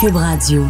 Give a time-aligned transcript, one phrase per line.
[0.00, 0.64] Cube Radio.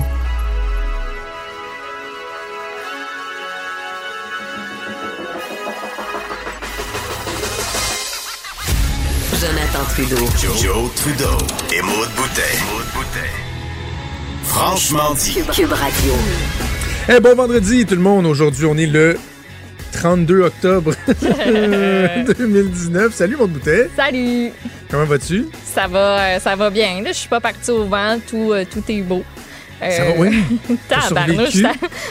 [9.38, 10.16] Jonathan Trudeau.
[10.56, 11.26] Joe, Trudeau
[11.74, 12.40] et Maude Boutet.
[14.44, 15.34] Franchement dit.
[15.52, 16.12] Cube Radio.
[17.10, 18.24] Eh, bon vendredi tout le monde.
[18.24, 19.18] Aujourd'hui, on est le
[19.98, 20.92] 32 octobre
[22.38, 23.12] 2019.
[23.12, 23.88] Salut mon bouteille.
[23.96, 24.52] Salut!
[24.88, 25.46] Comment vas-tu?
[25.64, 27.02] Ça va, euh, ça va bien.
[27.02, 29.24] Là, je suis pas partie au vent, tout, euh, tout est beau.
[29.82, 30.42] Euh, Ça va, oui?
[30.88, 31.62] T'as tabarnouche,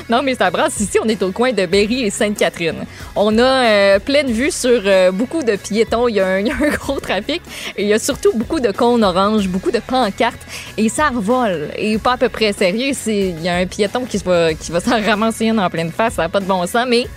[0.09, 0.97] Non, mais ça brasse ici.
[1.03, 2.85] On est au coin de Berry et Sainte-Catherine.
[3.15, 6.07] On a euh, pleine vue sur euh, beaucoup de piétons.
[6.07, 7.41] Il y, a un, il y a un gros trafic.
[7.77, 10.45] Et il y a surtout beaucoup de cônes oranges, beaucoup de pancartes.
[10.77, 11.69] Et ça revole.
[11.77, 12.93] Et pas à peu près sérieux.
[13.07, 16.13] Il y a un piéton qui va, qui va s'en ramasser une en pleine face.
[16.15, 17.07] Ça n'a pas de bon sens, mais.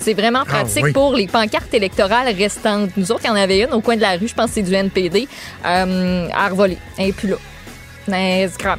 [0.00, 0.92] C'est vraiment Ah, pratique oui.
[0.92, 2.90] pour les pancartes électorales restantes.
[2.96, 4.54] Nous autres, il y en avait une au coin de la rue, je pense que
[4.54, 5.28] c'est du NPD,
[5.66, 6.78] euh, à revoler.
[6.98, 7.36] Elle n'est plus là.
[8.08, 8.78] Mais c'est grave.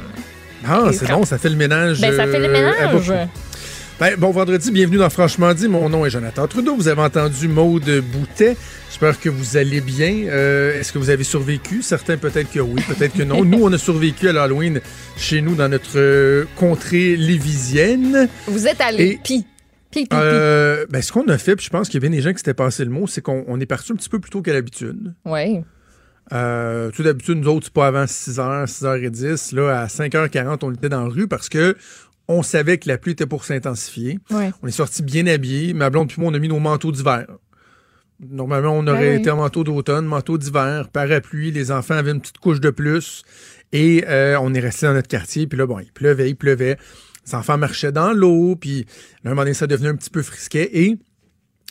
[0.66, 2.00] Ah, Et c'est bon, ça fait le ménage.
[2.00, 3.10] Ben, ça fait le euh, ménage.
[3.10, 3.28] à.
[4.00, 5.68] Ben, bon vendredi, bienvenue dans Franchement dit.
[5.68, 6.74] Mon nom est Jonathan Trudeau.
[6.74, 8.56] Vous avez entendu Maude Boutet.
[8.90, 10.24] J'espère que vous allez bien.
[10.28, 11.82] Euh, Est-ce que vous avez survécu?
[11.82, 13.44] Certains peut-être que oui, peut-être que non.
[13.44, 14.80] nous, on a survécu à l'Halloween
[15.16, 18.28] chez nous dans notre euh, contrée lévisienne.
[18.48, 19.20] Vous êtes allé.
[19.24, 19.44] Et-
[20.12, 22.32] Euh, ben, ce qu'on a fait, puis je pense qu'il y a bien des gens
[22.32, 24.42] qui s'étaient passé le mot, c'est qu'on on est parti un petit peu plus tôt
[24.42, 25.14] qu'à l'habitude.
[25.24, 25.60] Oui.
[26.32, 29.54] Euh, tout d'habitude, nous autres, c'est pas avant 6h, 6h10.
[29.54, 31.76] Là, à 5h40, on était dans la rue parce que
[32.28, 34.18] on savait que la pluie était pour s'intensifier.
[34.30, 34.50] Ouais.
[34.62, 35.74] On est sortis bien habillés.
[35.74, 37.26] Ma blonde puis moi, on a mis nos manteaux d'hiver.
[38.20, 39.20] Normalement, on aurait Ben oui.
[39.20, 41.50] été en manteau d'automne, manteau d'hiver, parapluie.
[41.50, 43.24] Les enfants avaient une petite couche de plus.
[43.72, 45.46] Et euh, on est resté dans notre quartier.
[45.48, 46.78] Puis là, bon, il pleuvait, il pleuvait.
[47.26, 48.56] Les enfants marchaient dans l'eau.
[48.56, 48.86] Puis
[49.24, 50.70] à un moment donné, ça devenait un petit peu frisquet.
[50.72, 50.98] Et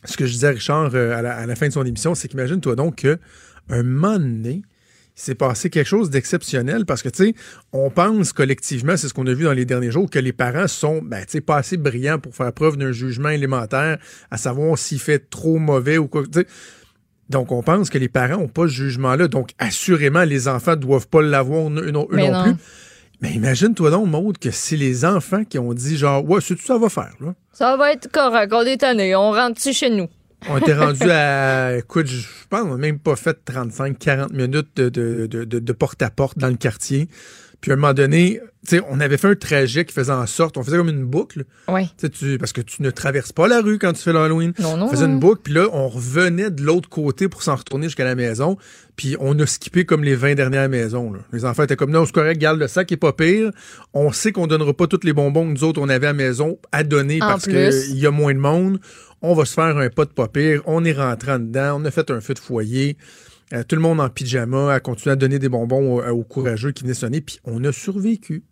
[0.05, 2.15] ce que je disais à Richard euh, à, la, à la fin de son émission,
[2.15, 3.19] c'est qu'imagine-toi donc que
[3.71, 4.61] un moment donné,
[5.17, 7.35] il s'est passé quelque chose d'exceptionnel parce que, tu sais,
[7.73, 10.67] on pense collectivement, c'est ce qu'on a vu dans les derniers jours, que les parents
[10.67, 13.97] sont, ben, tu sais, pas assez brillants pour faire preuve d'un jugement élémentaire,
[14.29, 16.23] à savoir s'il fait trop mauvais ou quoi.
[17.29, 19.27] Donc, on pense que les parents n'ont pas ce jugement-là.
[19.27, 22.43] Donc, assurément, les enfants ne doivent pas l'avoir, eux, eux non, eux Mais non non.
[22.43, 22.61] plus.
[23.21, 26.63] Mais imagine-toi donc, Maude, que c'est les enfants qui ont dit, genre, ouais, c'est tout
[26.65, 27.33] ça va faire, là.
[27.53, 28.51] Ça va être correct.
[28.53, 29.15] On est tanné.
[29.15, 30.07] On rentre chez nous.
[30.49, 34.89] On était rendu à, écoute, je pense, on n'a même pas fait 35-40 minutes de,
[34.89, 37.07] de, de, de- de porte-à-porte dans le quartier.
[37.61, 38.39] Puis à un moment donné,
[38.89, 41.87] on avait fait un trajet qui faisait en sorte, on faisait comme une boucle, Oui.
[42.11, 44.53] tu parce que tu ne traverses pas la rue quand tu fais l'Halloween.
[44.59, 44.85] Non, non.
[44.85, 48.03] On faisait une boucle, puis là, on revenait de l'autre côté pour s'en retourner jusqu'à
[48.03, 48.57] la maison.
[48.95, 51.13] Puis on a skippé comme les 20 dernières maisons.
[51.13, 51.19] là.
[51.33, 53.51] Les enfants étaient comme, non, c'est correct, garde le sac, est pas pire.
[53.93, 56.13] On sait qu'on donnera pas tous les bonbons que nous autres, on avait à la
[56.17, 58.79] maison à donner En parce qu'il y a moins de monde.
[59.21, 60.61] On va se faire un pas de pas pire.
[60.65, 61.79] On est rentré en dedans.
[61.79, 62.97] On a fait un feu de foyer.
[63.53, 66.71] Euh, tout le monde en pyjama a continué à donner des bonbons aux, aux courageux
[66.71, 67.21] qui venaient sonner.
[67.21, 68.43] Puis on a survécu.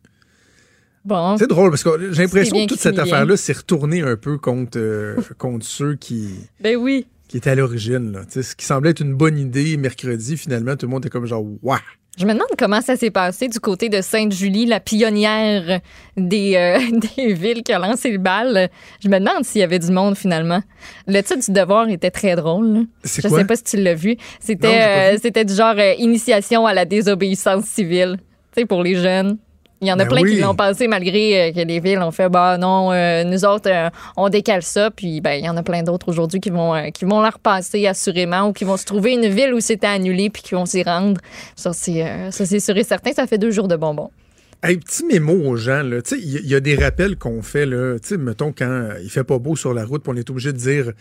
[1.05, 1.37] Bon.
[1.37, 4.77] C'est drôle parce que j'ai l'impression que toute cette affaire-là s'est retournée un peu contre,
[4.77, 6.29] euh, contre ceux qui
[6.61, 7.07] Ben oui.
[7.29, 8.11] qui était à l'origine.
[8.11, 8.21] là.
[8.29, 11.45] Ce qui semblait être une bonne idée mercredi, finalement, tout le monde était comme genre,
[11.63, 11.79] waouh!
[12.19, 15.79] Je me demande comment ça s'est passé du côté de Sainte-Julie, la pionnière
[16.17, 18.69] des, euh, des villes qui a lancé le bal.
[19.01, 20.61] Je me demande s'il y avait du monde finalement.
[21.07, 22.87] Le titre du devoir était très drôle.
[23.05, 23.39] Je quoi?
[23.39, 24.17] sais pas si tu l'as vu.
[24.41, 24.81] C'était
[25.13, 28.17] euh, c'était du genre euh, initiation à la désobéissance civile.
[28.53, 29.37] Tu sais, pour les jeunes.
[29.81, 30.35] Il y en a Ben plein oui.
[30.35, 33.69] qui l'ont passé malgré euh, que les villes ont fait bah non, euh, nous autres
[33.71, 36.75] euh, on décale ça puis ben il y en a plein d'autres aujourd'hui qui vont
[36.75, 39.87] euh, qui vont la repasser assurément ou qui vont se trouver une ville où c'était
[39.87, 41.21] annulé puis qui vont s'y rendre.
[41.55, 44.11] Ça c'est euh, ça c'est sûr et certain, ça fait deux jours de bonbons.
[44.61, 46.01] Hey, petit mémo aux gens, là.
[46.01, 47.97] Tu sais, il y, a des rappels qu'on fait, là.
[47.97, 50.51] Tu sais, mettons, quand il fait pas beau sur la route, puis on est obligé
[50.51, 50.91] de dire.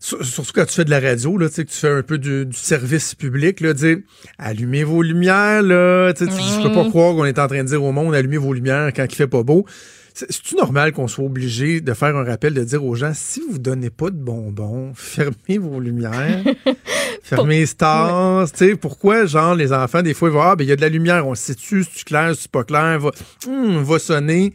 [0.00, 2.02] Sur- Surtout quand tu fais de la radio, là, tu sais, que tu fais un
[2.02, 3.98] peu du, du service public, là, dire
[4.38, 6.12] allumez vos lumières, là.
[6.14, 6.88] Tu je peux pas Mm.
[6.90, 9.26] croire qu'on est en train de dire au monde allumez vos lumières quand il fait
[9.28, 9.64] pas beau.
[10.12, 13.40] C'est- C'est-tu normal qu'on soit obligé de faire un rappel, de dire aux gens si
[13.48, 16.42] vous donnez pas de bonbons, fermez vos lumières,
[17.22, 20.64] fermez les stars, tu sais, pourquoi, genre, les enfants, des fois, ils vont, ah, ben,
[20.64, 23.10] il y a de la lumière, on sait-tu, c'est clair, c'est pas clair, va,
[23.46, 24.52] hum, va sonner.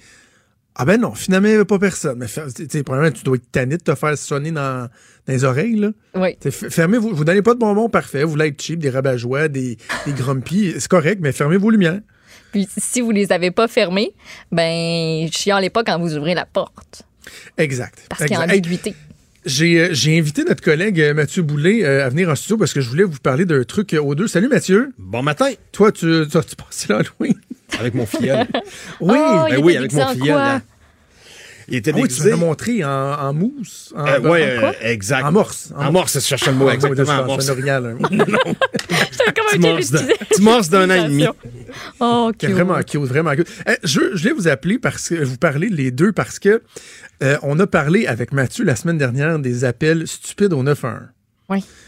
[0.76, 2.18] Ah ben non, finalement, il n'y avait pas personne.
[2.20, 4.82] Mais fer- tu sais, premièrement, tu dois être tanné de te faire sonner dans,
[5.26, 5.92] dans les oreilles, là.
[6.16, 6.36] Oui.
[6.42, 8.80] Tu sais, f- fermez vous, vous donnez pas de bonbons parfait, vous voulez être cheap,
[8.80, 12.02] des rabat-joie, des, des grumpy, c'est correct, mais fermez vos lumières.
[12.52, 14.14] Puis si vous les avez pas fermés,
[14.52, 17.04] ben chialez pas quand vous ouvrez la porte
[17.58, 18.06] Exact.
[18.10, 18.44] parce qu'il y a.
[18.46, 18.96] Hey, ambiguïté.
[19.46, 22.74] J'ai euh, j'ai invité notre collègue euh, Mathieu Boulet euh, à venir en studio parce
[22.74, 24.28] que je voulais vous parler d'un truc aux deux.
[24.28, 24.92] Salut Mathieu.
[24.98, 27.36] Bon matin, Toi, tu, tu, tu passé l'Halloween?
[27.80, 28.48] Avec mon filleul.
[29.02, 29.18] Oui.
[29.20, 30.38] Oh, ben il oui, avec déguisé mon en filleul.
[30.38, 30.62] hein.
[31.68, 32.30] Il était Ah oui, tu déguisé.
[32.32, 33.92] m'as montré en, en mousse.
[33.98, 35.24] En, Euh, ouais, en, euh, exact.
[35.26, 35.74] en morse.
[35.76, 37.06] En morse, je cherchais le mot Ah, exactement.
[37.08, 37.46] ça, en morse.
[37.50, 37.60] comme
[39.52, 40.04] Petit
[40.36, 41.26] ok, morse d'un an et demi.
[42.00, 42.52] Oh, cute.
[42.52, 43.48] vraiment cute, vraiment cute.
[43.68, 46.62] Eh, je, je vais vous appeler parce que vous parlez les deux parce que
[47.24, 51.08] euh, on a parlé avec Mathieu la semaine dernière des appels stupides au 911.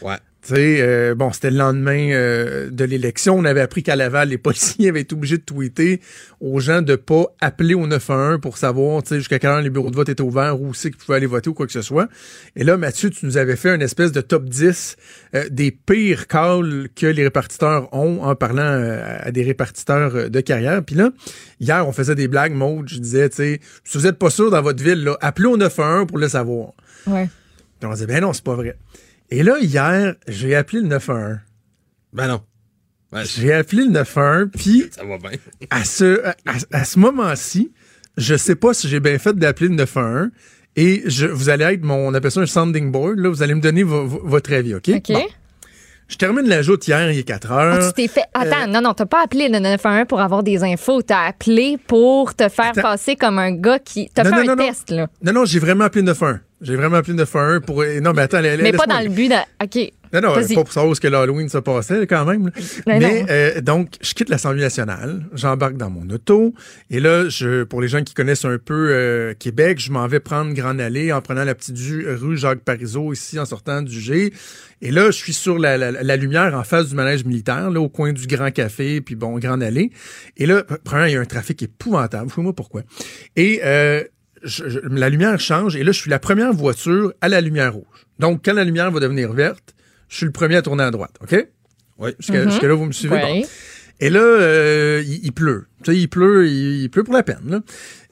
[0.01, 0.17] Ouais.
[0.51, 3.37] Euh, bon, c'était le lendemain euh, de l'élection.
[3.37, 6.01] On avait appris qu'à Laval, les policiers avaient été obligés de tweeter
[6.39, 9.69] aux gens de pas appeler au 911 pour savoir, tu sais, jusqu'à quelle heure les
[9.69, 11.81] bureaux de vote étaient ouverts, où c'est qu'ils pouvaient aller voter ou quoi que ce
[11.81, 12.07] soit.
[12.55, 14.97] Et là, Mathieu, tu nous avais fait une espèce de top 10
[15.35, 18.57] euh, des pires calls que les répartiteurs ont en parlant
[19.19, 20.83] à des répartiteurs de carrière.
[20.83, 21.11] Puis là,
[21.59, 24.51] hier, on faisait des blagues, Maud, je disais, tu sais, si vous êtes pas sûr
[24.51, 26.73] dans votre ville, là, appelez au 911 pour le savoir.
[27.05, 27.29] Ouais.
[27.79, 28.75] Puis on disait, ben non, c'est pas vrai.
[29.29, 31.37] Et là, hier, j'ai appelé le 911.
[32.13, 32.41] Ben non.
[33.11, 35.31] Ben, J'ai appelé le 911, puis ça va bien.
[35.69, 36.35] à ce, à,
[36.71, 37.71] à ce moment-ci,
[38.17, 40.29] je sais pas si j'ai bien fait d'appeler le 911,
[40.75, 43.55] et je, vous allez être mon, on appelle ça un sounding board, là, vous allez
[43.55, 44.89] me donner vo- vo- votre avis, OK?
[44.89, 45.11] OK.
[45.11, 45.25] Bon.
[46.09, 47.79] je termine la joute hier, il est 4 heures.
[47.81, 48.25] Ah, tu t'es fait.
[48.33, 51.01] Attends, Euh, non, non, t'as pas appelé le 911 pour avoir des infos.
[51.01, 52.81] T'as appelé pour te faire Attends.
[52.81, 54.09] passer comme un gars qui.
[54.13, 54.65] T'as fait non, un non, non.
[54.67, 55.07] test, là.
[55.23, 56.39] Non, non, j'ai vraiment appelé le 911.
[56.61, 57.83] J'ai vraiment appelé le 911 pour.
[58.01, 59.35] Non, mais attends, Mais pas dans le but de.
[59.63, 59.91] OK.
[60.13, 62.45] Non, non, pas pour savoir où que l'Halloween se passait, quand même.
[62.45, 62.51] là.
[62.87, 66.53] Mais Mais, euh, donc, je quitte l'Assemblée nationale, j'embarque dans mon auto,
[66.89, 70.21] et là, je, pour les gens qui connaissent un peu euh, Québec, je m'en vais
[70.21, 74.31] prendre Grande Allée en prenant la petite rue Jacques Parizeau, ici, en sortant du G.
[74.81, 77.81] Et là, je suis sur la, la- la lumière en face du manège militaire, là,
[77.81, 79.91] au coin du Grand Café, puis bon, Grande Allée.
[80.37, 82.83] Et là, premièrement, il y a un trafic épouvantable, fouille-moi pourquoi.
[83.35, 84.03] Et euh,
[84.47, 87.73] je- je- la lumière change, et là, je suis la première voiture à la lumière
[87.73, 88.07] rouge.
[88.19, 89.75] Donc, quand la lumière va devenir verte,
[90.09, 91.47] je suis le premier à tourner à droite, OK?
[91.99, 92.11] Oui.
[92.19, 93.15] Jusqu'à jusqu'à là, vous me suivez?
[93.41, 93.47] Bon.
[93.99, 95.65] Et là, euh, il, il pleut.
[95.83, 97.41] Tu sais, il pleut, il, il pleut pour la peine.
[97.47, 97.61] là.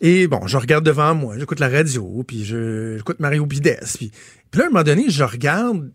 [0.02, 3.80] Et bon, je regarde devant moi, j'écoute la radio, puis je- j'écoute Mario Bides.
[3.96, 4.12] Puis,
[4.50, 5.92] puis là, à un moment donné, je regarde.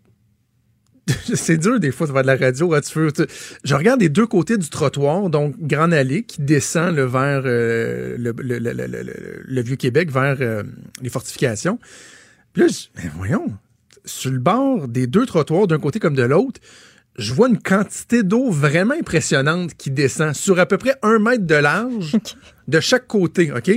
[1.34, 2.74] C'est dur des fois de faire de la radio.
[2.74, 3.24] hein, tu veux- tu-
[3.64, 8.16] Je regarde les deux côtés du trottoir, donc Grande Allée qui descend le, vers euh,
[8.18, 10.62] le, Vieux-Québec, vers euh,
[11.02, 11.78] les fortifications.
[12.52, 13.46] Puis là, je, voyons,
[14.04, 16.60] sur le bord des deux trottoirs, d'un côté comme de l'autre,
[17.18, 21.44] je vois une quantité d'eau vraiment impressionnante qui descend sur à peu près un mètre
[21.44, 22.16] de large
[22.68, 23.70] de chaque côté, OK?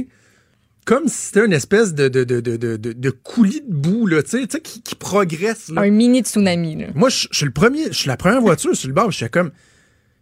[0.86, 4.42] Comme si c'était une espèce de, de, de, de, de, coulis de boue, là, tu
[4.48, 5.70] sais, qui, qui progresse.
[5.70, 5.82] Là.
[5.82, 6.88] Un mini tsunami, là.
[6.94, 9.30] Moi, je suis le premier, je suis la première voiture sur le bord, je suis
[9.30, 9.52] comme,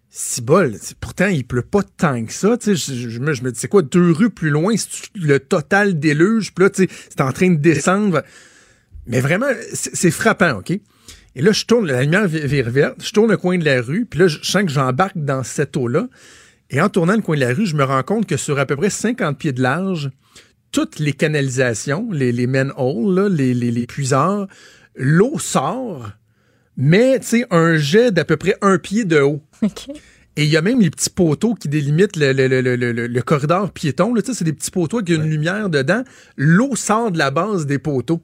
[0.09, 3.69] si bol, pourtant, il pleut pas tant que ça, tu sais, je, me, dis, c'est
[3.69, 7.31] quoi, deux rues plus loin, c'est le total déluge, puis là, tu sais, c'est en
[7.31, 8.21] train de descendre.
[9.07, 10.71] Mais vraiment, c'est frappant, OK?
[11.33, 13.81] Et là, je tourne, la lumière vi- vire verte, je tourne le coin de la
[13.81, 16.07] rue, puis là, je sens que j'embarque dans cette eau-là.
[16.69, 18.65] Et en tournant le coin de la rue, je me rends compte que sur à
[18.65, 20.11] peu près 50 pieds de large,
[20.71, 24.47] toutes les canalisations, les, les manholes, là, les, les, les puisards,
[24.95, 26.12] l'eau sort,
[26.77, 29.41] mais, tu sais, un jet d'à peu près un pied de haut.
[30.38, 33.07] Et il y a même les petits poteaux qui délimitent le, le, le, le, le-
[33.07, 34.13] le corridor piéton.
[34.13, 36.03] Là, tu sais, c'est des petits poteaux avec une lumière dedans.
[36.38, 38.21] L'eau sort de la base des poteaux.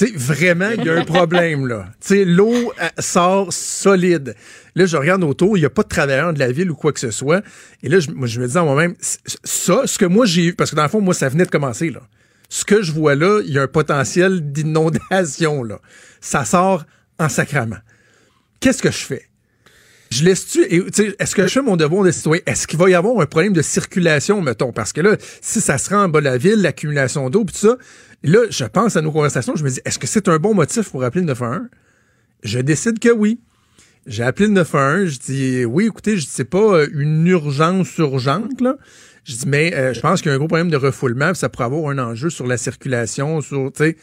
[0.00, 1.90] Sais, vraiment, il y a un problème, là.
[2.10, 4.34] L'eau euh, sort solide.
[4.74, 6.90] Là, je regarde autour, il n'y a pas de travailleurs de la ville ou quoi
[6.94, 7.44] que ce soit.
[7.82, 8.94] Et là, je, me dis en moi-même,
[9.44, 11.50] ça, ce que moi j'ai eu, parce que dans le fond, moi, ça venait de
[11.50, 12.00] commencer, là.
[12.48, 15.82] Ce que je vois là, il y a un potentiel d'inondation, là.
[16.22, 16.86] Ça sort
[17.18, 17.80] en sacrament.
[18.60, 19.26] Qu'est-ce que je fais?
[20.10, 20.62] Je laisse-tu.
[21.18, 22.42] Est-ce que je fais mon devoir de citoyen?
[22.46, 24.72] Est-ce qu'il va y avoir un problème de circulation, mettons?
[24.72, 27.54] Parce que là, si ça se rend en bas de la ville, l'accumulation d'eau, puis
[27.54, 27.76] tout ça,
[28.22, 30.90] là, je pense à nos conversations, je me dis, est-ce que c'est un bon motif
[30.90, 31.68] pour appeler le 911?
[32.42, 33.40] Je décide que oui.
[34.06, 37.96] J'ai appelé le 911, je dis, oui, écoutez, je dis, c'est pas euh, une urgence
[37.98, 38.76] urgente, là.
[39.24, 41.38] Je dis, mais euh, je pense qu'il y a un gros problème de refoulement, puis
[41.38, 43.96] ça pourrait avoir un enjeu sur la circulation, sur, tu sais.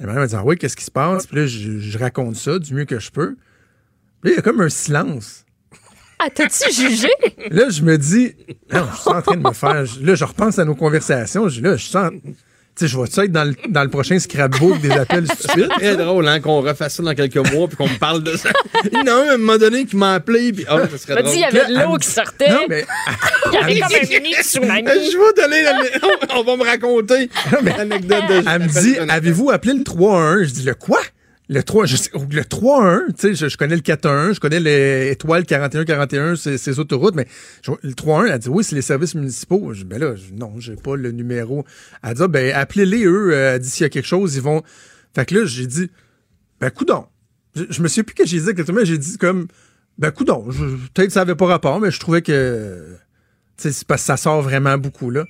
[0.00, 1.26] La madame m'a dit, ah oui, qu'est-ce qui se passe?
[1.26, 3.36] Puis là, je, je raconte ça du mieux que je peux.
[4.22, 5.44] Puis là, il y a comme un silence.
[6.18, 7.10] Ah, t'as-tu jugé?
[7.50, 8.34] Là, je me dis,
[8.72, 9.84] non, je suis en train de me faire.
[10.00, 11.48] Là, je repense à nos conversations.
[11.48, 12.12] Je, là, je sens.
[12.76, 15.68] Tu sais, je vais-tu être dans le, dans le prochain scrapbook des appels stupides?
[15.78, 18.50] Très drôle, hein, qu'on refasse ça dans quelques mois puis qu'on me parle de ça.
[19.06, 21.34] non, à un moment donné, qui m'a appelé puis ah, ça serait M'a drôle.
[21.34, 22.50] dit, il y avait de l'eau qui sortait.
[22.50, 22.84] Non, mais.
[23.46, 24.82] Il y avait comme un mini tsunami.
[24.88, 26.36] Je vais donner la...
[26.36, 27.30] On va me raconter
[27.62, 30.48] l'anecdote de Elle me dit, avez-vous appelé le 311?
[30.48, 31.00] Je dis, le quoi?
[31.50, 35.42] Le 3, je sais, le 3-1, tu sais, je, connais le 4-1, je connais l'étoile
[35.42, 37.26] 41-41, ces, autoroutes, mais
[37.82, 39.74] le 3-1, elle dit, oui, c'est les services municipaux.
[39.74, 41.66] Je ben là, je- non, j'ai pas le numéro.
[42.02, 44.62] Elle dit, ah, ben, appelez-les, eux, elle dit, s'il y a quelque chose, ils vont.
[45.14, 45.90] Fait que là, j'ai dit,
[46.60, 47.04] ben, coudon.
[47.54, 49.46] Je, je me souviens plus que j'ai dit exactement, j'ai dit comme,
[49.98, 50.44] ben, coudon.
[50.94, 52.96] Peut-être que ça avait pas rapport, mais je trouvais que.
[53.56, 55.24] C'est parce que ça sort vraiment beaucoup, là.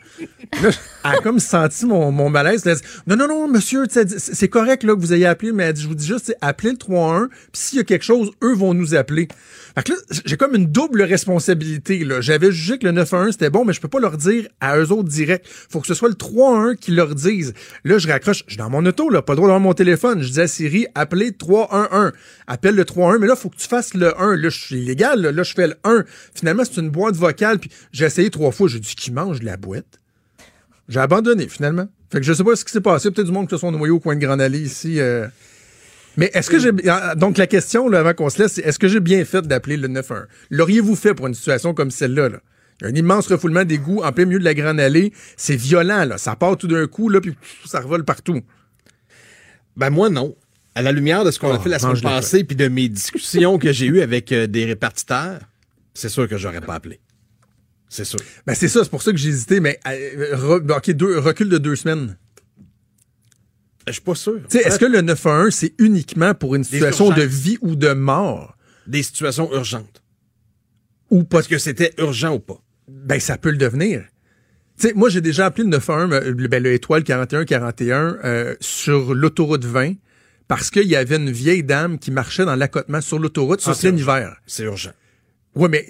[0.62, 0.71] Là,
[1.04, 2.66] elle a comme senti mon, mon malaise.
[2.66, 5.75] Elle dit, non, non, non, monsieur, c'est correct là, que vous ayez appelé, mais elle
[5.75, 8.54] dit, je vous dis juste, appelez le 3-1, puis s'il y a quelque chose, eux
[8.54, 9.28] vont nous appeler.
[9.75, 12.04] Fait que là, j'ai comme une double responsabilité.
[12.04, 12.21] là.
[12.21, 14.93] J'avais jugé que le 9-1 c'était bon, mais je peux pas leur dire à eux
[14.93, 15.45] autres direct.
[15.49, 17.54] Faut que ce soit le 3-1 qui leur dise.
[17.83, 18.45] Là, je raccroche.
[18.47, 20.23] Je suis dans mon auto, là, pas le droit d'avoir mon téléphone.
[20.23, 22.12] Je dis à Siri, appelez 3-1-1.
[22.47, 24.37] Appelle le 3-1, mais là, faut que tu fasses le 1.
[24.37, 25.21] Là, je suis illégal.
[25.21, 26.04] Là, Là, je fais le 1.
[26.35, 28.69] Finalement, c'est une boîte vocale, puis j'ai essayé trois fois.
[28.69, 30.00] J'ai dit, qui mange de la boîte?
[30.88, 31.88] J'ai abandonné, finalement.
[32.12, 33.11] Fait que je sais pas ce qui s'est passé.
[33.11, 35.00] Peut-être du monde qui se sont noyés au coin de Grand Allée ici.
[35.00, 35.26] euh.
[36.16, 36.71] Mais est-ce que j'ai.
[36.88, 39.42] ah, Donc, la question, là, avant qu'on se laisse, c'est est-ce que j'ai bien fait
[39.47, 40.26] d'appeler le 911?
[40.50, 42.38] L'auriez-vous fait pour une situation comme celle-là, là?
[42.80, 45.12] Il y a un immense refoulement d'égouts en plein milieu de la Grande Allée.
[45.37, 46.18] C'est violent, là.
[46.18, 48.40] Ça part tout d'un coup, là, puis ça revole partout.
[49.76, 50.35] Ben moi, non.
[50.75, 52.88] À la lumière de ce qu'on a Oh, fait la semaine passée, puis de mes
[52.88, 55.38] discussions que j'ai eues avec euh, des répartiteurs,
[55.94, 57.00] c'est sûr que j'aurais pas appelé.
[57.88, 58.18] C'est sûr.
[58.44, 59.78] Ben, c'est ça, c'est pour ça que j'ai hésité, mais.
[59.87, 62.16] euh, re- OK, deux, recul de deux semaines.
[63.86, 64.40] Je suis pas sûr.
[64.52, 68.56] Est-ce que le 911, c'est uniquement pour une situation de vie ou de mort?
[68.86, 70.02] Des situations urgentes.
[71.10, 72.60] Ou pas Est-ce que c'était urgent ou pas?
[72.86, 74.02] ben ça peut le devenir.
[74.78, 79.14] Tu sais, moi j'ai déjà appelé le 911, euh, ben, le étoile 4141 euh, sur
[79.14, 79.94] l'autoroute 20
[80.48, 83.74] parce qu'il y avait une vieille dame qui marchait dans l'accotement sur l'autoroute Ça, en
[83.74, 83.94] c'est.
[84.46, 84.90] C'est urgent.
[85.54, 85.86] Ouais, mais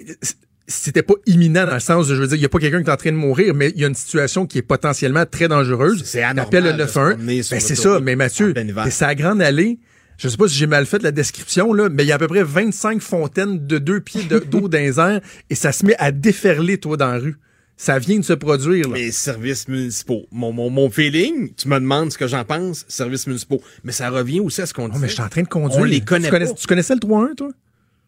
[0.67, 2.81] c'était pas imminent dans le sens de, je veux dire, il y a pas quelqu'un
[2.83, 5.25] qui est en train de mourir, mais il y a une situation qui est potentiellement
[5.29, 6.03] très dangereuse.
[6.05, 7.13] C'est anormal le de se 911.
[7.15, 8.53] promener sur Ben, c'est ça, mais Mathieu,
[8.85, 9.79] c'est sa grande allée.
[10.17, 12.17] Je sais pas si j'ai mal fait la description, là, mais il y a à
[12.17, 15.19] peu près 25 fontaines de deux pieds de- d'eau dans les airs
[15.49, 17.35] et ça se met à déferler, toi, dans la rue.
[17.77, 18.95] Ça vient de se produire, là.
[18.95, 20.25] Les services municipaux.
[20.31, 23.61] Mon, mon, mon feeling, tu me demandes ce que j'en pense, services municipaux.
[23.83, 24.93] Mais ça revient aussi à ce qu'on dit.
[24.95, 25.81] Oh, mais je suis en train de conduire.
[25.81, 26.53] On les connaît tu, connais- pas.
[26.53, 27.49] tu connaissais le 3-1, toi?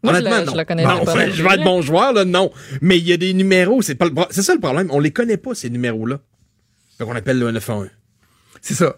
[0.03, 0.51] Moi, je Honnêtement, le- non.
[0.53, 1.11] je le connais Non, pas.
[1.11, 2.51] enfin, je vais être bon joueur, là, non.
[2.81, 4.87] Mais il y a des numéros, c'est pas le pro- c'est ça le problème.
[4.91, 6.19] On les connaît pas, ces numéros-là.
[6.97, 7.89] Fait qu'on appelle le 911.
[8.61, 8.95] C'est ça.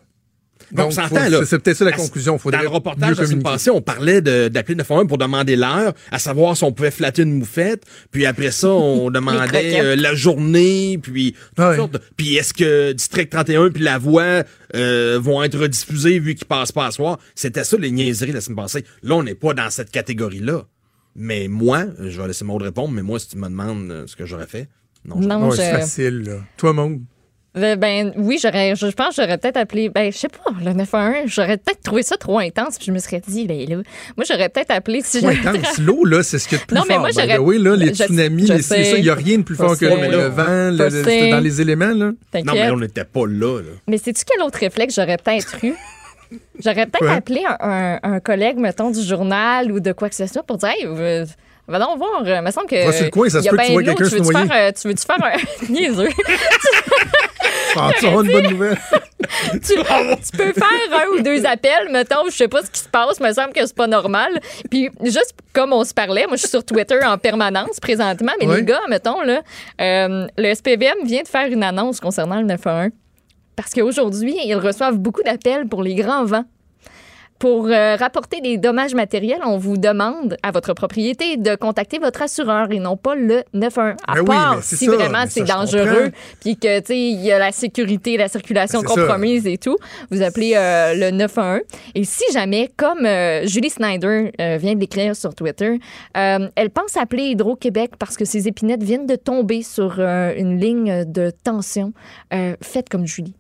[0.72, 1.46] Donc, on faut- s'entend, là.
[1.46, 2.38] c'est- peut-être ça la conclusion.
[2.38, 5.56] Faudrait Dans le reportage de la semaine passée, on parlait d'appeler le 911 pour demander
[5.56, 9.96] l'heure, à savoir si on pouvait flatter une moufette, puis après ça, on demandait euh,
[9.96, 11.76] la journée, puis toutes Ouais.
[11.78, 14.44] sortes de- Puis est-ce que District 31 puis La Voix
[14.76, 17.18] euh, vont être rediffusés vu qu'ils passent pas à soir?
[17.36, 18.86] C'était ça les niaiseries la semaine passée.
[19.02, 20.66] Là, on n'est pas dans cette catégorie-là.
[21.22, 24.16] Mais moi, je vais laisser Maud répondre, mais moi, si tu me demandes euh, ce
[24.16, 24.70] que j'aurais fait,
[25.04, 25.22] non.
[25.22, 26.34] je- Non, Ouais, c'est je- facile, là.
[26.56, 27.02] Toi, Maud?
[27.58, 30.52] Euh, Ben oui, j'aurais, je, je pense que j'aurais peut-être appelé, ben je sais pas,
[30.64, 33.76] le 911, j'aurais peut-être trouvé ça trop intense, puis je me serais dit, ben là,
[34.16, 35.36] moi j'aurais peut-être appelé si j'avais...
[35.46, 35.80] intense.
[35.80, 37.58] L'eau, là, c'est ce qu'il y a de plus Non, mais moi, j'aurais- the way,
[37.58, 38.84] là, les je- tsunamis, je les sais.
[38.86, 40.98] ça, il n'y a rien de plus Je fort que le, le vent, le- je
[41.26, 42.12] le- dans les éléments, là.
[42.46, 43.72] Non, mais on n'était pas là, là.
[43.88, 45.74] Mais sais-tu quel autre réflexe j'aurais peut-être eu?
[46.64, 50.28] J'aurais peut-être appelé un, un- un collègue, mettons, du journal ou de quoi que ce
[50.28, 51.26] soit pour dire, hey, euh,
[51.68, 52.86] va donc voir, il me semble que.
[52.86, 54.48] Va sur le coin, ça se peut que tu vois quelqu'un se noyer.
[54.48, 55.70] faire, euh, Tu veux-tu faire un.
[55.72, 56.10] Niaiseux?
[57.76, 58.78] Ah, tu auras une bonne nouvelle.
[59.52, 62.90] tu, tu peux faire un ou deux appels, mettons, je sais pas ce qui se
[62.90, 64.40] passe, me semble que c'est pas normal.
[64.72, 68.48] Puis juste comme on se parlait, moi je suis sur Twitter en permanence présentement, mais
[68.56, 69.42] les gars, mettons là,
[69.82, 72.90] euh, le SPVM vient de faire une annonce concernant le 911
[73.60, 76.46] parce qu'aujourd'hui, ils reçoivent beaucoup d'appels pour les grands vents.
[77.40, 82.22] Pour euh, rapporter des dommages matériels, on vous demande à votre propriété de contacter votre
[82.22, 83.96] assureur et non pas le 911.
[84.08, 86.12] À Ben oui, part c'est si ça, vraiment c'est dangereux,
[86.42, 88.96] puis que tu sais il y a la sécurité, la circulation Ben, ça.
[88.96, 89.78] compromise et tout,
[90.12, 91.62] vous appelez euh, le 911.
[91.96, 95.80] Et si jamais, comme euh, Julie Snyder vient de l'écrire sur Twitter,
[96.14, 101.32] elle pense appeler Hydro-Québec parce que ses épinettes viennent de tomber sur une ligne de
[101.44, 101.94] tension.
[102.62, 103.36] Faites comme Julie.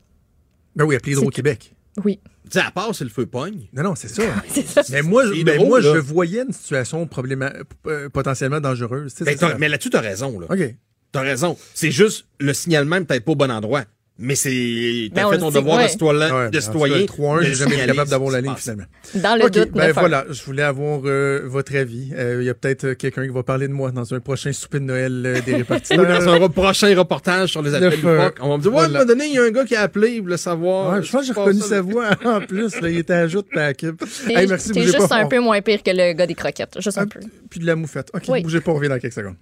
[0.79, 1.75] Ben oui, appelez Hydro-Québec.
[2.05, 2.19] Oui.
[2.45, 3.67] Tu sais, à part si le feu pogne.
[3.73, 4.23] Non, non, c'est ça.
[4.49, 4.81] C'est ça.
[4.89, 5.93] Mais moi, je- C'est ben drôle, moi là.
[5.93, 7.53] je voyais une situation probléma-
[7.87, 9.13] euh, potentiellement dangereuse.
[9.19, 10.47] Ben, c'est mais là-dessus, t'as raison, là.
[10.49, 10.75] OK.
[11.11, 11.57] T'as raison.
[11.73, 13.83] C'est juste le signalement peut-être pas au bon endroit.
[14.21, 14.49] Mais c'est.
[14.49, 15.85] Ben, T'as on fait ton devoir ouais.
[15.85, 16.35] de citoyen.
[16.35, 17.05] Ouais, de en citoyen.
[17.05, 18.83] tout cas, le 3-1, de j'ai jamais été capable d'avoir la ligne finalement.
[19.15, 19.93] Dans le doute, ben 911.
[19.95, 22.11] voilà, je voulais avoir euh, votre avis.
[22.15, 24.51] Euh, Il y a peut-être euh, quelqu'un qui va parler de moi dans un prochain
[24.51, 26.05] souper de Noël euh, des répartiteurs.
[26.05, 28.83] dans un prochain reportage sur les appels euh, loufoques, on va me dire, ouais, à
[28.83, 30.95] un moment donné, il y a un gars qui a appelé, il voulait savoir.
[30.97, 32.81] Ouais, je pense que j'ai reconnu sa voix en plus.
[32.81, 34.03] Là, il était à joute de la équipe.
[34.27, 35.15] T'es Hey, merci, t'es juste pas.
[35.15, 36.75] un On- peu moins pire que le gars des croquettes.
[36.81, 37.21] Juste un peu.
[37.49, 38.09] Puis de la moufette.
[38.13, 38.43] OK, Oui.
[38.43, 39.35] bougez pas, on revient dans quelques secondes.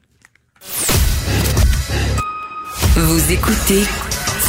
[2.96, 3.84] Vous écoutez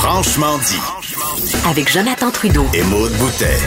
[0.01, 1.69] Franchement dit.
[1.69, 2.65] avec Jonathan Trudeau.
[2.73, 3.59] Et Maude Boutet.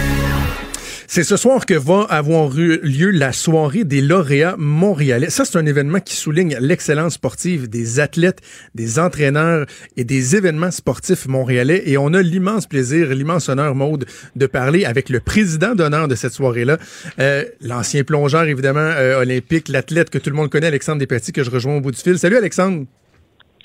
[1.07, 5.29] C'est ce soir que va avoir eu lieu la soirée des lauréats montréalais.
[5.29, 8.39] Ça, c'est un événement qui souligne l'excellence sportive des athlètes,
[8.75, 9.65] des entraîneurs
[9.97, 11.83] et des événements sportifs montréalais.
[11.85, 14.05] Et on a l'immense plaisir, l'immense honneur, Maude,
[14.37, 16.77] de parler avec le président d'honneur de cette soirée-là,
[17.19, 21.43] euh, l'ancien plongeur, évidemment, euh, olympique, l'athlète que tout le monde connaît, Alexandre Despetit, que
[21.43, 22.17] je rejoins au bout du fil.
[22.17, 22.85] Salut, Alexandre.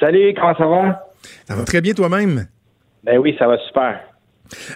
[0.01, 1.07] Salut, comment ça va?
[1.49, 2.47] Ça va très bien toi-même?
[3.07, 4.01] Ben oui, ça va super.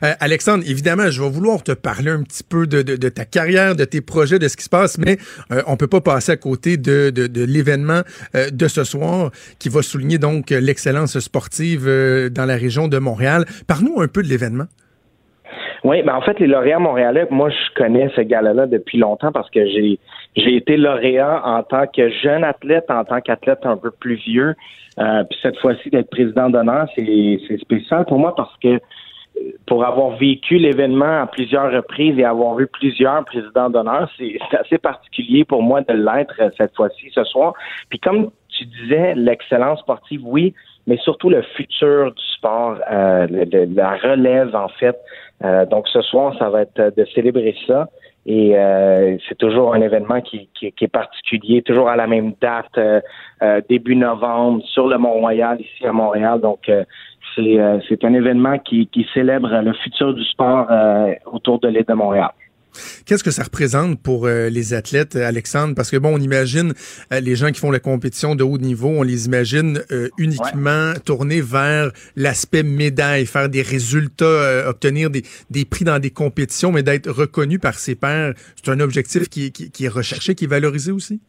[0.04, 3.84] Euh, Alexandre, évidemment, je vais vouloir te parler un petit peu de, ta carrière, de
[3.84, 5.18] tes projets, de ce qui se passe, mais
[5.50, 7.12] euh, on peut pas passer à côté de,
[7.44, 8.02] l'événement
[8.36, 11.86] euh, de ce soir qui va souligner donc l'excellence sportive
[12.30, 13.46] dans la région de Montréal.
[13.66, 14.66] Parle-nous un peu de l'événement.
[15.82, 19.50] Oui, ben en fait, les lauréats montréalais, moi, je connais ce gars-là depuis longtemps parce
[19.50, 19.98] que j'ai
[20.36, 24.54] j'ai été lauréat en tant que jeune athlète, en tant qu'athlète un peu plus vieux.
[24.96, 28.78] puis cette fois-ci, d'être président d'honneur, c'est spécial pour moi parce que
[29.66, 34.78] pour avoir vécu l'événement à plusieurs reprises et avoir vu plusieurs présidents d'honneur, c'est assez
[34.78, 37.54] particulier pour moi de l'être euh, cette fois-ci, ce soir.
[37.88, 40.54] Puis comme tu disais, l'excellence sportive, oui,
[40.90, 43.26] mais surtout le futur du sport, euh,
[43.74, 44.96] la relève en fait.
[45.44, 47.88] Euh, donc ce soir, ça va être de célébrer ça.
[48.26, 48.54] Et
[49.26, 52.78] c'est toujours un événement qui, qui, est particulier, toujours à la même date,
[53.70, 56.38] début novembre, sur le Mont-Royal, ici à Montréal.
[56.38, 56.68] Donc,
[57.38, 61.94] euh, c'est un événement qui, célèbre le futur du sport euh, autour de l'île de
[61.94, 62.30] Montréal.
[63.04, 65.74] Qu'est-ce que ça représente pour euh, les athlètes, Alexandre?
[65.74, 66.74] Parce que bon, on imagine
[67.10, 69.82] les gens qui font la compétition de haut niveau, on les imagine
[70.18, 76.82] uniquement tournés vers l'aspect médaille, faire des résultats, obtenir des, prix dans des compétitions, mais
[76.82, 78.34] d'être reconnu par ses pairs.
[78.56, 81.20] C'est un objectif qui, qui est recherché, qui est valorisé aussi?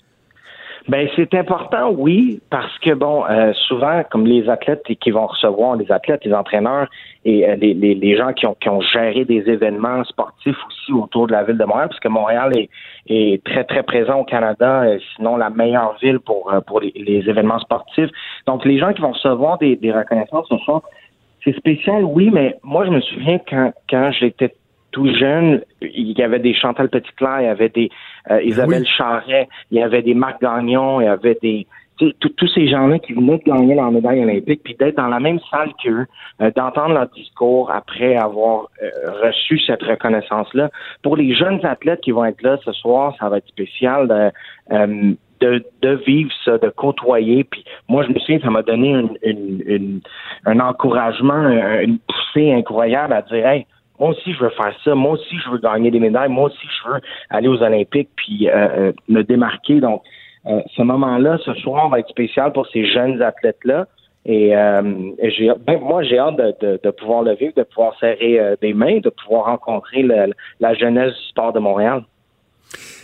[0.88, 5.76] Ben c'est important, oui, parce que bon, euh, souvent, comme les athlètes qui vont recevoir,
[5.76, 6.90] les athlètes, les entraîneurs
[7.24, 10.92] et euh, les, les, les, gens qui ont, qui ont géré des événements sportifs aussi
[10.92, 12.70] autour de la ville de Montréal, parce que Montréal est,
[13.08, 16.92] est très très présent au Canada, euh, sinon la meilleure ville pour pour les,
[17.30, 18.10] événements sportifs.
[18.48, 20.82] Donc les gens qui vont recevoir des, des reconnaissances ce soir,
[21.44, 24.56] c'est spécial, oui, mais moi je me souviens quand quand j'étais
[24.92, 27.90] tout jeune, il y avait des Chantal Petitclerc, il y avait des
[28.30, 31.68] euh, Isabelle Charret, il y avait des Marc Gagnon, il y avait des
[32.20, 35.40] tous ces gens-là qui venaient de gagner leur médaille olympique, puis d'être dans la même
[35.52, 36.08] salle qu'eux,
[36.42, 38.90] euh, d'entendre leur discours après avoir euh,
[39.24, 40.72] reçu cette reconnaissance-là.
[41.04, 45.16] Pour les jeunes athlètes qui vont être là ce soir, ça va être spécial de,
[45.42, 47.44] de, de vivre ça, de côtoyer.
[47.44, 50.02] Puis moi, je me souviens, ça m'a donné une, une, une,
[50.46, 51.50] un encouragement,
[51.82, 53.68] une poussée incroyable à dire, hey,
[54.02, 54.96] moi aussi, je veux faire ça.
[54.96, 56.28] Moi aussi, je veux gagner des médailles.
[56.30, 59.80] Moi aussi, je veux aller aux Olympiques puis euh, euh, me démarquer.
[59.80, 60.02] Donc,
[60.48, 63.86] euh, ce moment-là, ce soir, va être spécial pour ces jeunes athlètes-là.
[64.26, 64.54] Et,
[65.22, 69.00] j'ai, ben, moi, j'ai hâte de, de, pouvoir le vivre, de pouvoir serrer des mains,
[69.00, 72.02] de pouvoir rencontrer la jeunesse du sport de Montréal.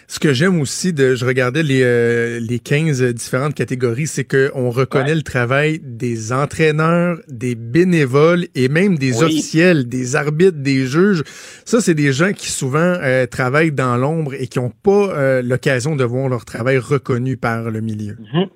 [0.10, 4.70] Ce que j'aime aussi, de, je regardais les, euh, les 15 différentes catégories, c'est qu'on
[4.70, 11.24] reconnaît le travail des entraîneurs, des bénévoles et même des officiels, des arbitres, des juges.
[11.66, 15.42] Ça, c'est des gens qui souvent euh, travaillent dans l'ombre et qui n'ont pas euh,
[15.42, 18.14] l'occasion de voir leur travail reconnu par le milieu.
[18.14, 18.48] Mm-hmm.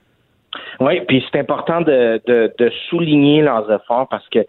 [0.79, 4.39] Oui, puis c'est important de, de, de, souligner leurs efforts parce que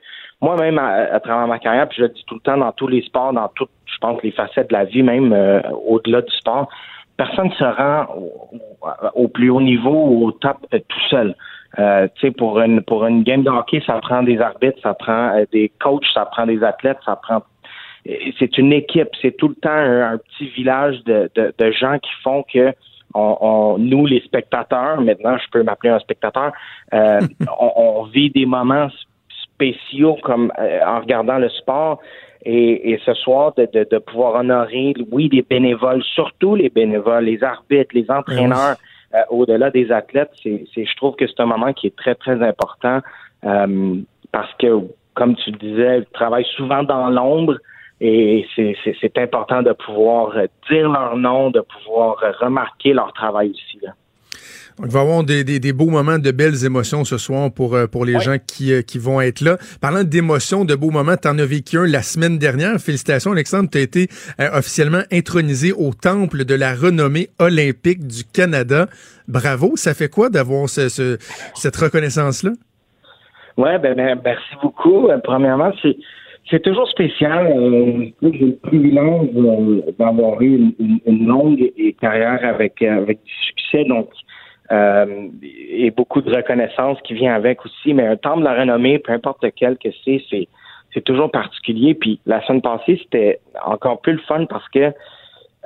[0.41, 3.03] moi-même, à, travers ma carrière, puis je le dis tout le temps dans tous les
[3.03, 5.33] sports, dans toutes, je pense, les facettes de la vie, même
[5.87, 6.69] au-delà du sport,
[7.17, 8.07] personne ne se rend
[9.15, 11.35] au, plus haut niveau ou au top euh, tout seul.
[11.79, 14.95] Euh, tu sais, pour une pour une game de hockey, ça prend des arbitres, ça
[14.95, 17.43] prend euh, des coachs, ça prend des athlètes, ça prend
[18.41, 22.43] c'est une équipe, c'est tout le temps un, petit village de, de, gens qui font
[22.53, 22.75] que
[23.15, 26.51] on, nous, les spectateurs, maintenant je peux m'appeler un spectateur,
[26.93, 28.89] on, on, vit des moments
[29.45, 32.01] spéciaux comme en regardant le sport
[32.45, 37.95] et, ce soir, de, de, pouvoir honorer, oui, les bénévoles, surtout les bénévoles, les arbitres,
[37.95, 38.77] les entraîneurs,
[39.15, 42.43] euh, au-delà des athlètes, c'est, je trouve que c'est un moment qui est très, très
[42.43, 43.01] important
[43.45, 43.97] euh,
[44.33, 44.81] parce que,
[45.15, 47.59] comme tu le disais, ils travaillent souvent dans l'ombre
[48.01, 50.35] et c'est, c'est important de pouvoir
[50.69, 53.79] dire leur nom, de pouvoir remarquer leur travail aussi.
[53.83, 53.93] Là.
[54.79, 57.75] Donc, il va y avoir des, des, beaux moments, de belles émotions ce soir pour,
[57.75, 59.59] euh, pour les gens qui, euh, qui vont être là.
[59.81, 62.79] Parlant d'émotions, de beaux moments, tu en as vécu un la semaine dernière.
[62.79, 63.69] Félicitations, Alexandre.
[63.71, 64.09] Tu as été
[64.41, 68.87] euh, officiellement intronisé au Temple de la renommée olympique du Canada.
[69.29, 69.77] Bravo.
[69.77, 70.89] Ça fait quoi d'avoir ce,
[71.55, 72.53] cette reconnaissance-là?
[73.59, 75.09] Oui, ben, ben, merci beaucoup.
[75.25, 75.97] Premièrement, c'est.
[76.51, 77.47] C'est toujours spécial.
[78.21, 79.31] J'ai le privilège
[79.97, 83.85] d'avoir eu une, une, longue carrière avec, avec du succès.
[83.85, 84.09] Donc,
[84.73, 87.93] euh, et beaucoup de reconnaissance qui vient avec aussi.
[87.93, 90.49] Mais un temple de la renommée, peu importe lequel que c'est, c'est
[90.95, 91.95] c'est toujours particulier.
[91.95, 94.93] Puis la semaine passée, c'était encore plus le fun parce que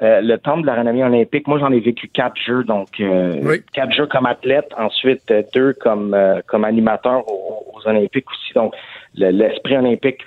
[0.02, 3.58] euh, le temple de la renommée olympique, moi j'en ai vécu quatre jeux, donc euh,
[3.72, 6.16] quatre jeux comme athlète, ensuite deux comme
[6.46, 8.52] comme animateur aux, Olympiques aussi.
[8.54, 8.74] Donc
[9.14, 10.22] l'esprit olympique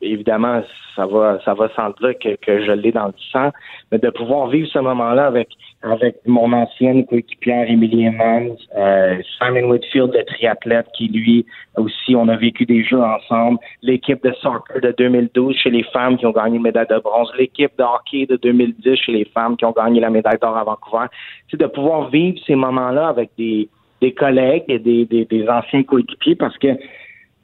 [0.00, 0.62] évidemment,
[0.96, 3.50] ça va, ça va sans dire que, que je l'ai dans le sang,
[3.90, 5.48] mais de pouvoir vivre ce moment-là avec
[5.82, 12.28] avec mon ancienne coéquipière Emily Evans, euh, Simon Whitfield, le triathlète, qui lui aussi, on
[12.28, 16.32] a vécu des jeux ensemble, l'équipe de soccer de 2012 chez les femmes qui ont
[16.32, 19.72] gagné une médaille de bronze, l'équipe de hockey de 2010 chez les femmes qui ont
[19.72, 21.06] gagné la médaille d'or à Vancouver.
[21.50, 23.68] C'est de pouvoir vivre ces moments-là avec des,
[24.00, 26.68] des collègues et des, des, des anciens coéquipiers parce que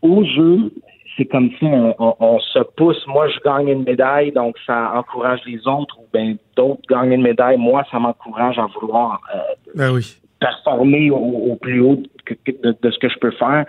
[0.03, 0.71] au jeu,
[1.19, 1.65] c'est comme si
[1.99, 3.05] on, se pousse.
[3.09, 7.23] Moi, je gagne une médaille, donc ça encourage les autres, ou bien d'autres gagnent une
[7.23, 7.57] médaille.
[7.57, 9.39] Moi, ça m'encourage à vouloir euh,
[9.75, 10.17] ben oui.
[10.39, 13.67] performer au, plus haut de, ce que je peux faire.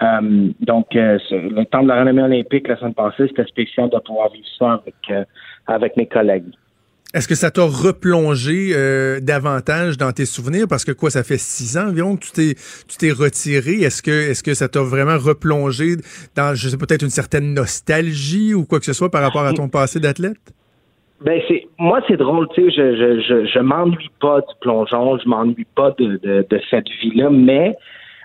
[0.00, 3.98] Euh, donc, euh, le temps de la renommée olympique la semaine passée, c'était spécial de
[3.98, 5.28] pouvoir vivre ça avec,
[5.66, 6.52] avec mes collègues.
[7.14, 10.66] Est-ce que ça t'a replongé euh, davantage dans tes souvenirs?
[10.68, 12.54] Parce que quoi, ça fait six ans environ que tu t'es
[12.88, 13.82] tu t'es retiré.
[13.82, 15.96] Est-ce que est-ce que ça t'a vraiment replongé
[16.34, 19.52] dans, je sais peut-être une certaine nostalgie ou quoi que ce soit par rapport à
[19.52, 20.38] ton passé d'athlète?
[21.20, 25.18] Ben c'est moi c'est drôle, tu sais, je je je, je m'ennuie pas du plongeon,
[25.18, 27.76] je m'ennuie pas de, de, de cette vie-là, mais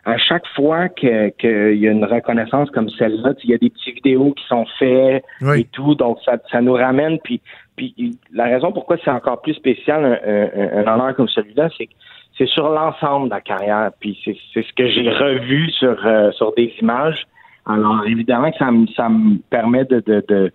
[0.08, 3.96] à chaque fois qu'il y a une reconnaissance comme celle-là, il y a des petites
[3.96, 5.22] vidéos qui sont faites
[5.54, 7.20] et tout, donc ça, ça nous ramène.
[7.26, 7.42] Puis,
[7.78, 11.94] puis la raison pourquoi c'est encore plus spécial un, honneur comme celui-là, c'est que
[12.38, 13.92] c'est sur l'ensemble de la carrière.
[14.00, 17.26] Puis c'est ce que j'ai revu sur euh, sur des images.
[17.66, 20.52] Alors évidemment que ça me ça me permet de de, de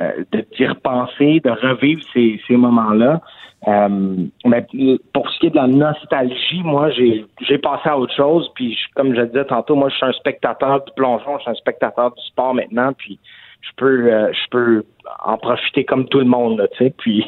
[0.00, 3.20] euh, de repenser, de revivre ces, moments-là.
[3.66, 4.64] Euh, mais
[5.12, 8.48] pour ce qui est de la nostalgie, moi, j'ai, j'ai passé à autre chose.
[8.54, 11.54] Puis, comme je disais tantôt, moi, je suis un spectateur du plongeon, je suis un
[11.54, 12.92] spectateur du sport maintenant.
[12.92, 13.18] Puis,
[13.62, 14.84] je peux, je peux
[15.24, 16.94] en profiter comme tout le monde, tu sais.
[16.96, 17.24] Puis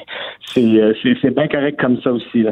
[0.57, 2.45] euh, c'est, bien correct comme ça aussi.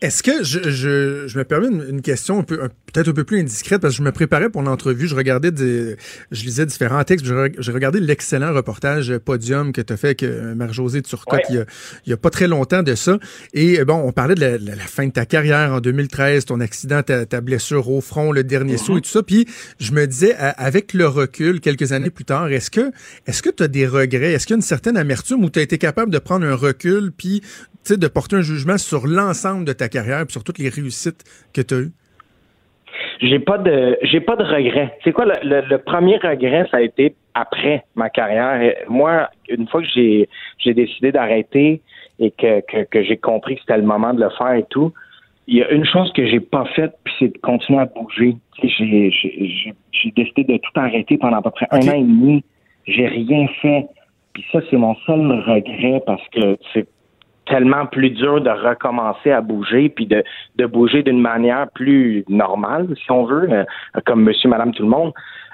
[0.00, 2.58] Est-ce que je, je, je me permets une, question un peu,
[2.92, 5.96] peut-être un peu plus indiscrète parce que je me préparais pour l'entrevue, je regardais des,
[6.30, 10.54] je lisais différents textes, j'ai regardé l'excellent reportage Podium que tu as fait avec euh,
[10.54, 11.64] Marie-Josée Turcotte il, y a,
[12.06, 13.18] il y a pas très longtemps de ça.
[13.52, 17.02] Et bon, on parlait de la, la, fin de ta carrière en 2013, ton accident,
[17.02, 19.22] ta, ta blessure au front, le dernier saut et tout ça.
[19.22, 19.46] Puis
[19.78, 22.92] je me disais, avec le recul, quelques années plus tard, est-ce que
[23.26, 24.32] est-ce que tu as des regrets?
[24.32, 26.56] Est-ce qu'il y a une certaine amertume où tu as été capable de prendre un
[26.56, 27.40] recul puis
[27.88, 31.22] de porter un jugement sur l'ensemble de ta carrière et sur toutes les réussites
[31.52, 31.92] que tu as eues?
[33.20, 34.96] J'ai pas de j'ai pas de regrets.
[35.04, 38.74] C'est quoi le, premier regret ça a été après ma carrière?
[38.88, 41.80] Moi, une fois que j'ai j'ai décidé d'arrêter
[42.18, 44.92] et que, que, j'ai compris que c'était le moment de le faire et tout,
[45.48, 48.36] il y a une chose que j'ai pas faite, puis c'est de continuer à bouger.
[48.62, 52.44] J'ai j'ai décidé de tout arrêter pendant à peu près un an et demi
[52.86, 53.86] j'ai rien fait.
[54.34, 56.86] Puis ça, c'est mon seul regret parce que c'est
[57.46, 60.24] tellement plus dur de recommencer à bouger puis de,
[60.56, 63.64] de bouger d'une manière plus normale, si on veut, euh,
[64.06, 65.12] comme monsieur, madame, tout le monde.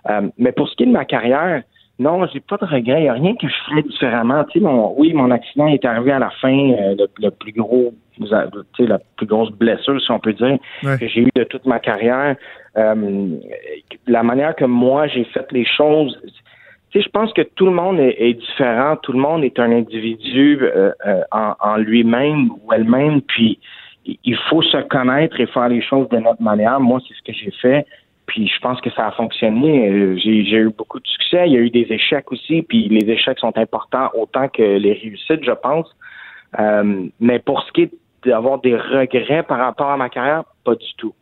[0.08, 1.62] Euh, mais pour ce qui est de ma carrière,
[1.98, 3.00] non, j'ai pas de regret.
[3.00, 4.44] Il n'y a rien que je ferais différemment.
[4.44, 7.92] Tu sais, mon, oui, mon accident est arrivé à la fin, euh, le, plus gros,
[8.16, 11.66] tu sais, la plus grosse blessure, si on peut dire, que j'ai eu de toute
[11.66, 12.36] ma carrière.
[12.74, 16.18] la manière que moi j'ai fait les choses,
[16.94, 20.90] je pense que tout le monde est, différent, tout le monde est un individu euh,
[21.06, 23.60] euh, en, lui-même ou elle-même, puis
[24.04, 26.80] il faut se connaître et faire les choses de notre manière.
[26.80, 27.86] Moi, c'est ce que j'ai fait,
[28.26, 29.88] puis je pense que ça a fonctionné.
[29.88, 33.08] Euh, j'ai eu beaucoup de succès, il y a eu des échecs aussi, puis les
[33.08, 35.86] échecs sont importants autant que les réussites, je pense.
[37.20, 37.92] mais pour ce qui est
[38.26, 41.14] d'avoir des regrets par rapport à ma carrière, pas du tout.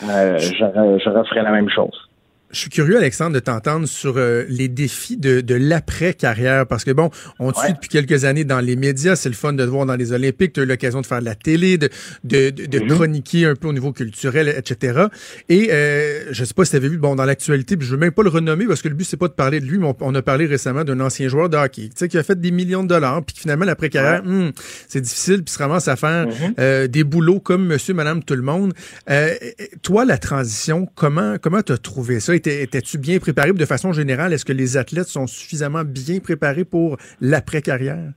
[0.00, 2.09] je, je referais la même chose.
[2.52, 6.90] Je suis curieux, Alexandre, de t'entendre sur euh, les défis de, de l'après-carrière, parce que
[6.90, 9.70] bon, on te suit depuis quelques années dans les médias, c'est le fun de te
[9.70, 11.88] voir dans les Olympiques, tu as eu l'occasion de faire de la télé, de,
[12.24, 12.88] de, de, mm-hmm.
[12.88, 15.04] chroniquer un peu au niveau culturel, etc.
[15.48, 18.10] Et euh, je sais pas si tu avais vu, bon, dans l'actualité, je veux même
[18.10, 20.14] pas le renommer, parce que le but, c'est pas de parler de lui, mais on,
[20.14, 22.82] a parlé récemment d'un ancien joueur de hockey, tu sais, qui a fait des millions
[22.82, 24.50] de dollars, puis finalement, l'après-carrière, hmm,
[24.88, 26.54] c'est difficile, puis se ramasse à faire mm-hmm.
[26.58, 28.72] euh, des boulots comme monsieur, madame, tout le monde.
[29.08, 29.34] Euh,
[29.82, 32.34] toi, la transition, comment comment t'as trouvé ça?
[32.46, 33.52] Étais-tu bien préparé?
[33.52, 38.12] De façon générale, est-ce que les athlètes sont suffisamment bien préparés pour l'après-carrière?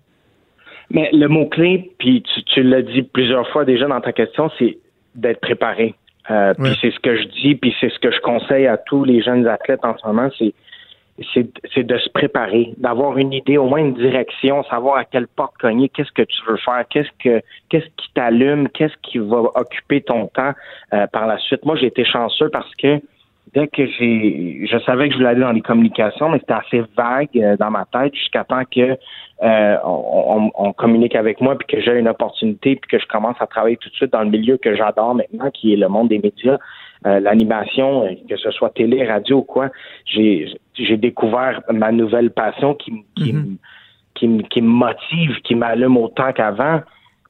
[0.91, 4.77] Mais le mot-clé, puis tu, l'as dit plusieurs fois déjà dans ta question, c'est
[5.15, 5.95] d'être préparé.
[6.31, 9.03] Euh, puis c'est ce que je dis, puis c'est ce que je conseille à tous
[9.03, 10.53] les jeunes athlètes en ce moment, c'est
[11.33, 15.55] c'est de se préparer, d'avoir une idée, au moins une direction, savoir à quelle porte
[15.59, 20.01] cogner, qu'est-ce que tu veux faire, qu'est-ce que qu'est-ce qui t'allume, qu'est-ce qui va occuper
[20.01, 20.53] ton temps
[20.93, 21.65] euh, par la suite.
[21.65, 22.99] Moi, j'ai été chanceux parce que
[23.53, 26.83] dès que j'ai, je savais que je voulais aller dans les communications, mais c'était assez
[26.97, 28.97] vague euh, dans ma tête jusqu'à temps que
[29.43, 33.47] euh, on, communique avec moi puis que j'ai une opportunité puis que je commence à
[33.47, 36.19] travailler tout de suite dans le milieu que j'adore maintenant, qui est le monde des
[36.19, 36.57] médias.
[37.05, 39.69] euh, l'animation, euh, que ce soit télé, radio ou quoi,
[40.05, 43.57] j'ai j'ai découvert ma nouvelle passion qui, qui, me-
[44.15, 46.81] qui, me- qui me motive, qui m'allume autant qu'avant.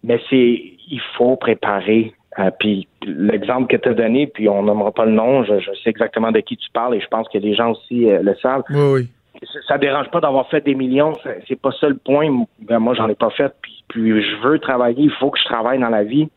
[0.04, 2.14] Mais c'est il faut préparer.
[2.40, 5.72] Euh, puis l'exemple que tu as donné, puis on nommera pas le nom, je, je
[5.84, 8.36] sais exactement de qui tu parles et je pense que les gens aussi euh, le
[8.42, 9.08] savent Oui, oui.
[9.44, 11.14] ça- ça dérange pas d'avoir fait des millions,
[11.48, 12.28] c'est pas ça le point.
[12.60, 15.46] Ben, moi, j'en ai pas fait, puis, puis je veux travailler, il faut que je
[15.46, 16.28] travaille dans la vie,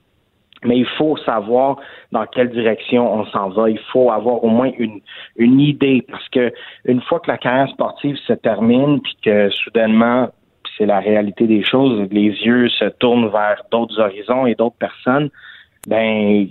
[0.64, 1.78] mais il faut savoir
[2.12, 3.70] dans quelle direction on s'en va.
[3.70, 5.00] Il faut avoir au moins une,
[5.36, 6.52] une idée, parce que
[6.84, 10.28] une fois que la carrière sportive se termine, puis que soudainement,
[10.76, 15.30] c'est la réalité des choses, les yeux se tournent vers d'autres horizons et d'autres personnes,
[15.86, 16.46] ben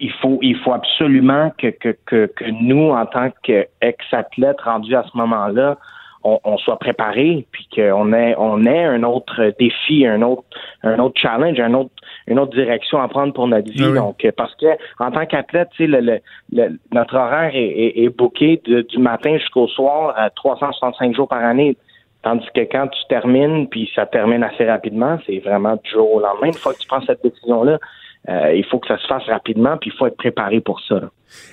[0.00, 5.04] il faut, il faut absolument que, que, que, que nous, en tant qu'ex-athlètes rendus à
[5.10, 5.76] ce moment-là,
[6.24, 10.44] on, on soit préparés, puis qu'on ait, on ait un autre défi, un autre,
[10.82, 11.90] un autre challenge, un autre,
[12.28, 13.82] une autre direction à prendre pour notre vie.
[13.84, 13.94] Ah oui.
[13.98, 14.66] Donc, parce que
[15.00, 16.20] en tant qu'athlète, tu sais, le, le,
[16.52, 21.28] le- notre horaire est, est, est booké de- du matin jusqu'au soir à 365 jours
[21.28, 21.76] par année.
[22.22, 26.20] Tandis que quand tu termines, puis ça termine assez rapidement, c'est vraiment du jour au
[26.20, 26.48] lendemain.
[26.48, 27.78] Une fois que tu prends cette décision-là,
[28.28, 31.00] il faut que ça se fasse rapidement, puis il faut être préparé pour ça.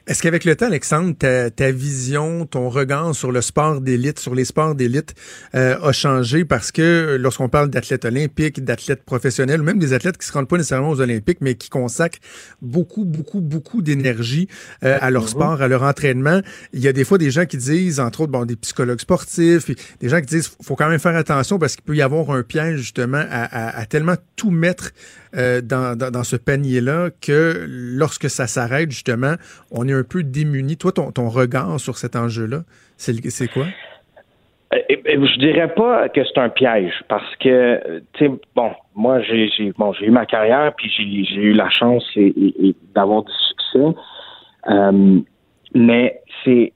[0.08, 4.36] Est-ce qu'avec le temps, Alexandre, ta, ta vision, ton regard sur le sport d'élite, sur
[4.36, 5.14] les sports d'élite,
[5.56, 6.46] euh, a changé?
[6.46, 10.48] Parce que lorsqu'on parle d'athlètes olympiques, d'athlètes professionnels, ou même des athlètes qui se rendent
[10.48, 12.20] pas nécessairement aux Olympiques, mais qui consacrent
[12.62, 14.48] beaucoup, beaucoup, beaucoup d'énergie
[14.84, 16.42] euh, à leur sport, à leur entraînement,
[16.74, 19.64] il y a des fois des gens qui disent, entre autres, bon, des psychologues sportifs,
[19.66, 22.32] puis des gens qui disent, faut quand même faire attention parce qu'il peut y avoir
[22.32, 24.92] un piège justement à, à- à tellement tout mettre
[25.36, 29.36] euh, dans, dans, dans ce panier-là que lorsque ça s'arrête, justement,
[29.72, 30.78] on est un peu démuni.
[30.78, 32.64] Toi, ton, regard sur cet enjeu-là,
[32.98, 33.66] c'est quoi?
[34.74, 39.20] Euh, euh, je dirais pas que c'est un piège parce que tu sais bon moi
[39.22, 42.04] j'ai bon eu ma carrière puis j'ai eu la chance
[42.94, 43.96] d'avoir du succès
[44.68, 45.20] Euh,
[45.74, 46.74] mais c'est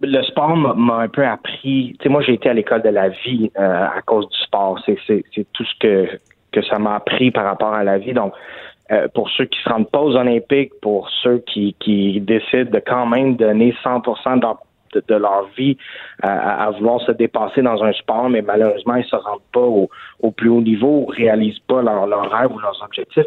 [0.00, 3.08] le sport m'a un peu appris tu sais moi j'ai été à l'école de la
[3.08, 6.18] vie euh, à cause du sport c'est tout ce que
[6.52, 8.32] que ça m'a appris par rapport à la vie donc
[8.90, 12.78] euh, pour ceux qui se rendent pas aux Olympiques, pour ceux qui, qui décident de
[12.78, 14.58] quand même donner 100% dans-
[14.94, 15.76] de, leur vie
[16.22, 16.30] à,
[16.62, 20.30] à- à vouloir se dépasser dans un sport, mais malheureusement, ils se rendent pas au,
[20.30, 23.26] plus haut niveau, réalisent pas leurs leur rêves ou leurs objectifs.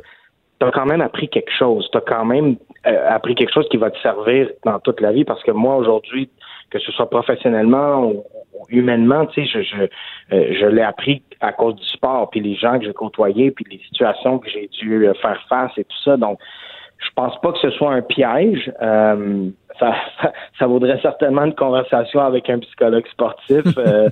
[0.60, 1.88] Tu as quand même appris quelque chose.
[1.91, 2.56] Tu as quand même
[2.88, 5.76] euh, appris quelque chose qui va te servir dans toute la vie parce que moi,
[5.76, 6.30] aujourd'hui,
[6.71, 8.24] que ce soit professionnellement ou
[8.69, 9.84] humainement, tu sais, je, je,
[10.36, 13.65] euh, je l'ai appris à cause du sport, puis les gens que j'ai côtoyés, puis
[13.69, 16.17] les situations que j'ai dû euh, faire face et tout ça.
[16.17, 16.39] Donc,
[17.00, 18.71] je pense pas que ce soit un piège.
[18.82, 24.10] Euh, ça, ça, ça vaudrait certainement une conversation avec un psychologue sportif, euh,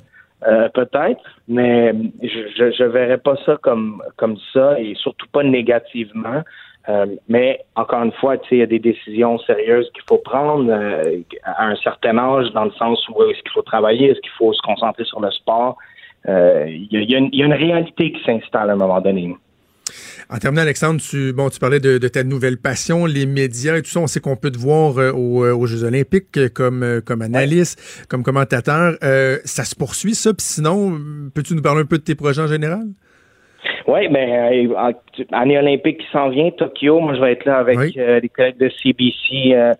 [0.48, 5.44] euh, peut-être, mais je, je, je verrais pas ça comme comme ça et surtout pas
[5.44, 6.44] négativement.
[6.90, 10.18] Euh, mais encore une fois, tu sais, il y a des décisions sérieuses qu'il faut
[10.18, 14.20] prendre euh, à un certain âge, dans le sens où est-ce qu'il faut travailler, est-ce
[14.22, 15.78] qu'il faut se concentrer sur le sport.
[16.28, 18.78] Euh, Il y, a, y une- il y a une réalité qui s'installe à un
[18.78, 19.36] moment donné.
[20.32, 23.82] En terminant, Alexandre, tu, bon, tu parlais de, de ta nouvelle passion, les médias et
[23.82, 24.00] tout ça.
[24.00, 28.94] On sait qu'on peut te voir aux, aux Jeux olympiques comme, comme analyste, comme commentateur.
[29.46, 30.32] Ça se poursuit, ça?
[30.34, 31.00] Puis sinon,
[31.34, 32.84] peux-tu nous parler un peu de tes projets en général?
[33.92, 34.30] Oui, ben,
[34.70, 34.94] euh,
[35.32, 37.00] année olympique qui s'en vient, Tokyo.
[37.00, 37.94] Moi, je vais être là avec Oui.
[37.98, 39.74] euh, les collègues de CBC euh,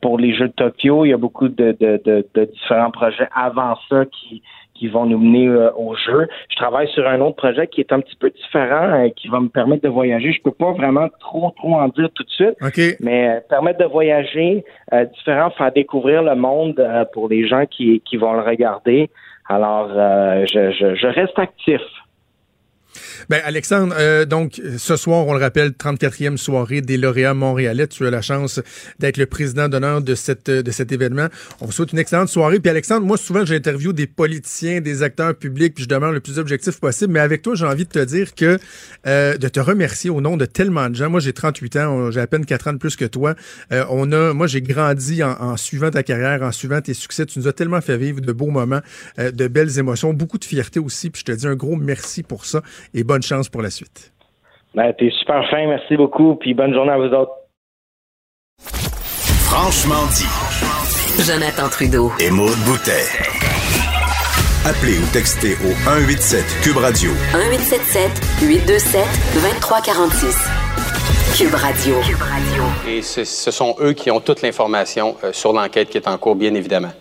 [0.00, 1.04] pour les Jeux de Tokyo.
[1.04, 4.42] Il y a beaucoup de, de, de, de différents projets avant ça qui,
[4.74, 6.28] qui vont nous mener aux Jeux.
[6.48, 9.38] Je travaille sur un autre projet qui est un petit peu différent, euh, qui va
[9.40, 10.32] me permettre de voyager.
[10.32, 12.56] Je peux pas vraiment trop, trop en dire tout de suite.
[12.62, 12.80] OK.
[13.00, 18.16] Mais permettre de voyager, euh, différent, faire découvrir le monde pour les gens qui, qui
[18.16, 19.10] vont le regarder.
[19.48, 21.80] Alors, euh, je, je, je reste actif.
[23.28, 27.86] Ben, Alexandre, euh, donc, ce soir, on le rappelle, 34e soirée des lauréats montréalais.
[27.86, 28.60] Tu as la chance
[28.98, 30.14] d'être le président d'honneur de,
[30.60, 31.28] de cet événement.
[31.60, 32.60] On vous souhaite une excellente soirée.
[32.60, 36.38] Puis, Alexandre, moi, souvent, j'interviewe des politiciens, des acteurs publics, puis je demande le plus
[36.38, 37.12] objectif possible.
[37.12, 38.58] Mais avec toi, j'ai envie de te dire que,
[39.06, 41.10] euh, de te remercier au nom de tellement de gens.
[41.10, 43.34] Moi, j'ai 38 ans, j'ai à peine 4 ans de plus que toi.
[43.72, 47.26] Euh, on a, moi, j'ai grandi en, suivant ta carrière, en suivant tes succès.
[47.26, 48.80] Tu nous as tellement fait vivre de beaux moments,
[49.18, 51.10] de belles émotions, beaucoup de fierté aussi.
[51.10, 52.62] Puis, je te dis un gros merci pour ça
[52.94, 54.12] et bonne chance pour la suite.
[54.74, 57.32] Ben, t'es super fin, merci beaucoup, puis bonne journée à vous autres.
[59.44, 61.22] Franchement dit.
[61.22, 62.10] Jonathan Trudeau.
[62.20, 63.04] Et Maude Boutet.
[64.64, 67.10] Appelez ou textez au 187 Cube Radio.
[67.34, 68.10] 1877
[68.42, 70.62] 827 2346.
[71.36, 71.94] Cube Radio.
[72.00, 72.62] Cube Radio.
[72.88, 76.16] Et ce, ce sont eux qui ont toute l'information euh, sur l'enquête qui est en
[76.16, 76.92] cours, bien évidemment.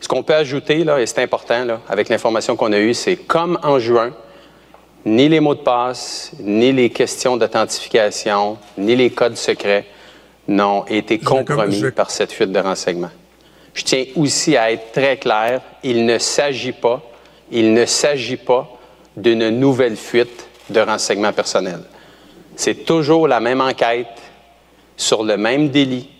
[0.00, 3.16] Ce qu'on peut ajouter, là, et c'est important, là, avec l'information qu'on a eue, c'est
[3.16, 4.12] comme en juin,
[5.04, 9.86] ni les mots de passe, ni les questions d'authentification, ni les codes secrets
[10.46, 13.10] n'ont été compromis par cette fuite de renseignements.
[13.74, 17.02] Je tiens aussi à être très clair, il ne s'agit pas,
[17.50, 18.68] il ne s'agit pas
[19.16, 21.84] d'une nouvelle fuite de renseignements personnels.
[22.56, 24.06] C'est toujours la même enquête
[24.96, 26.10] sur le même délit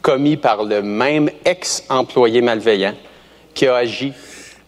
[0.00, 2.94] commis par le même ex-employé malveillant
[3.54, 4.12] qui a agi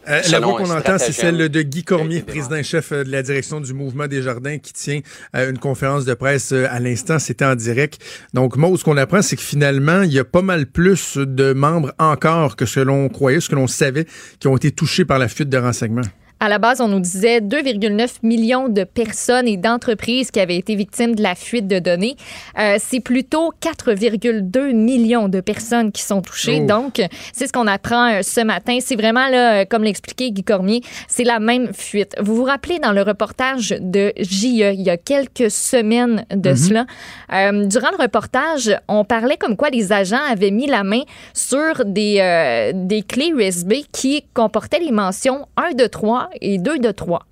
[0.09, 2.63] Euh, la voix qu'on entend, c'est celle de Guy Cormier, qui a été président et
[2.63, 5.01] chef euh, de la direction du mouvement des jardins, qui tient
[5.35, 7.19] euh, une conférence de presse euh, à l'instant.
[7.19, 7.99] C'était en direct.
[8.33, 11.53] Donc, moi, ce qu'on apprend, c'est que finalement, il y a pas mal plus de
[11.53, 14.07] membres encore que ce que l'on croyait, ce que l'on savait,
[14.39, 16.03] qui ont été touchés par la fuite de renseignements.
[16.39, 20.75] À la base, on nous disait 2,9 millions de personnes et d'entreprises qui avaient été
[20.75, 22.17] victimes de la fuite de données.
[22.59, 26.61] Euh, c'est plutôt 4,2 millions de personnes qui sont touchées.
[26.63, 26.67] Oh.
[26.67, 28.79] Donc, c'est ce qu'on apprend euh, ce matin.
[28.81, 32.15] C'est vraiment, là, euh, comme l'expliquait Guy Cormier, c'est la même fuite.
[32.21, 36.87] Vous vous rappelez dans le reportage de JE, il y a quelques semaines de cela,
[37.33, 41.03] euh, durant le reportage, on parlait comme quoi les agents avaient mis la main
[41.35, 46.79] sur des, euh, des clés USB qui comportaient les mentions 1 de 3 et 2
[46.79, 47.23] de 3.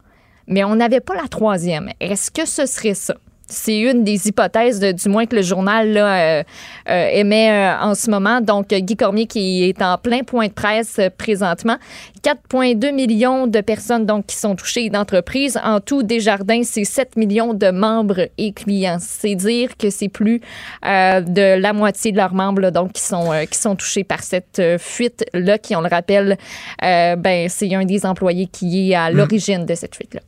[0.46, 1.90] Mais on n'avait pas la troisième.
[2.00, 3.14] Est-ce que ce serait ça?
[3.46, 6.42] C'est une des hypothèses, de- du moins que le journal là, euh,
[6.88, 8.40] euh, émet euh, en ce moment.
[8.40, 11.76] Donc, Guy Cormier qui est en plein point de presse présentement.
[12.22, 15.58] 4,2 millions de personnes donc qui sont touchées d'entreprises.
[15.62, 18.96] En tout, Desjardins, c'est 7 millions de membres et clients.
[18.98, 20.40] C'est dire que c'est plus
[20.82, 24.58] de la moitié de leurs membres là, donc qui sont qui sont touchés par cette
[24.58, 26.38] euh, fuite là, qui on le rappelle,
[26.80, 30.20] ben c'est un des employés qui est à l'origine de cette fuite là.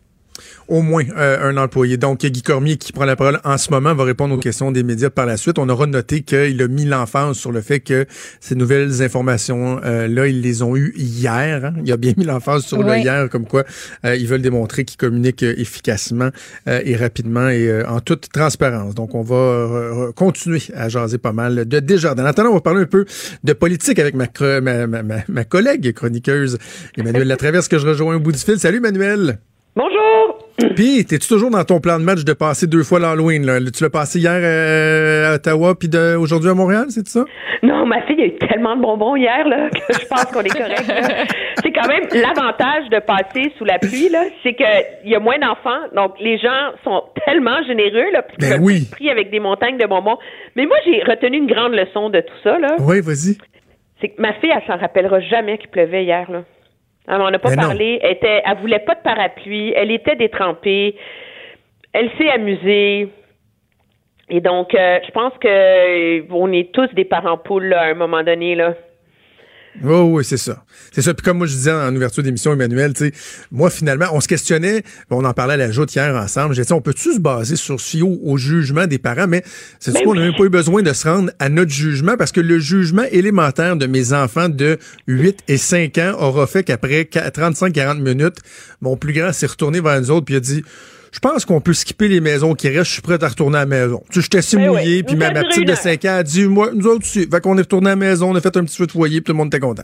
[0.68, 1.96] Au moins euh, un employé.
[1.96, 4.82] Donc, Guy Cormier, qui prend la parole en ce moment, va répondre aux questions des
[4.82, 5.58] médias par la suite.
[5.60, 8.06] On aura noté qu'il a mis l'emphase sur le fait que
[8.40, 11.64] ces nouvelles informations-là, ils les ont eues hier.
[11.64, 11.74] hein.
[11.84, 13.64] Il a bien mis l'emphase sur le hier, comme quoi
[14.04, 16.30] euh, ils veulent démontrer qu'ils communiquent euh, efficacement
[16.68, 18.94] euh, et rapidement et euh, en toute transparence.
[18.94, 22.24] Donc, on va euh, continuer à jaser pas mal de Desjardins.
[22.24, 23.04] En attendant, on va parler un peu
[23.44, 24.26] de politique avec ma,
[24.60, 26.58] ma, ma- ma collègue chroniqueuse
[26.96, 28.58] Emmanuel Latraverse, que je rejoins au bout du fil.
[28.58, 29.38] Salut, Emmanuel!
[29.76, 30.05] Bonjour!
[30.74, 33.44] Puis, t'es-tu toujours dans ton plan de match de passer deux fois l'Halloween?
[33.44, 33.58] Là?
[33.60, 37.24] Tu l'as passé hier euh, à Ottawa, puis aujourd'hui à Montréal, c'est ça?
[37.62, 40.48] Non, ma fille a eu tellement de bonbons hier là, que je pense qu'on est
[40.48, 40.84] correct.
[41.62, 45.38] C'est quand même l'avantage de passer sous la pluie, là, c'est qu'il y a moins
[45.38, 48.88] d'enfants, donc les gens sont tellement généreux, là, puis Ben oui.
[48.90, 50.16] pris avec des montagnes de bonbons.
[50.54, 52.76] Mais moi, j'ai retenu une grande leçon de tout ça, là.
[52.80, 53.36] Oui, vas-y.
[54.00, 56.42] C'est que ma fille, elle s'en rappellera jamais qu'il pleuvait hier, là.
[57.08, 57.98] Elle m'en a pas parlé.
[58.02, 59.72] Elle, était, elle voulait pas de parapluie.
[59.76, 60.96] Elle était détrempée.
[61.92, 63.08] Elle s'est amusée.
[64.28, 67.86] Et donc, euh, je pense que euh, on est tous des parents poules là, à
[67.86, 68.54] un moment donné.
[68.56, 68.74] Là.
[69.84, 70.64] Oh, oui, c'est ça.
[70.92, 71.12] C'est ça.
[71.14, 73.12] Puis comme moi je disais en ouverture d'émission, Emmanuel, tu sais,
[73.50, 76.72] moi finalement, on se questionnait, on en parlait à la joute hier ensemble, j'ai dit,
[76.72, 79.42] on peut-tu se baser sur ce au, au jugement des parents, mais
[79.78, 80.26] c'est Ben qu'on n'a oui.
[80.28, 83.76] même pas eu besoin de se rendre à notre jugement parce que le jugement élémentaire
[83.76, 88.36] de mes enfants de 8 et 5 ans aura fait qu'après 35-40 minutes,
[88.80, 90.64] mon plus grand s'est retourné vers nous autres puis a dit,
[91.16, 92.90] je pense qu'on peut skipper les maisons qui restent.
[92.90, 94.02] Je suis prêt à retourner à la maison.
[94.10, 95.02] Tu sais, j'étais si Ben mouillé, oui.
[95.02, 95.78] puis ma, ma petite de heure.
[95.78, 97.26] 5 ans a dit, moi, nous autres aussi.
[97.26, 99.20] Fait qu'on est retourné à la maison, on a fait un petit feu de foyer,
[99.22, 99.82] puis tout le monde était content.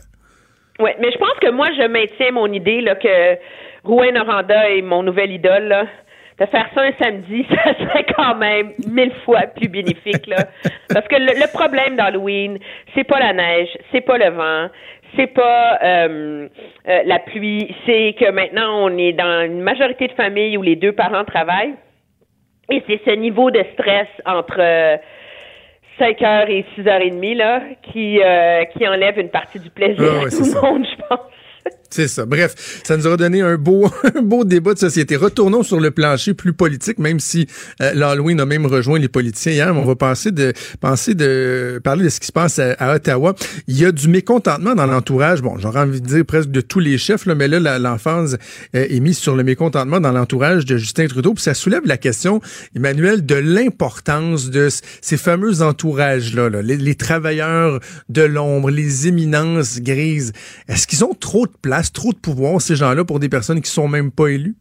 [0.79, 3.35] Oui, mais je pense que moi, je maintiens mon idée là, que
[3.83, 5.69] Rouen Noranda est mon nouvelle idole.
[5.69, 5.85] Là.
[6.39, 10.27] De faire ça un samedi, ça serait quand même mille fois plus bénéfique.
[10.27, 10.45] Là.
[10.89, 12.59] Parce que le, le problème d'Halloween,
[12.93, 14.69] c'est pas la neige, c'est pas le vent,
[15.15, 16.47] c'est pas euh,
[16.87, 20.75] euh, la pluie, c'est que maintenant on est dans une majorité de familles où les
[20.75, 21.75] deux parents travaillent.
[22.69, 24.97] Et c'est ce niveau de stress entre euh,
[25.99, 29.69] 5 heures et 6 heures et demie là, qui, euh, qui enlève une partie du
[29.69, 30.61] plaisir Ah ouais, à tout le ça.
[30.61, 31.19] monde, je pense.
[31.93, 32.25] C'est ça.
[32.25, 33.87] Bref, ça nous aura donné un beau,
[34.23, 35.15] beau débat de société.
[35.15, 37.47] Retournons sur le plancher plus politique, même si
[37.81, 39.75] euh, l'Halloween a même rejoint les politiciens hier.
[39.75, 43.35] On va penser de, penser de parler de ce qui se passe à, Ottawa.
[43.67, 45.43] Il y a du mécontentement dans l'entourage.
[45.43, 48.39] Bon, j'aurais envie de dire presque de tous les chefs, mais là, l'emphase
[48.75, 51.35] euh, est mise sur le mécontentement dans l'entourage de Justin Trudeau.
[51.35, 52.41] Puis ça soulève la question,
[52.75, 54.69] Emmanuel, de l'importance de
[55.01, 57.79] ces fameux entourages-là, là, les, les travailleurs
[58.09, 60.33] de l'ombre, les éminences grises.
[60.67, 63.69] Est-ce qu'ils ont trop de place, trop de pouvoir, ces gens-là, pour des personnes qui
[63.69, 64.55] sont même pas élues?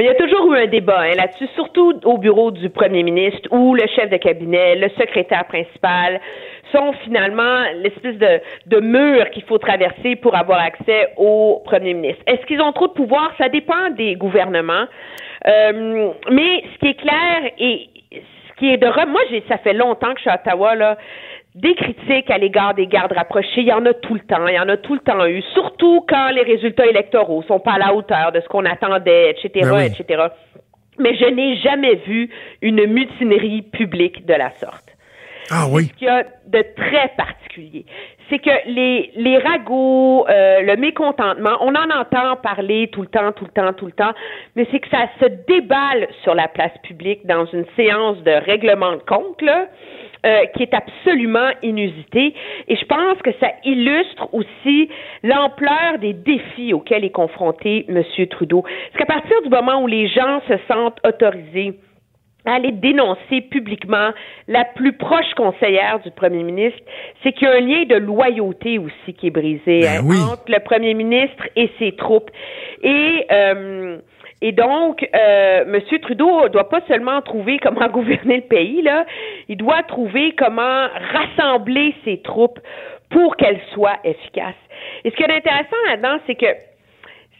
[0.00, 3.48] Il y a toujours eu un débat hein, là-dessus, surtout au bureau du premier ministre
[3.52, 6.20] où le chef de cabinet, le secrétaire principal
[6.72, 12.22] sont finalement l'espèce de, mur qu'il faut traverser pour avoir accès au premier ministre.
[12.26, 13.32] Est-ce qu'ils ont trop de pouvoir?
[13.38, 14.86] Ça dépend des gouvernements.
[15.46, 18.86] Euh, mais ce qui est clair et ce qui est de...
[19.06, 20.98] Moi, ça fait longtemps que je suis à Ottawa, là.
[21.54, 24.54] Des critiques à l'égard des gardes rapprochés, il y en a tout le temps, il
[24.54, 27.78] y en a tout le temps eu, surtout quand les résultats électoraux sont pas à
[27.78, 29.84] la hauteur de ce qu'on attendait, etc., Ben oui.
[29.86, 30.24] etc.
[30.98, 32.28] Mais je n'ai jamais vu
[32.60, 34.84] une mutinerie publique de la sorte.
[35.50, 35.84] Ah oui.
[35.84, 37.84] Ce qu'il y a de très particulier,
[38.28, 43.30] c'est que les, les ragots, euh, le mécontentement, on en entend parler tout le temps,
[43.32, 44.12] tout le temps, tout le temps,
[44.56, 48.92] mais c'est que ça se déballe sur la place publique dans une séance de règlement
[48.92, 49.66] de compte, là.
[50.24, 52.32] Euh, qui est absolument inusité.
[52.66, 54.88] Et je pense que ça illustre aussi
[55.22, 58.02] l'ampleur des défis auxquels est confronté M.
[58.30, 58.62] Trudeau.
[58.62, 61.74] Parce qu'à partir du moment où les gens se sentent autorisés
[62.46, 64.12] à aller dénoncer publiquement
[64.48, 66.80] la plus proche conseillère du premier ministre,
[67.22, 70.16] c'est qu'il y a un lien de loyauté aussi qui est brisé Ben hein, oui.
[70.22, 72.30] entre le premier ministre et ses troupes.
[72.82, 73.98] Et euh,
[74.46, 75.80] et donc, euh, M.
[76.02, 79.06] Trudeau doit pas seulement trouver comment gouverner le pays, là,
[79.48, 82.60] il doit trouver comment rassembler ses troupes
[83.08, 84.52] pour qu'elles soient efficaces.
[85.02, 86.44] Et ce qui est intéressant là-dedans, c'est que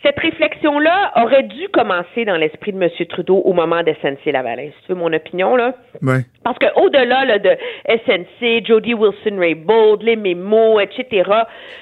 [0.04, 2.90] cette réflexion-là aurait dû commencer dans l'esprit de M.
[3.08, 4.66] Trudeau au moment de SNC-Lavalin.
[4.66, 5.74] Si tu veux mon opinion, là.
[6.02, 6.20] Ouais.
[6.44, 7.56] Parce que au-delà là, de
[7.88, 11.30] SNC, Jody Wilson-Raybould, les mémos, etc.,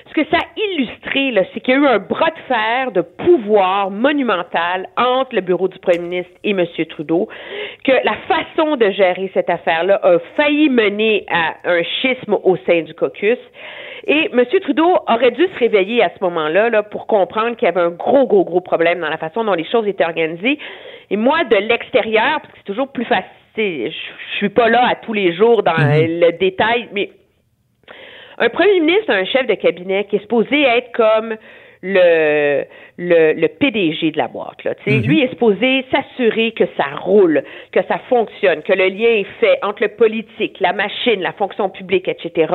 [0.09, 2.93] ce que ça a illustré, là, c'est qu'il y a eu un bras de fer
[2.93, 6.65] de pouvoir monumental entre le bureau du premier ministre et M.
[6.91, 7.29] Trudeau,
[7.85, 12.83] que la façon de gérer cette affaire-là a failli mener à un schisme au sein
[12.83, 13.39] du caucus.
[14.07, 14.45] Et M.
[14.63, 17.91] Trudeau aurait dû se réveiller à ce moment-là là, pour comprendre qu'il y avait un
[17.91, 20.59] gros, gros, gros problème dans la façon dont les choses étaient organisées.
[21.11, 23.27] Et moi, de l'extérieur, parce que c'est toujours plus facile,
[23.57, 27.11] je, suis pas là à tous les jours dans le détail, mais
[28.39, 31.37] un premier ministre, un chef de cabinet qui est supposé être comme
[31.83, 32.65] le,
[32.97, 34.65] le, le PDG de la boîte.
[34.65, 34.99] Là, sais.
[34.99, 37.43] Lui est supposé s'assurer que ça roule,
[37.73, 41.69] que ça fonctionne, que le lien est fait entre le politique, la machine, la fonction
[41.69, 42.55] publique, etc.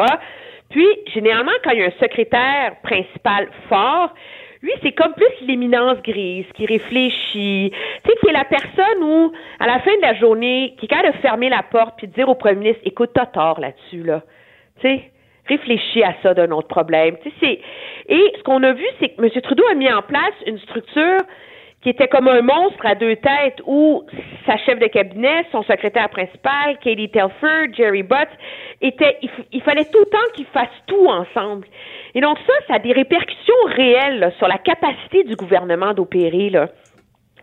[0.69, 4.13] Puis, généralement, quand il y a un secrétaire principal fort,
[4.61, 7.71] lui, c'est comme plus l'éminence grise qui réfléchit.
[7.71, 10.89] Tu sais, qui est la personne où, à la fin de la journée, qui est
[10.89, 14.03] capable de fermer la porte puis de dire au premier ministre, écoute, t'as tort là-dessus,
[14.03, 14.23] là.
[14.81, 15.11] Tu sais,
[15.47, 17.17] réfléchis à ça d'un autre problème.
[17.23, 17.59] Tu sais.
[18.09, 19.29] Et ce qu'on a vu, c'est que M.
[19.41, 21.19] Trudeau a mis en place une structure
[21.81, 24.03] qui était comme un monstre à deux têtes où
[24.45, 28.27] sa chef de cabinet, son secrétaire principal, Katie Telford, Jerry Butt,
[28.81, 29.17] était,
[29.51, 31.67] il, fallait tout le temps qu'ils fassent tout ensemble.
[32.15, 36.49] Et donc ça, ça a des répercussions réelles sur la capacité du gouvernement d'opérer.
[36.49, 36.69] Là.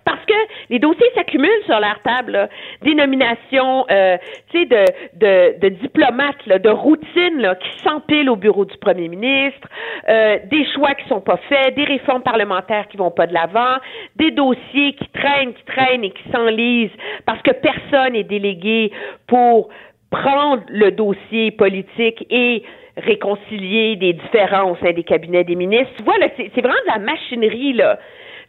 [0.04, 0.34] Parce que
[0.70, 2.48] les dossiers s'accumulent sur leur table, là.
[2.82, 4.18] des nominations, euh,
[4.50, 4.84] tu sais, de,
[5.14, 9.66] de, de diplomates, là, de routine là, qui s'empilent au bureau du premier ministre,
[10.08, 13.76] euh, des choix qui sont pas faits, des réformes parlementaires qui vont pas de l'avant,
[14.16, 16.90] des dossiers qui traînent, qui traînent et qui s'enlisent
[17.26, 18.92] parce que personne n'est délégué
[19.26, 19.68] pour
[20.10, 22.62] prendre le dossier politique et
[22.96, 25.92] réconcilier des différends au sein des cabinets des ministres.
[25.96, 27.98] Tu vois, c'est vraiment de la machinerie, là.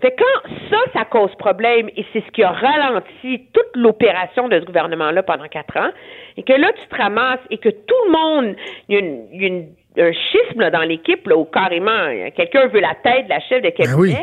[0.02, 4.48] Fait que quand ça, ça cause problème, et c'est ce qui a ralenti toute l'opération
[4.50, 5.90] de ce gouvernement-là pendant quatre ans,
[6.38, 8.56] et que là, tu te ramasses et que tout le monde,
[8.90, 9.68] il y a, une, il y a une-
[9.98, 13.40] un schisme là, dans l'équipe là, où carrément euh, quelqu'un veut la tête de la
[13.40, 14.14] chef de cabinet, oui.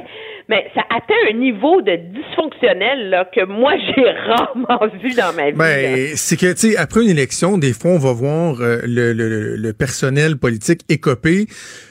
[0.52, 5.50] Mais ça atteint un niveau de dysfonctionnel là, que moi, j'ai rarement vu dans ma
[5.50, 5.56] vie.
[5.56, 9.12] Ben, c'est que, tu sais, après une élection, des fois, on va voir euh, le,
[9.14, 11.46] le- le personnel politique écopé,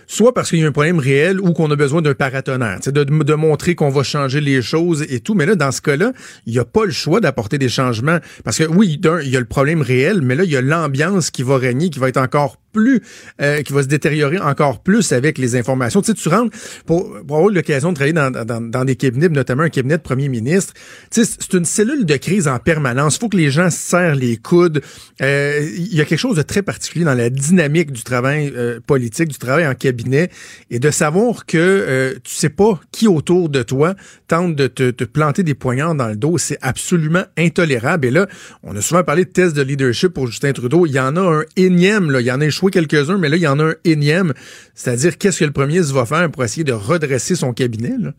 [0.07, 3.03] soit parce qu'il y a un problème réel ou qu'on a besoin d'un paratonnerre, de,
[3.03, 5.34] de montrer qu'on va changer les choses et tout.
[5.34, 6.12] Mais là, dans ce cas-là,
[6.45, 8.18] il n'y a pas le choix d'apporter des changements.
[8.43, 10.62] Parce que oui, d'un, il y a le problème réel, mais là, il y a
[10.62, 13.01] l'ambiance qui va régner, qui va être encore plus,
[13.41, 16.01] euh, qui va se détériorer encore plus avec les informations.
[16.01, 19.30] Tu sais, tu rentres pour, pour avoir l'occasion de travailler dans, dans, dans des cabinets,
[19.30, 20.74] notamment un cabinet de premier ministre.
[21.10, 23.16] C'est une cellule de crise en permanence.
[23.16, 24.82] Il faut que les gens se serrent les coudes.
[25.22, 28.80] Euh, Il y a quelque chose de très particulier dans la dynamique du travail euh,
[28.86, 30.30] politique, du travail en cabinet,
[30.70, 33.95] et de savoir que euh, tu sais pas qui autour de toi
[34.28, 36.38] tente de te, te planter des poignards dans le dos.
[36.38, 38.08] C'est absolument intolérable.
[38.08, 38.28] Et là,
[38.64, 40.86] on a souvent parlé de tests de leadership pour Justin Trudeau.
[40.86, 42.22] Il y en a un énième, là.
[42.22, 44.34] Il y en a échoué quelques-uns, mais là, il y en a un énième.
[44.74, 48.14] C'est-à-dire, qu'est-ce que le premier ministre va faire pour essayer de redresser son cabinet, là?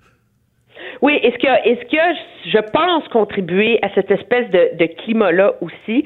[1.02, 6.04] Oui, est-ce que, est-ce que je pense contribuer à cette espèce de, de climat-là aussi,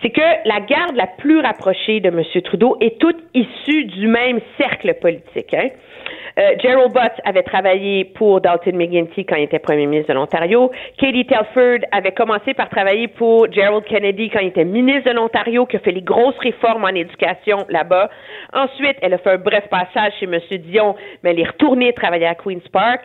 [0.00, 2.22] c'est que la garde la plus rapprochée de M.
[2.42, 5.52] Trudeau est toute issue du même cercle politique.
[5.52, 5.68] Hein?
[6.38, 10.70] Euh, Gerald Butts avait travaillé pour Dalton McGuinty quand il était premier ministre de l'Ontario.
[10.96, 15.66] Katie Telford avait commencé par travailler pour Gerald Kennedy quand il était ministre de l'Ontario,
[15.66, 18.08] qui a fait les grosses réformes en éducation là-bas.
[18.54, 20.40] Ensuite, elle a fait un bref passage chez M.
[20.62, 23.02] Dion, mais elle est retournée travailler à Queen's Park.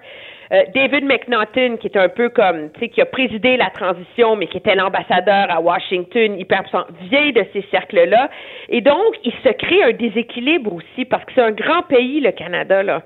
[0.51, 4.35] Euh, David McNaughton, qui est un peu comme, tu sais, qui a présidé la transition,
[4.35, 6.63] mais qui était l'ambassadeur à Washington, hyper
[7.01, 8.29] vient de ces cercles-là.
[8.69, 12.31] Et donc, il se crée un déséquilibre aussi, parce que c'est un grand pays, le
[12.31, 13.03] Canada, là.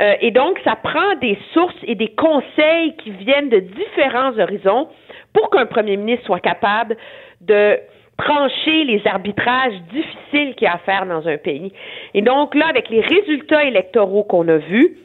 [0.00, 4.88] Euh, et donc, ça prend des sources et des conseils qui viennent de différents horizons
[5.32, 6.96] pour qu'un premier ministre soit capable
[7.40, 7.78] de
[8.18, 11.72] trancher les arbitrages difficiles qu'il y a à faire dans un pays.
[12.14, 14.96] Et donc là, avec les résultats électoraux qu'on a vus,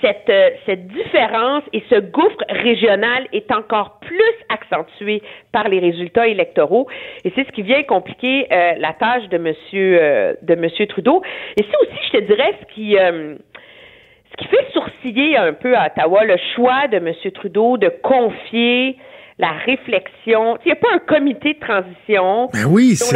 [0.00, 5.22] cette, euh, cette différence et ce gouffre régional est encore plus accentué
[5.52, 6.88] par les résultats électoraux
[7.24, 11.22] et c'est ce qui vient compliquer euh, la tâche de monsieur euh, de monsieur Trudeau
[11.56, 15.86] et c'est aussi je te dirais ce qui ce qui fait sourciller un peu à
[15.86, 18.96] Ottawa le choix de monsieur Trudeau de confier
[19.38, 20.58] la réflexion.
[20.64, 22.48] Il n'y a pas un comité de transition.
[22.52, 23.14] Ben oui, c'est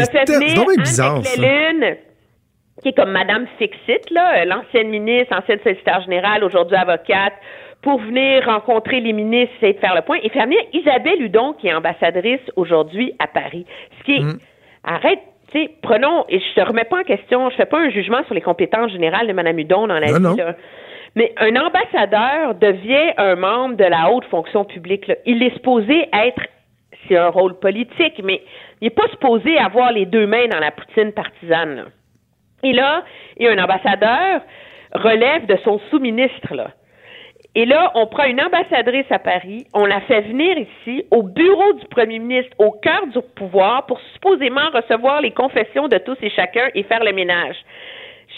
[0.78, 1.20] bizarre
[2.82, 7.34] qui est comme Madame Fixit, là, euh, l'ancienne ministre, ancienne secrétaire générale, aujourd'hui avocate,
[7.80, 11.52] pour venir rencontrer les ministres et de faire le point, et faire venir Isabelle Hudon,
[11.54, 13.66] qui est ambassadrice aujourd'hui à Paris.
[13.98, 14.38] Ce qui est, mm.
[14.84, 15.20] arrête,
[15.52, 18.24] tu sais, prenons, et je te remets pas en question, je fais pas un jugement
[18.24, 20.36] sur les compétences générales de Madame Hudon dans la vie,
[21.14, 25.06] mais un ambassadeur devient un membre de la haute fonction publique.
[25.08, 25.16] Là.
[25.26, 26.42] Il est supposé être,
[27.06, 28.40] c'est un rôle politique, mais
[28.80, 31.76] il n'est pas supposé avoir les deux mains dans la poutine partisane.
[31.76, 31.84] Là.
[32.62, 33.04] Et là,
[33.40, 34.42] a un ambassadeur
[34.94, 36.70] relève de son sous-ministre, là.
[37.54, 41.74] Et là, on prend une ambassadrice à Paris, on la fait venir ici, au bureau
[41.74, 46.30] du premier ministre, au cœur du pouvoir, pour supposément recevoir les confessions de tous et
[46.30, 47.56] chacun et faire le ménage.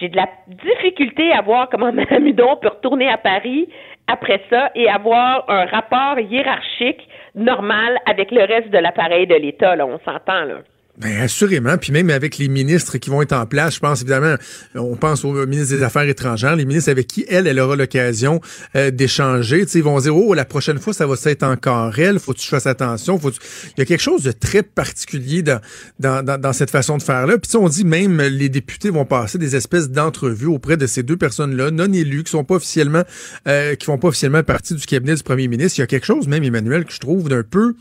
[0.01, 3.69] J'ai de la difficulté à voir comment Mme Hudon peut retourner à Paris
[4.09, 9.77] après ça et avoir un rapport hiérarchique normal avec le reste de l'appareil de l'État.
[9.77, 10.57] Là, on s'entend là.
[10.97, 11.77] Bien, assurément.
[11.77, 14.37] Puis même avec les ministres qui vont être en place, je pense évidemment,
[14.77, 18.41] on pense au ministre des Affaires étrangères, les ministres avec qui elle, elle aura l'occasion
[18.77, 19.67] euh, d'échanger.
[19.75, 22.21] Ils vont dire, oh, la prochaine fois, ça va être encore elle.
[22.21, 23.19] Faut que tu fasses attention.
[23.19, 25.61] Faut Il y a quelque chose de très particulier dans,
[25.99, 27.39] dans, dans, cette façon de faire-là.
[27.39, 31.17] Puis on dit même, les députés vont passer des espèces d'entrevues auprès de ces deux
[31.17, 33.03] personnes-là, non élues, qui sont pas officiellement,
[33.49, 35.79] euh, qui font pas officiellement partie du cabinet du premier ministre.
[35.79, 37.75] Il y a quelque chose, même Emmanuel, que je trouve d'un peu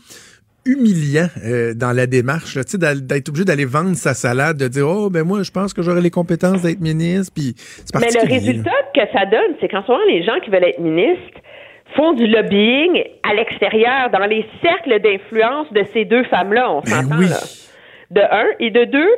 [0.66, 5.22] humiliant euh, dans la démarche, d'être obligé d'aller vendre sa salade, de dire oh ben
[5.22, 7.54] moi je pense que j'aurai les compétences d'être ministre, puis
[7.94, 10.80] Mais le résultat que ça donne, c'est qu'en ce moment les gens qui veulent être
[10.80, 11.40] ministres
[11.96, 16.90] font du lobbying à l'extérieur, dans les cercles d'influence de ces deux femmes-là, on ben
[16.90, 17.40] s'entend là.
[18.10, 19.10] De un et de deux.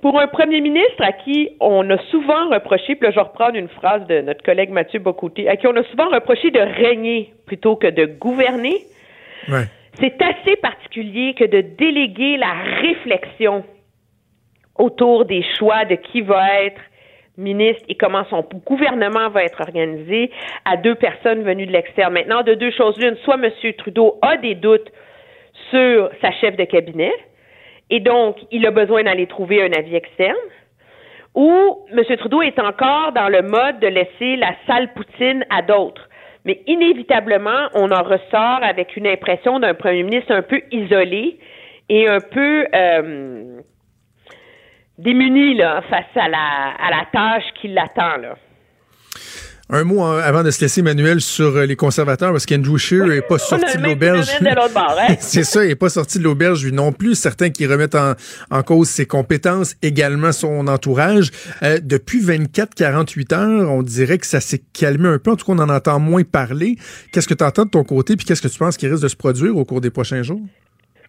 [0.00, 3.56] Pour un premier ministre à qui on a souvent reproché, puis là je vais reprendre
[3.56, 7.32] une phrase de notre collègue Mathieu Bocoté, à qui on a souvent reproché de régner
[7.46, 8.84] plutôt que de gouverner,
[9.48, 9.64] ouais
[10.00, 13.64] c'est assez particulier que de déléguer la réflexion
[14.76, 16.80] autour des choix de qui va être
[17.36, 20.30] ministre et comment son gouvernement va être organisé
[20.64, 22.10] à deux personnes venues de l'extérieur.
[22.10, 23.50] Maintenant, de deux choses l'une, soit M.
[23.76, 24.90] Trudeau a des doutes
[25.70, 27.12] sur sa chef de cabinet
[27.90, 30.36] et donc il a besoin d'aller trouver un avis externe,
[31.34, 32.16] ou M.
[32.16, 36.08] Trudeau est encore dans le mode de laisser la salle poutine à d'autres.
[36.44, 41.38] Mais inévitablement, on en ressort avec une impression d'un premier ministre un peu isolé
[41.88, 43.60] et un peu euh,
[44.98, 48.18] démuni là, face à la, à la tâche qui l'attend.
[48.18, 48.36] Là.
[49.74, 53.22] Un mot avant de se laisser, Emmanuel, sur euh, les conservateurs, parce qu'Andrew Scheer n'est
[53.22, 54.28] pas sorti de l'auberge.
[54.40, 55.16] Hein?
[55.18, 57.16] C'est ça, il n'est pas sorti de l'auberge, lui non plus.
[57.16, 61.32] Certains qui remettent en, cause ses compétences, également son entourage.
[61.64, 65.32] Euh, depuis 24-48 heures, on dirait que ça s'est calmé un peu.
[65.32, 66.76] En tout cas, on en entend moins parler.
[67.10, 69.08] Qu'est-ce que tu entends de ton côté, puis qu'est-ce que tu penses qui risque de
[69.08, 70.40] se produire au cours des prochains jours?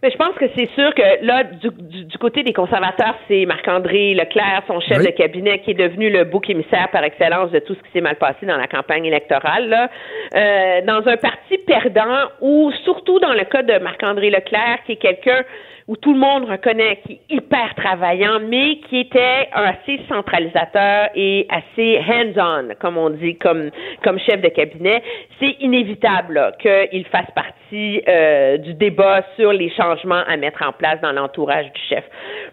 [0.02, 4.62] Mais je pense que c'est sûr que là, du, côté des conservateurs, c'est Marc-André Leclerc,
[4.66, 7.80] son chef de cabinet, qui est devenu le bouc émissaire par excellence de tout ce
[7.80, 9.68] qui s'est mal passé dans la campagne électorale.
[9.68, 9.90] Là.
[10.34, 14.96] Euh, dans un parti perdant, ou surtout dans le cas de Marc-André Leclerc, qui est
[14.96, 15.42] quelqu'un
[15.88, 21.46] où tout le monde reconnaît qu'il est hyper travaillant, mais qui était assez centralisateur et
[21.48, 23.70] assez hands-on, comme on dit, comme,
[24.02, 25.02] comme chef de cabinet,
[25.38, 31.00] c'est inévitable qu'il fasse partie euh, du débat sur les changements à mettre en place
[31.02, 32.04] dans l'entourage du chef.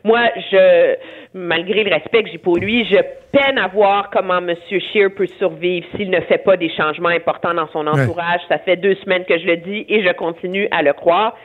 [0.03, 0.21] Moi,
[0.51, 0.95] je,
[1.34, 2.97] malgré le respect que j'ai pour lui, je
[3.31, 4.53] peine à voir comment M.
[4.69, 8.41] Scheer peut survivre s'il ne fait pas des changements importants dans son entourage.
[8.47, 11.36] Ça fait deux semaines que je le dis et je continue à le croire.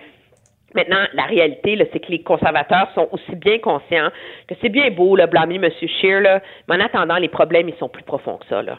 [0.74, 4.10] Maintenant, la réalité, c'est que les conservateurs sont aussi bien conscients
[4.46, 5.70] que c'est bien beau, le blâmer M.
[5.70, 8.62] Scheer, là, mais en attendant, les problèmes, ils sont plus profonds que ça.
[8.62, 8.78] Là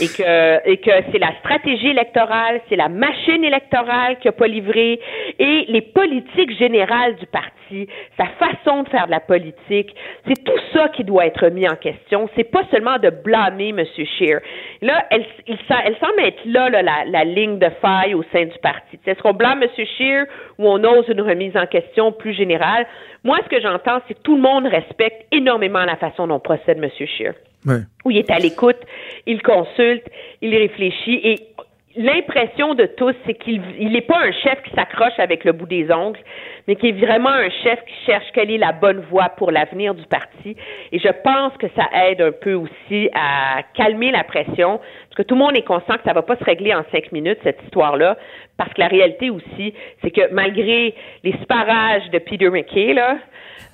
[0.00, 4.46] et que, et que c'est la stratégie électorale, c'est la machine électorale qui n'a pas
[4.46, 5.00] livré
[5.38, 9.94] et les politiques générales du parti, sa façon de faire de la politique,
[10.26, 12.28] c'est tout ça qui doit être mis en question.
[12.36, 13.84] C'est pas seulement de blâmer M.
[13.94, 14.40] Scheer.
[14.82, 18.44] Là, elle, il, elle semble être là, là la, la, ligne de faille au sein
[18.44, 18.98] du parti.
[19.06, 19.68] Est-ce qu'on blâme M.
[19.96, 20.26] Scheer
[20.58, 22.86] ou on ose une remise en question plus générale?
[23.22, 26.82] Moi, ce que j'entends, c'est que tout le monde respecte énormément la façon dont procède
[26.82, 26.90] M.
[26.90, 27.34] Scheer
[27.66, 27.82] ouais.
[28.04, 28.78] où il est à l'écoute,
[29.26, 30.06] il consulte,
[30.42, 31.54] il réfléchit et
[31.96, 35.90] l'impression de tous, c'est qu'il n'est pas un chef qui s'accroche avec le bout des
[35.92, 36.18] ongles,
[36.66, 39.94] mais qui est vraiment un chef qui cherche quelle est la bonne voie pour l'avenir
[39.94, 40.56] du parti.
[40.92, 45.22] Et je pense que ça aide un peu aussi à calmer la pression, parce que
[45.22, 47.62] tout le monde est conscient que ça va pas se régler en cinq minutes, cette
[47.64, 48.16] histoire-là,
[48.56, 53.18] parce que la réalité aussi, c'est que malgré les sparages de Peter McKay, là,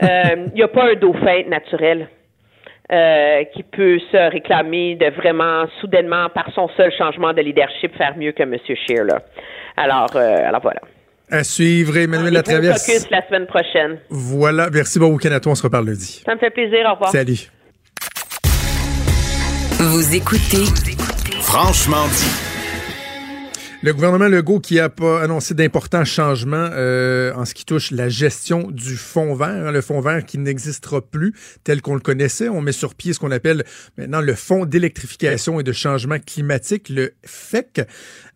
[0.03, 0.07] euh,
[0.49, 2.09] il n'y a pas un dauphin naturel.
[2.93, 8.17] Euh, qui peut se réclamer de vraiment soudainement par son seul changement de leadership faire
[8.17, 8.57] mieux que M.
[8.67, 9.05] Scheer.
[9.05, 9.23] Là.
[9.77, 10.81] Alors, euh, alors voilà.
[11.31, 12.85] À suivre, Emmanuel Latraverse.
[12.85, 13.99] focus la semaine prochaine.
[14.09, 14.71] Voilà.
[14.73, 14.99] Merci,
[15.33, 15.53] à toi.
[15.53, 16.21] On se reparle lundi.
[16.27, 16.81] Ça me fait plaisir.
[16.89, 17.11] Au revoir.
[17.11, 17.49] Salut.
[19.79, 20.65] Vous écoutez
[21.43, 22.50] Franchement dit.
[23.83, 28.11] Le gouvernement Legault qui a pas annoncé d'importants changements euh, en ce qui touche la
[28.11, 31.33] gestion du fonds vert, hein, le fonds vert qui n'existera plus
[31.65, 32.51] tel qu'on le connaissait.
[32.51, 33.65] On met sur pied ce qu'on appelle
[33.97, 37.81] maintenant le fonds d'électrification et de changement climatique, le FEC.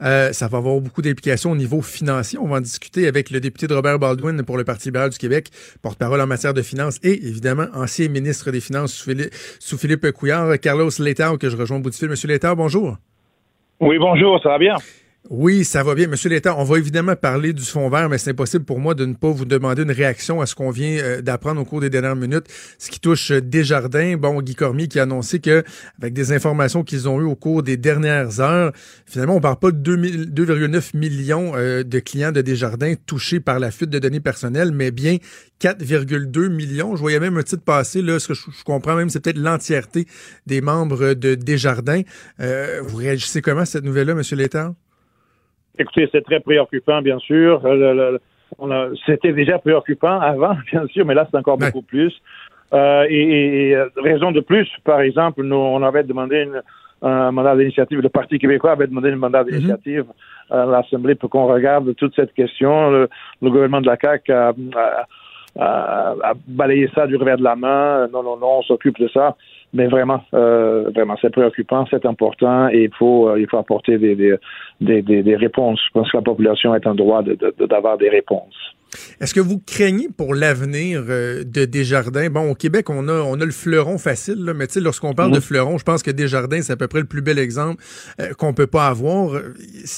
[0.01, 2.39] Euh, ça va avoir beaucoup d'implications au niveau financier.
[2.39, 5.19] On va en discuter avec le député de Robert Baldwin pour le Parti libéral du
[5.19, 5.51] Québec,
[5.83, 9.07] porte-parole en matière de finances et évidemment ancien ministre des Finances
[9.59, 12.09] sous Philippe, Couillard, Carlos Letao, que je rejoins au bout du fil.
[12.09, 12.97] Monsieur Letao, bonjour.
[13.81, 14.77] Oui, bonjour, ça va bien?
[15.31, 16.07] Oui, ça va bien.
[16.07, 19.07] Monsieur l'État, on va évidemment parler du fond vert, mais c'est impossible pour moi de
[19.07, 21.89] ne pas vous demander une réaction à ce qu'on vient euh, d'apprendre au cours des
[21.89, 22.45] dernières minutes,
[22.79, 24.19] ce qui touche euh, Desjardins.
[24.19, 25.65] Bon, Guy Cormier qui a annoncé que,
[25.99, 28.73] avec des informations qu'ils ont eues au cours des dernières heures,
[29.07, 33.71] finalement, on parle pas de 2,9 millions euh, de clients de Desjardins touchés par la
[33.71, 35.17] fuite de données personnelles, mais bien
[35.59, 36.97] 4,2 millions.
[36.97, 40.07] Je voyais même un titre passer, là, ce que je, comprends même, c'est peut-être l'entièreté
[40.45, 42.03] des membres de Desjardins.
[42.39, 44.75] vous réagissez comment à cette nouvelle-là, Monsieur l'État?
[45.79, 47.61] Écoutez, c'est très préoccupant, bien sûr.
[47.65, 48.19] Euh,
[49.07, 52.13] c'était déjà préoccupant avant, bien sûr, mais là, c'est encore beaucoup plus.
[52.73, 56.63] Euh, et, et, euh, raison de plus, par exemple, nous, on avait demandé une,
[57.03, 59.51] un mandat d'initiative, le Parti québécois avait demandé un mandat mhm.
[59.51, 60.07] d'initiative
[60.51, 62.91] à l'Assemblée pour qu'on regarde toute cette question.
[62.91, 63.09] Le,
[63.43, 65.07] gouvernement de la CAQ a, a,
[65.57, 68.09] balayé ça du revers de la main.
[68.13, 69.37] Non, non, non, on s'occupe de ça
[69.75, 73.99] mais vraiment, euh, vraiment, c'est préoccupant, c'est important et il faut, euh, il faut apporter
[73.99, 74.39] des, des,
[74.81, 75.81] des, des, réponses.
[75.85, 77.23] Je pense que la population est en droit
[77.59, 78.55] d'avoir de, des réponses.
[79.21, 82.31] Est-ce que vous craignez pour l'avenir euh, de Desjardins?
[82.31, 85.41] Bon, au Québec, on a, on a le fleuron facile, là, mais lorsqu'on parle de
[85.41, 87.83] fleuron, je pense que Desjardins, c'est à peu près le plus bel exemple
[88.21, 89.41] euh, qu'on peut pas avoir.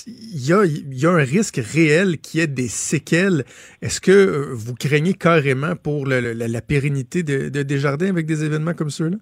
[0.06, 3.44] Il y a, il y a un risque réel qui est des séquelles.
[3.82, 8.74] Est-ce que vous craignez carrément pour la, la, pérennité de, de Desjardins avec des événements
[8.74, 9.16] comme ceux-là?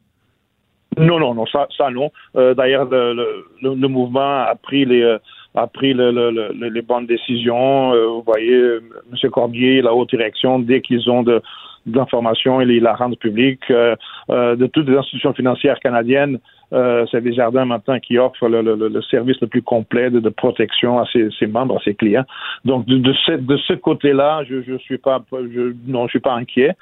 [0.98, 2.10] Non, non, non, ça, ça non.
[2.36, 5.18] Euh, d'ailleurs, le, le, le, mouvement a pris les euh,
[5.54, 7.92] a pris le, les bonnes décisions.
[7.92, 9.30] Euh, vous voyez, M.
[9.30, 11.40] Corbier, la haute direction, dès qu'ils ont de,
[11.86, 13.68] l'information, ils la rendent publique.
[13.70, 16.38] de toutes les institutions financières canadiennes,
[16.70, 21.28] c'est des jardins maintenant qui offrent le, service le plus complet de, protection à ses,
[21.38, 22.24] ses, membres, à ses clients.
[22.64, 26.20] Donc, de, de ce, de ce côté-là, je, je suis pas, je, non, je suis
[26.20, 26.74] pas inquiet.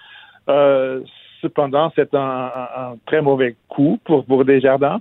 [0.48, 1.00] Euh,
[1.42, 5.00] Cependant, c'est un, très mauvais coup pour, pour Desjardins.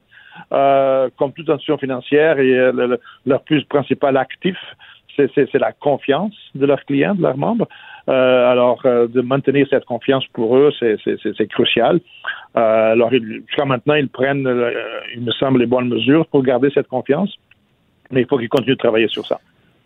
[0.51, 4.57] Euh, comme toute institution financière, euh, leur plus principal actif,
[5.17, 7.67] c'est la confiance de leurs clients, de leurs membres.
[8.09, 11.99] Euh, alors, de maintenir cette confiance pour eux, c'est crucial.
[12.55, 14.49] alors, jusqu'à maintenant, ils prennent,
[15.15, 17.35] il me semble, les bonnes mesures pour garder cette confiance,
[18.09, 19.39] mais il faut qu'ils continuent de travailler sur ça.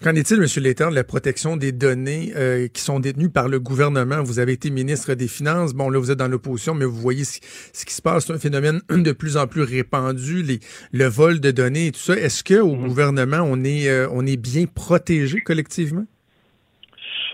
[0.03, 0.45] Qu'en est-il, M.
[0.63, 4.21] Létard, de la protection des données euh, qui sont détenues par le gouvernement?
[4.23, 5.73] Vous avez été ministre des Finances.
[5.73, 7.39] Bon, là, vous êtes dans l'opposition, mais vous voyez ce,
[7.85, 8.25] qui se passe.
[8.25, 10.59] C'est un phénomène de plus en plus répandu, les,
[10.91, 12.13] le vol de données et tout ça.
[12.13, 12.87] Est-ce qu'au mmh.
[12.87, 16.05] gouvernement, on est, euh, on est bien protégé collectivement?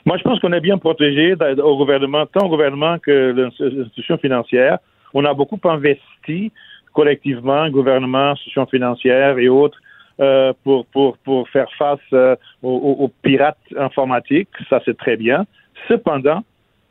[0.05, 4.79] Moi, je pense qu'on est bien protégé au gouvernement, tant au gouvernement que l'institution financière.
[5.13, 6.51] On a beaucoup investi
[6.93, 9.79] collectivement, gouvernement, institutions financières et autres,
[10.21, 14.49] euh, pour, faire face euh, aux, pirates informatiques.
[14.69, 15.47] Ça, c'est très bien.
[15.87, 16.43] Cependant,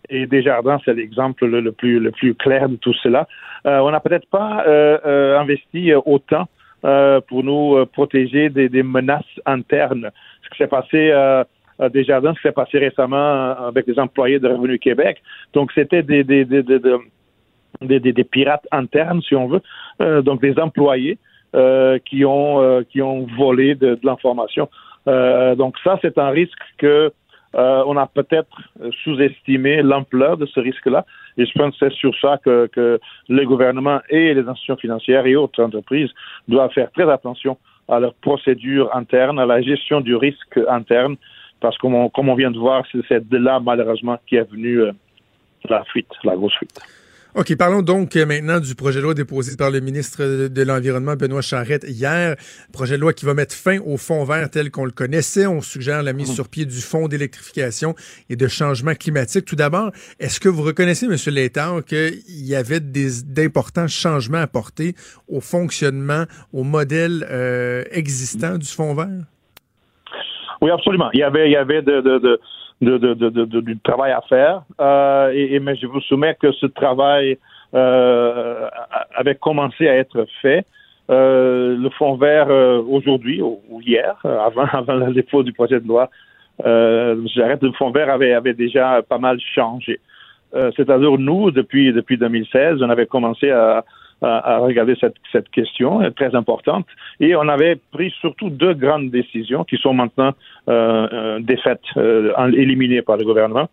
[0.08, 3.28] et Desjardins, c'est l'exemple le, plus, clair de tout cela,
[3.66, 4.64] euh, on n'a peut-être pas
[5.38, 6.48] investi autant
[7.28, 10.10] pour nous protéger des, des, menaces internes.
[10.42, 11.46] Ce qui s'est passé à
[11.88, 15.22] Desjardins, ce qui s'est passé récemment avec les employés de Revenu Québec.
[15.52, 21.18] Donc, c'était des, des, des, des, des, pirates internes, si on veut, donc des employés
[22.04, 24.68] qui ont euh, qui ont volé de, de l'information.
[25.08, 27.12] Euh, donc ça, c'est un risque que
[27.52, 28.56] on a peut-être
[29.02, 31.04] sous-estimé l'ampleur de ce risque-là.
[31.36, 35.26] Et je pense que c'est sur ça que, que le gouvernement et les institutions financières
[35.26, 36.10] et autres entreprises
[36.46, 41.16] doivent faire très attention à leurs procédures internes, à la gestion du risque interne,
[41.58, 44.82] parce que comme on vient de voir, c'est de là malheureusement qui est venue
[45.68, 46.78] la fuite, la grosse fuite.
[47.36, 51.14] OK, parlons donc euh, maintenant du projet de loi déposé par le ministre de l'Environnement,
[51.14, 52.34] Benoît Charette, hier.
[52.72, 55.46] Projet de loi qui va mettre fin au fonds vert tel qu'on le connaissait.
[55.46, 57.94] On suggère la mise sur pied du fonds d'électrification
[58.30, 59.44] et de changement climatique.
[59.44, 61.14] Tout d'abord, est-ce que vous reconnaissez, M.
[61.32, 64.96] Létard, qu'il y avait d'importants changements à apporter
[65.28, 69.24] au fonctionnement, au modèle euh, existant du fonds vert?
[70.62, 71.10] Oui, absolument.
[71.12, 72.40] Il y avait, il y avait de, de, de
[72.80, 74.62] de, de, de, du travail à faire.
[74.80, 77.38] Euh, et, mais je vous soumets que ce travail
[77.74, 78.68] euh,
[79.14, 80.64] avait commencé à être fait.
[81.10, 85.80] Euh, le Fonds vert euh, aujourd'hui ou, hier, euh, avant, avant le dépôt du projet
[85.80, 86.08] de loi,
[86.64, 90.00] euh, j'arrête, le Fonds vert avait, avait déjà pas mal changé.
[90.52, 93.84] C'est-à-dire, nous, depuis, depuis 2016, on avait commencé à,
[94.22, 96.86] à, regarder cette, cette question très importante.
[97.20, 100.32] Et on avait pris surtout deux grandes décisions qui sont maintenant
[100.68, 103.68] euh, euh défaites, euh, éliminées par le gouvernement.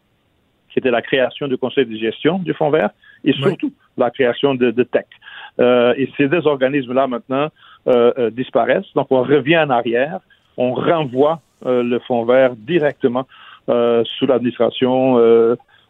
[0.73, 2.91] C'était la création du conseil de gestion du Fonds vert
[3.23, 5.07] et surtout la création de, de TEC.
[5.59, 7.49] Euh, et ces deux organismes-là maintenant
[7.87, 8.93] euh, euh, disparaissent.
[8.95, 10.19] Donc on revient en arrière,
[10.57, 13.25] on renvoie le Fonds vert directement
[13.67, 15.17] sous l'administration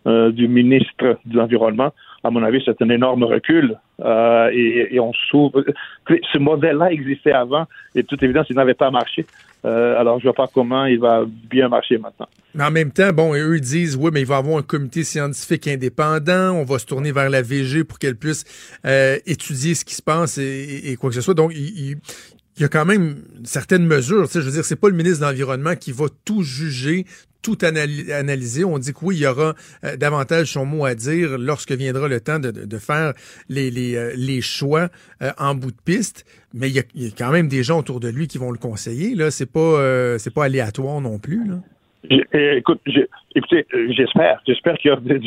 [0.06, 1.92] du ministre de l'Environnement
[2.24, 3.78] à mon avis, c'est un énorme recul.
[4.04, 5.64] Euh, et, on s'ouvre.
[6.08, 7.66] Ce modèle-là existait avant
[7.96, 9.26] et toute évidence, il n'avait pas marché.
[9.66, 12.28] Euh, alors, je ne vois pas comment il va bien marcher maintenant.
[12.54, 15.04] Mais en même temps, bon, eux disent, oui, mais il va y avoir un comité
[15.04, 18.46] scientifique indépendant, on va se tourner vers la VG pour qu'elle puisse
[18.86, 21.34] euh, étudier ce qui se passe et, quoi que ce soit.
[21.34, 21.98] Donc, il, il
[22.62, 24.28] y a quand même certaines mesures.
[24.32, 27.06] je veux dire, c'est pas le ministre de l'Environnement qui va tout juger,
[27.44, 28.66] tout analyser.
[28.66, 29.54] On dit que oui, il y aura
[29.84, 33.14] euh, davantage son mot à dire lorsque viendra le temps de, faire
[33.50, 34.90] les, euh, choix
[35.22, 36.26] euh, en bout de piste.
[36.54, 38.58] Mais il y, a, il quand même des gens autour de lui qui vont le
[38.58, 39.16] conseiller.
[39.16, 41.48] Là, c'est pas c'est pas aléatoire non plus.
[41.48, 41.56] Là.
[42.10, 42.80] Écoute,
[43.36, 45.20] écoutez, j'espère, j'espère qu'il y a des,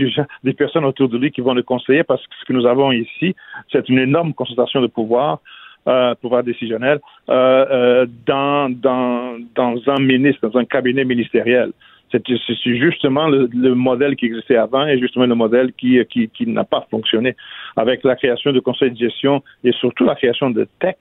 [0.45, 2.91] des, personnes autour de lui qui vont le conseiller parce que ce que nous avons
[2.91, 3.35] ici,
[3.71, 5.41] c'est une énorme concentration de pouvoir
[5.89, 11.73] euh, pouvoir décisionnel, euh, euh, dans, dans, dans un ministre, dans un cabinet ministériel.
[12.13, 12.27] C'est
[12.65, 16.65] justement le, le, modèle qui existait avant et justement le modèle qui, qui, qui n'a
[16.65, 17.37] pas fonctionné.
[17.77, 20.97] Avec la création du conseil de gestion et surtout la création de TEC,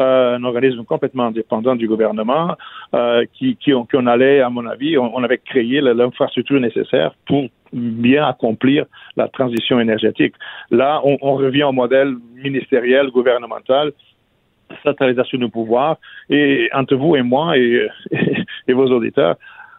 [0.00, 2.56] euh, un organisme complètement indépendant du gouvernement,
[2.94, 7.14] euh, qui, qui, on, qu'on allait, à mon avis, on, on avait créé l'infrastructure nécessaire
[7.26, 8.84] pour bien accomplir
[9.16, 10.34] la transition énergétique.
[10.70, 13.92] Là, on, on revient au modèle ministériel, gouvernemental,
[14.82, 15.96] centralisation du pouvoir.
[16.28, 17.88] Et entre vous et moi et,
[18.68, 19.36] et, vos auditeurs,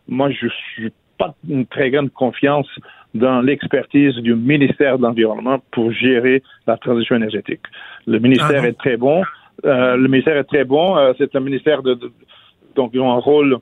[0.07, 2.67] moi, je suis pas une très grande confiance
[3.13, 7.61] dans l'expertise du ministère de l'Environnement pour gérer la transition énergétique.
[8.07, 9.23] Le ministère ah est très bon.
[9.65, 10.97] Euh, le ministère est très bon.
[10.97, 12.11] Euh, c'est un ministère de, de,
[12.75, 13.57] donc ils ont un rôle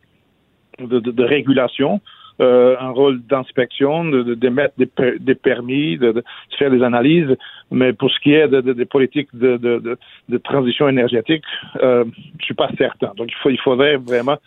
[0.79, 1.99] de, de régulation.
[2.41, 6.23] Euh, un rôle d'inspection, de, de, mettre des, des permis, de, de,
[6.57, 7.35] faire des analyses.
[7.69, 11.43] Mais pour ce qui est des politiques de, de, transition énergétique,
[11.83, 12.05] euh,
[12.39, 13.11] je suis pas certain.
[13.17, 14.37] Donc il, faut, il faudrait vraiment,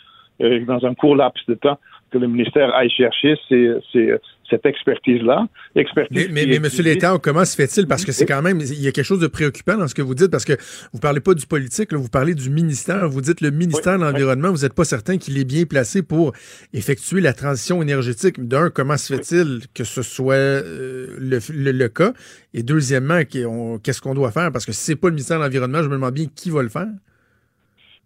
[0.40, 1.78] euh, dans un court laps de temps,
[2.12, 4.14] que le ministère aille chercher ces, ces,
[4.48, 5.48] cette expertise-là.
[5.74, 6.84] Expertise mais, mais, mais M.
[6.84, 7.86] Létard, comment se fait-il?
[7.86, 10.02] Parce que c'est quand même, il y a quelque chose de préoccupant dans ce que
[10.02, 10.52] vous dites, parce que
[10.92, 13.08] vous parlez pas du politique, là, vous parlez du ministère.
[13.08, 16.32] Vous dites le ministère de l'Environnement, vous n'êtes pas certain qu'il est bien placé pour
[16.74, 18.46] effectuer la transition énergétique.
[18.46, 21.40] D'un, comment se fait-il que ce soit euh, le,
[21.72, 22.12] le, cas?
[22.52, 24.52] Et deuxièmement, qu'est-ce qu'on doit faire?
[24.52, 26.62] Parce que si c'est pas le ministère de l'Environnement, je me demande bien qui va
[26.62, 26.88] le faire.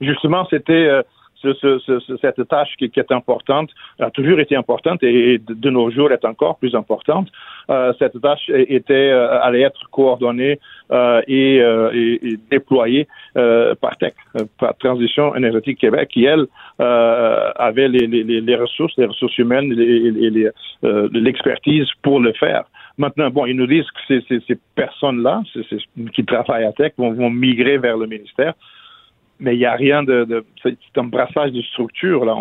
[0.00, 0.72] Justement, c'était...
[0.72, 1.02] Euh,
[1.55, 3.70] ce, ce, cette tâche qui, est importante,
[4.01, 7.28] a toujours été importante et de, nos jours est encore plus importante.
[7.70, 10.59] Euh, cette tâche était euh, allait être coordonnée
[10.92, 14.14] euh, et, déployée par TEC,
[14.59, 16.47] par Transition énergétique Québec, qui elle
[16.78, 20.30] avait les, ressources, les ressources humaines et
[21.12, 22.64] l'expertise pour le faire.
[22.99, 25.42] Maintenant, bon, ils nous disent que ces, personnes-là,
[26.14, 28.55] qui travaillent à TEC, vont, vont migrer vers le ministère
[29.39, 32.37] mais il n'y a rien de, de c'est un brassage de structure là.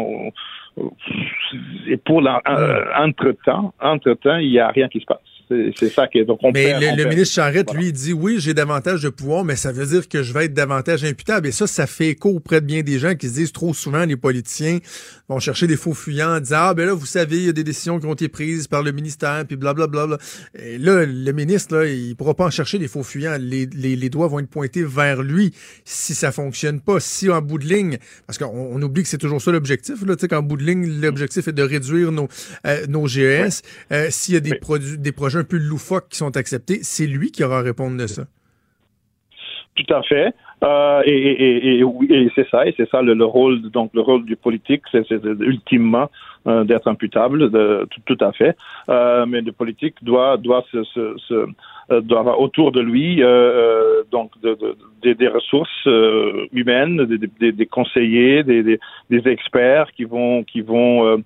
[1.87, 5.34] et pour l'entre-temps, entre-temps, il n'y a rien qui se passe.
[5.47, 6.25] C'est ça qui est.
[6.25, 9.85] Donc mais le, ministre Charette, lui, dit oui, j'ai davantage de pouvoir, mais ça veut
[9.85, 11.47] dire que je vais être davantage imputable.
[11.47, 14.05] Et ça, ça fait écho auprès de bien des gens qui se disent trop souvent,
[14.05, 14.79] les politiciens
[15.29, 17.53] vont chercher des faux fuyants en disant Ah, ben là, vous savez, il y a
[17.53, 20.07] des décisions qui ont été prises par le ministère, puis blablabla.
[20.07, 20.63] Bla, bla.
[20.65, 23.37] Et là, le ministre, là, il pourra pas en chercher des faux fuyants.
[23.39, 26.99] Les, les, les, doigts vont être pointés vers lui si ça fonctionne pas.
[26.99, 30.21] Si en bout de ligne, parce qu'on oublie que c'est toujours ça l'objectif, là, tu
[30.21, 32.27] sais, qu'en bout de ligne, l'objectif est de réduire nos,
[32.65, 33.61] euh, nos GES.
[33.91, 37.07] Euh, s'il y a des, produits, des projets un peu loufoques qui sont acceptés, c'est
[37.07, 38.23] lui qui aura à répondre de ça.
[39.75, 40.33] Tout à fait.
[40.63, 44.83] Euh, et, et c'est ça, et c'est ça le, rôle, donc le rôle du politique,
[44.91, 45.05] c'est
[45.41, 46.09] ultimement
[46.47, 48.55] euh, d'être imputable, de, tout, à fait.
[48.89, 50.63] Euh, mais le politique doit doit
[51.89, 53.21] doit avoir autour de lui
[54.11, 54.57] donc de,
[55.03, 55.87] de, des, ressources
[56.53, 58.79] humaines, des, conseillers, des,
[59.09, 61.21] des, experts qui vont qui vont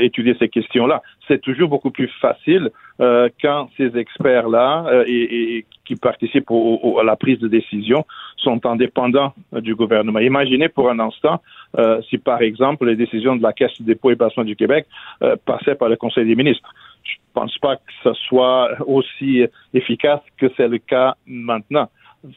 [0.00, 1.02] étudier ces questions-là.
[1.26, 2.70] C'est toujours beaucoup plus facile
[3.00, 7.48] euh, quand ces experts-là euh, et, et qui participent au, au, à la prise de
[7.48, 8.04] décision
[8.36, 10.18] sont indépendants euh, du gouvernement.
[10.18, 11.40] Imaginez pour un instant
[11.78, 14.86] euh, si, par exemple, les décisions de la Caisse de dépôt et placement du Québec
[15.22, 16.72] euh, passaient par le Conseil des ministres.
[17.02, 21.88] Je pense pas que ce soit aussi efficace que c'est le cas maintenant.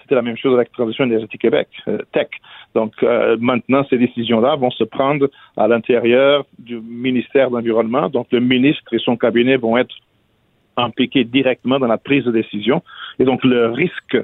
[0.02, 2.30] C'était la même chose avec la Transition énergétique Québec, euh, TEC.
[2.74, 8.10] Donc euh, maintenant, ces décisions-là vont se prendre à l'intérieur du ministère de l'Environnement.
[8.10, 9.96] Donc le ministre et son cabinet vont être
[10.78, 12.82] impliqués directement dans la prise de décision.
[13.20, 14.18] Et donc le risque,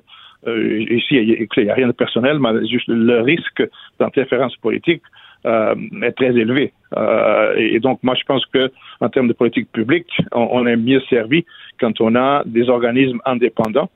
[0.47, 3.63] euh, ici, il n'y a rien de personnel, mais juste le risque
[3.99, 5.01] d'interférence politique
[5.45, 6.73] euh, est très élevé.
[6.97, 10.75] Euh, et, donc, moi, je pense que en termes de politique publique, on, on est
[10.75, 11.45] mieux servi
[11.79, 13.89] quand on a des organismes indépendants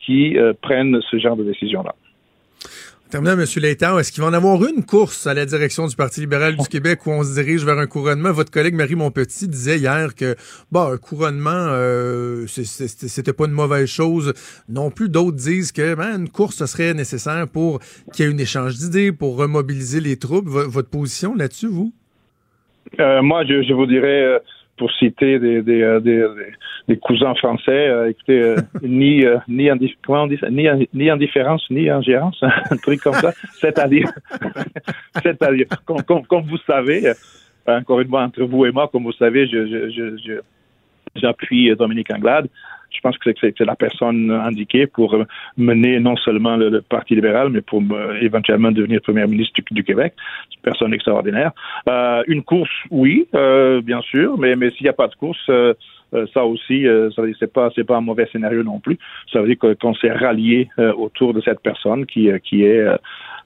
[0.00, 1.94] qui euh, prennent ce genre de décisions-là.
[3.10, 3.46] Terminant, M.
[3.62, 6.68] Létard, est-ce qu'il va en avoir une course à la direction du Parti libéral du
[6.68, 8.32] Québec où on se dirige vers un couronnement?
[8.32, 10.34] Votre collègue Marie Montpetit disait hier que
[10.70, 14.34] bon, un couronnement, euh, c'était pas une mauvaise chose.
[14.68, 17.80] Non plus, d'autres disent que ben, une course, ce serait nécessaire pour
[18.12, 20.46] qu'il y ait un échange d'idées, pour remobiliser les troupes.
[20.46, 21.94] V votre position là-dessus, vous?
[23.00, 24.38] Euh, moi, je, je, vous dirais,
[24.78, 26.26] pour citer des, des, euh, des,
[26.88, 29.68] des cousins français, euh, écoutez, euh, ni, euh, ni,
[30.04, 30.48] comment on dit ça?
[30.48, 33.32] ni, ni indifférence, ni ingérence, un truc comme ça.
[33.60, 34.10] C'est-à-dire,
[35.22, 37.12] c'est-à-dire, comme, comme, comme, vous savez,
[37.66, 40.40] encore une fois, entre vous et moi, comme vous savez, je, je, je,
[41.14, 42.48] j'appuie Dominique Anglade.
[42.98, 45.16] Je pense que c'est la personne indiquée pour
[45.56, 50.14] mener non seulement le, Parti libéral, mais pour euh, éventuellement devenir premier ministre du, Québec.
[50.48, 51.52] C'est une personne extraordinaire.
[51.88, 55.38] Euh, une course, oui, euh, bien sûr, mais, s'il n'y a pas de course,
[56.34, 58.98] ça aussi, ça veut c'est pas pas un mauvais scénario non plus.
[59.32, 62.88] Ça veut dire qu'on s'est rallié autour de cette personne qui est qui est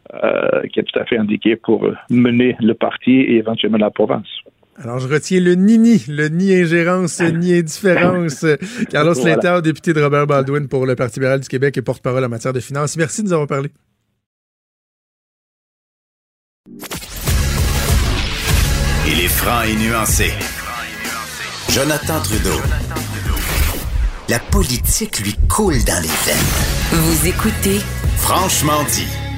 [0.09, 4.29] tout à fait indiquée pour mener le parti et éventuellement la province.
[4.77, 8.47] Alors, je retiens le ni-ni, le ni-ingérence, ni-indifférence.
[8.91, 9.37] Carlos voilà.
[9.37, 12.53] Létard, député de Robert Baldwin pour le Parti libéral du Québec et porte-parole en matière
[12.53, 12.97] de finances.
[12.97, 13.71] Merci de nous avoir parlé.
[19.07, 20.31] Il est franc et nuancé.
[21.69, 22.61] Jonathan Trudeau.
[24.29, 27.03] La politique lui coule dans les veines.
[27.03, 27.81] Vous écoutez
[28.17, 29.32] Franchement dit.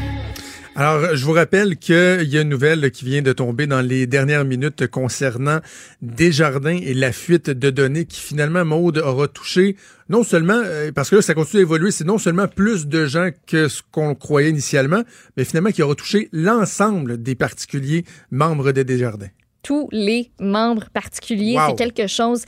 [0.77, 4.09] Alors, je vous rappelle qu'il y a une nouvelle qui vient de tomber dans les
[4.09, 5.61] dernières minutes concernant
[6.03, 9.77] Desjardins et la fuite de données qui finalement, Maude, aura touché
[10.09, 10.61] non seulement,
[10.93, 14.17] parce que là, ça continue d'évoluer, c'est non seulement plus de gens que ce qu'on
[14.17, 15.05] croyait initialement,
[15.37, 19.31] mais finalement qui aura touché l'ensemble des particuliers membres de Desjardins.
[19.63, 21.69] Tous les membres particuliers, wow.
[21.69, 22.45] c'est quelque chose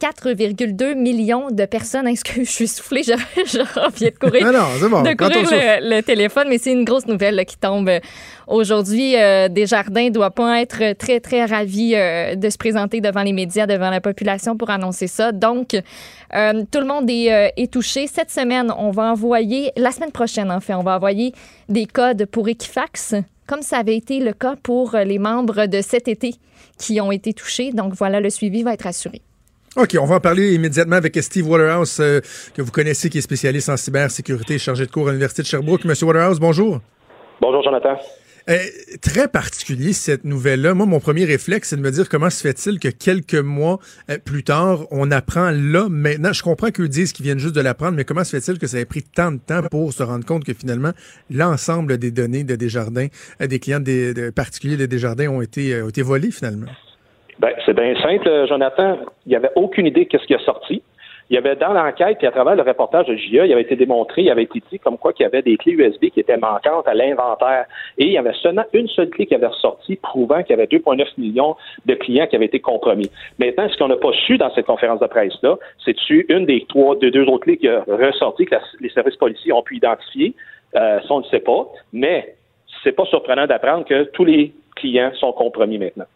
[0.00, 2.06] 4,2 millions de personnes.
[2.06, 5.02] Excuse, je suis soufflée, je, je reviens de courir, non, non, bon.
[5.02, 7.90] de courir le, le, téléphone, mais c'est une grosse nouvelle là, qui tombe
[8.50, 9.16] aujourd'hui.
[9.16, 13.32] Euh, Desjardins ne doit pas être très, très ravi euh, de se présenter devant les
[13.32, 15.32] médias, devant la population pour annoncer ça.
[15.32, 15.74] Donc,
[16.34, 18.06] euh, tout le monde est, est, touché.
[18.06, 21.32] Cette semaine, on va envoyer, la semaine prochaine en fait, on va envoyer
[21.68, 23.14] des codes pour Equifax,
[23.46, 26.34] comme ça avait été le cas pour les membres de cet été
[26.78, 27.72] qui ont été touchés.
[27.72, 29.22] Donc, voilà, le suivi va être assuré.
[29.76, 32.20] OK, on va en parler immédiatement avec Steve Waterhouse, euh,
[32.56, 35.84] que vous connaissez, qui est spécialiste en cybersécurité, chargé de cours à l'Université de Sherbrooke.
[35.84, 36.80] Monsieur Waterhouse, bonjour.
[37.40, 37.96] Bonjour, Jonathan.
[38.48, 38.56] Euh,
[39.00, 40.74] très particulier cette nouvelle-là.
[40.74, 43.78] Moi, mon premier réflexe, c'est de me dire comment se fait-il que quelques mois
[44.10, 46.32] euh, plus tard, on apprend là, maintenant.
[46.32, 48.80] Je comprends qu'eux disent qu'ils viennent juste de l'apprendre, mais comment se fait-il que ça
[48.80, 50.90] ait pris tant de temps pour se rendre compte que finalement,
[51.30, 53.06] l'ensemble des données de Desjardins,
[53.38, 56.66] des clients des, de particuliers de Desjardins ont été, ont été volés finalement?
[57.40, 58.98] Ben, c'est bien simple, Jonathan.
[59.24, 60.82] Il n'y avait aucune idée de ce qui a sorti.
[61.30, 63.76] Il y avait dans l'enquête et à travers le reportage de JA, il avait été
[63.76, 66.36] démontré, il avait été dit comme quoi qu'il y avait des clés USB qui étaient
[66.36, 67.64] manquantes à l'inventaire.
[67.96, 70.66] Et il y avait seulement une seule clé qui avait ressorti prouvant qu'il y avait
[70.66, 73.10] 2,9 millions de clients qui avaient été compromis.
[73.38, 76.96] Maintenant, ce qu'on n'a pas su dans cette conférence de presse-là, c'est-tu une des trois,
[76.96, 80.34] de deux autres clés qui a ressorti que les services policiers ont pu identifier?
[80.74, 81.66] Euh, ça, on ne sait pas.
[81.94, 82.34] Mais
[82.84, 86.06] c'est pas surprenant d'apprendre que tous les clients sont compromis maintenant.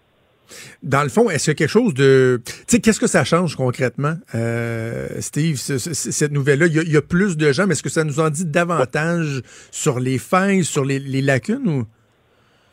[0.82, 2.40] Dans le fond, est-ce qu'il y a quelque chose de...
[2.44, 6.66] Tu sais, qu'est-ce que ça change concrètement, euh, Steve, ce, ce, cette nouvelle-là?
[6.66, 10.00] Il, y a plus de gens, mais est-ce que ça nous en dit davantage sur
[10.00, 11.84] les failles, sur les, lacunes ou...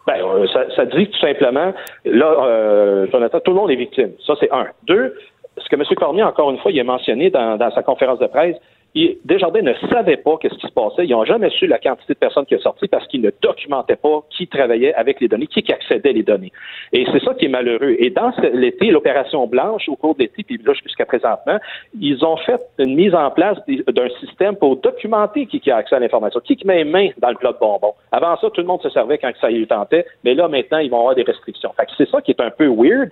[0.08, 0.18] Ben,
[0.52, 1.74] ça, ça, dit tout simplement,
[2.06, 4.12] là, euh, Jonathan, tout le monde est victime.
[4.26, 4.66] Ça, c'est un.
[4.88, 5.14] Deux,
[5.58, 5.84] ce que M.
[5.96, 8.56] Cormier, encore une fois, il a mentionné dans, sa conférence de presse,
[8.94, 11.06] Desjardins ne savaient pas qu'est-ce qui se passait.
[11.06, 13.96] Ils n'ont jamais su la quantité de personnes qui est sortie parce qu'ils ne documentaient
[13.96, 16.52] pas qui travaillait avec les données, qui, accédait les données.
[16.92, 17.96] Et c'est ça qui est malheureux.
[18.00, 21.58] Et dans l'été, l'opération blanche, au cours de l'été, puis là jusqu'à présentement,
[22.00, 26.00] ils ont fait une mise en place d'un système pour documenter qui, a accès à
[26.00, 27.94] l'information, qui, qui met les mains dans le plat de bonbons.
[28.12, 30.92] Avant ça, tout le monde se servait quand ça y tentait, mais là, maintenant, ils
[30.92, 31.72] vont avoir des restrictions.
[31.78, 33.10] Fait que c'est ça qui est un peu weird,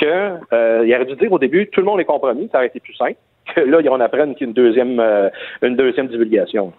[0.00, 2.80] que euh, aurait dû dire au début, tout le monde est compromis, ça aurait été
[2.80, 3.16] plus simple.
[3.54, 5.28] Que là, on apprenne qu'il y a une deuxième, euh,
[5.62, 6.72] une deuxième divulgation.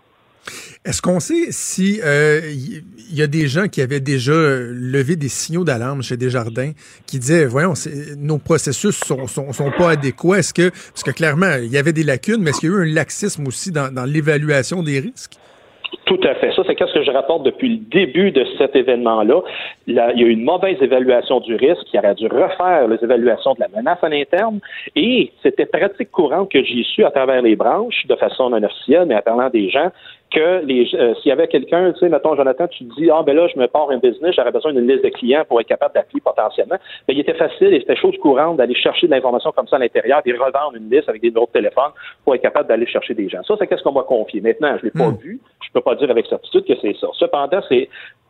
[0.84, 5.16] Est-ce qu'on sait si euh, il y, a des gens qui avaient déjà euh, levé
[5.16, 6.72] des signaux d'alarme chez Desjardins
[7.06, 7.74] qui disaient voyons
[8.18, 10.40] nos processus sont, sont, sont pas adéquats?
[10.40, 12.78] Est-ce que parce que clairement il y avait des lacunes mais est-ce qu'il y a
[12.78, 15.34] eu un laxisme aussi dans, dans l'évaluation des risques?
[16.06, 16.52] Tout à fait.
[16.56, 19.42] Ça, c'est ce que je rapporte depuis le début de cet événement-là.
[19.88, 21.88] Là, il y a eu une mauvaise évaluation du risque.
[21.94, 24.60] Il aurait dû refaire les évaluations de la menace à l'interne.
[24.96, 29.06] Et c'était pratique courante que j'ai su à travers les branches, de façon non officielle,
[29.08, 29.92] mais en parlant des gens,
[30.32, 33.22] que les, euh, s'il y avait quelqu'un, tu sais, mettons, Jonathan, tu te dis, ah,
[33.24, 35.68] ben là, je me pars un business, j'aurais besoin d'une liste de clients pour être
[35.68, 36.78] capable d'appeler potentiellement.
[37.08, 39.80] Mais il était facile et c'était chose courante d'aller chercher de l'information comme ça à
[39.80, 41.92] l'intérieur et revendre une liste avec des numéros de téléphone
[42.24, 43.44] pour être capable d'aller chercher des gens.
[43.44, 44.40] Ça, c'est qu'est-ce qu'on m'a confié.
[44.42, 45.40] Maintenant, je l'ai pas vu.
[45.62, 47.08] Je peux pas dire avec certitude que c'est ça.
[47.18, 47.90] Cependant, c'est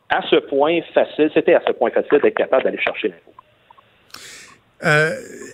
[0.09, 3.31] à ce point facile, c'était à ce point facile d'être capable d'aller chercher l'info.
[4.83, 5.11] Euh,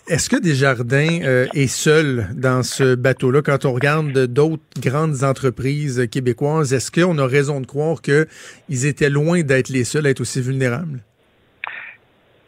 [0.08, 3.42] Est-ce que Desjardins euh, est seul dans ce bateau-là?
[3.42, 6.74] Quand on regarde d'autres grandes entreprises québécoises?
[6.74, 10.42] Est-ce qu'on a raison de croire qu'ils étaient loin d'être les seuls à être aussi
[10.42, 11.02] vulnérables?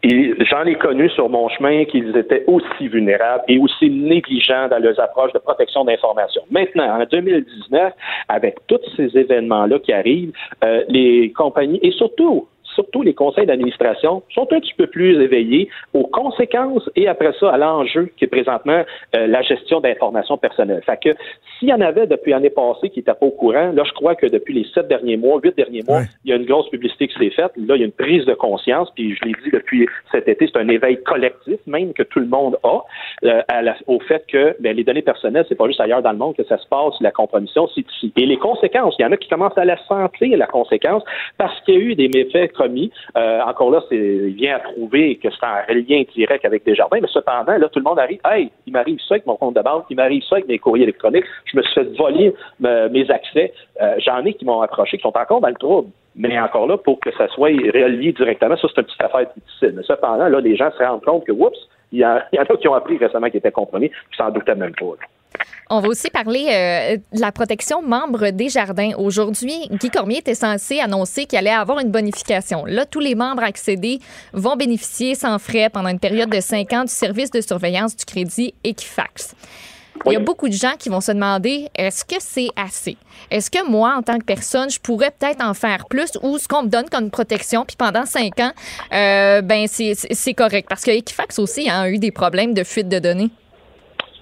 [0.04, 4.97] J'en ai connu sur mon chemin qu'ils étaient aussi vulnérables et aussi négligents dans leurs
[5.00, 6.41] approches de protection d'information.
[6.52, 7.93] Maintenant, en 2019,
[8.30, 10.32] avec tous ces événements-là qui arrivent,
[10.64, 12.47] euh, les compagnies et surtout
[12.80, 17.50] surtout les conseils d'administration, sont un petit peu plus éveillés aux conséquences et après ça
[17.52, 18.84] à l'enjeu qui est présentement
[19.16, 20.82] euh, la gestion d'informations personnelles.
[20.86, 21.10] Fait que
[21.58, 24.16] s'il y en avait depuis l'année passée qui n'étaient pas au courant, là je crois
[24.16, 26.06] que depuis les sept derniers mois, huit derniers mois, Ouais.
[26.24, 27.52] il y a une grosse publicité qui s'est faite.
[27.58, 30.48] Là, il y a une prise de conscience, puis je l'ai dit depuis cet été,
[30.48, 32.78] c'est un éveil collectif même que tout le monde a
[33.26, 36.12] euh, à la- au fait que ben, les données personnelles, c'est pas juste ailleurs dans
[36.14, 38.14] le monde que ça se passe, la compromission, c'est ici.
[38.16, 41.04] Et les conséquences, il y en a qui commencent à la sentir, la conséquence,
[41.38, 42.69] parce qu'il y a eu des méfaits commis.
[43.18, 47.00] Euh, encore là, c'est, il vient à prouver que c'est en lien direct avec Desjardins,
[47.02, 49.62] mais cependant, là, tout le monde arrive, hey, il m'arrive ça avec mon compte de
[49.62, 53.54] banque, il m'arrive ça avec mes courriers électroniques, je me suis fait voler mes accès.
[53.82, 55.90] Euh, j'en ai qui m'ont approché, qui sont encore dans le trouble.
[56.16, 59.74] Mais encore là, pour que ça soit relié directement, ça, c'est une petite affaire difficile.
[59.76, 61.58] Mais cependant, là, les gens se rendent compte que, oups,
[61.92, 64.74] il y, en a qui ont appris récemment qu'ils étaient compromis, qui s'en doutaient même
[64.76, 64.96] pas.
[65.70, 68.92] On va aussi parler euh, de la protection membre des jardins.
[68.98, 72.66] Aujourd'hui, Guy Cormier était censé annoncer qu'il allait avoir une bonification.
[72.66, 74.00] Là, tous les membres accédés
[74.34, 78.06] vont bénéficier sans frais pendant une période de cinq ans du service de surveillance du
[78.06, 79.36] crédit Equifax.
[80.06, 82.98] Il y a beaucoup de gens qui vont se demander est-ce que c'est assez?
[83.30, 86.48] Est-ce que moi, en tant que personne, je pourrais peut-être en faire plus ou ce
[86.48, 88.52] qu'on me donne comme protection, puis pendant cinq ans,
[88.94, 90.68] euh, ben c'est correct?
[90.70, 93.30] Parce que Equifax aussi hein, a eu des problèmes de fuite de données.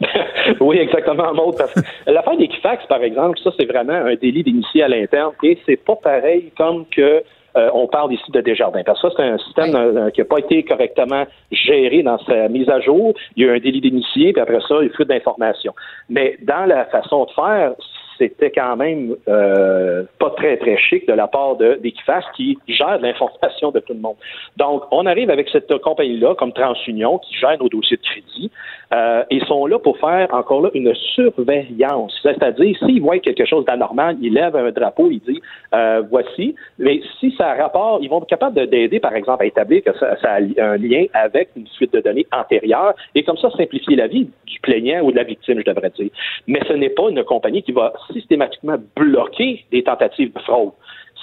[0.60, 1.56] oui, exactement, Maud.
[1.58, 1.80] Parce que
[2.12, 5.96] l'affaire d'Equifax, par exemple, ça, c'est vraiment un délit d'initié à l'interne et c'est pas
[5.96, 7.24] pareil comme que
[7.58, 8.84] euh, on parle ici de Desjardins.
[8.86, 12.48] Parce que ça, c'est un système euh, qui n'a pas été correctement géré dans sa
[12.50, 13.16] mise à jour.
[13.36, 15.74] Il y a eu un délit d'initié, puis après ça, il faut d'informations.
[16.10, 17.74] Mais dans la façon de faire,
[18.18, 23.00] c'était quand même euh, pas très, très chic de la part de- d'Equifax qui gère
[23.00, 24.16] l'information de tout le monde.
[24.58, 28.52] Donc, on arrive avec cette compagnie-là, comme TransUnion, qui gère nos dossiers de crédit.
[28.94, 32.18] Euh, ils sont là pour faire, encore là, une surveillance.
[32.24, 35.42] C'est-à-dire, s'ils voient quelque chose d'anormal, ils lèvent un drapeau, ils disent,
[35.76, 36.56] euh, voici.
[36.80, 39.84] Mais si ça a rapport, ils vont être capables de- d'aider, par exemple, à établir
[39.84, 43.50] que ça, ça a un lien avec une suite de données antérieure et comme ça,
[43.52, 46.10] simplifier la vie du plaignant ou de la victime, je devrais dire.
[46.48, 50.72] Mais ce n'est pas une compagnie qui va systématiquement bloquer des tentatives de fraude.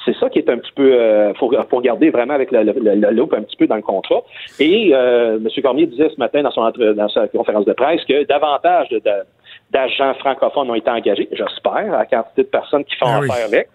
[0.05, 2.63] C'est ça qui est un petit peu, euh, faut, faut regarder vraiment avec la
[3.11, 4.23] loupe un petit peu dans le contrat.
[4.61, 5.49] Et euh, M.
[5.63, 8.99] Cormier disait ce matin dans, son, entre- dans sa conférence de presse que davantage de-
[8.99, 9.25] de-
[9.71, 13.29] d'agents francophones ont été engagés, j'espère, à la quantité de personnes qui font Ah oui.
[13.31, 13.69] affaire avec.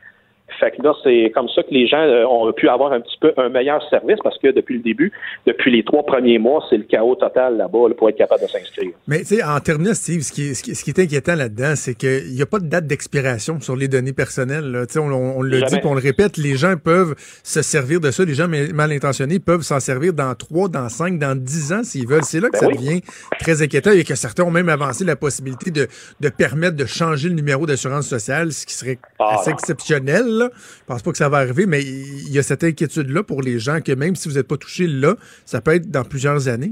[0.60, 3.18] Fait que là, c'est comme ça que les gens euh, ont pu avoir un petit
[3.20, 5.12] peu un meilleur service parce que depuis le début,
[5.46, 8.48] depuis les trois premiers mois, c'est le chaos total là-bas là, pour être capable de
[8.48, 8.92] s'inscrire.
[9.08, 11.00] Mais tu sais, en terminant, Steve, ce qui est, ce qui est- ce qui est
[11.00, 14.72] inquiétant là-dedans, c'est qu'il n'y a pas de date d'expiration sur les données personnelles.
[14.72, 14.86] là.
[14.86, 15.72] Tu sais, On, on, on le Jamais.
[15.72, 18.24] dit, on le répète, les gens peuvent se servir de ça.
[18.26, 21.84] Les gens mal mal intentionnés peuvent s'en servir dans trois, dans cinq, dans dix ans
[21.84, 22.24] s'ils veulent.
[22.24, 22.76] C'est là que Ben ça oui.
[22.78, 23.02] devient
[23.40, 25.88] très inquiétant et que certains ont même avancé la possibilité de,
[26.20, 29.56] de permettre de changer le numéro d'assurance sociale, ce qui serait Ah, assez non.
[29.58, 30.39] exceptionnel.
[30.40, 30.50] Là.
[30.54, 33.60] Je pense pas que ça va arriver, mais il y a cette inquiétude-là pour les
[33.60, 35.16] gens que même si vous n'êtes pas touché là,
[35.46, 36.72] ça peut être dans plusieurs années.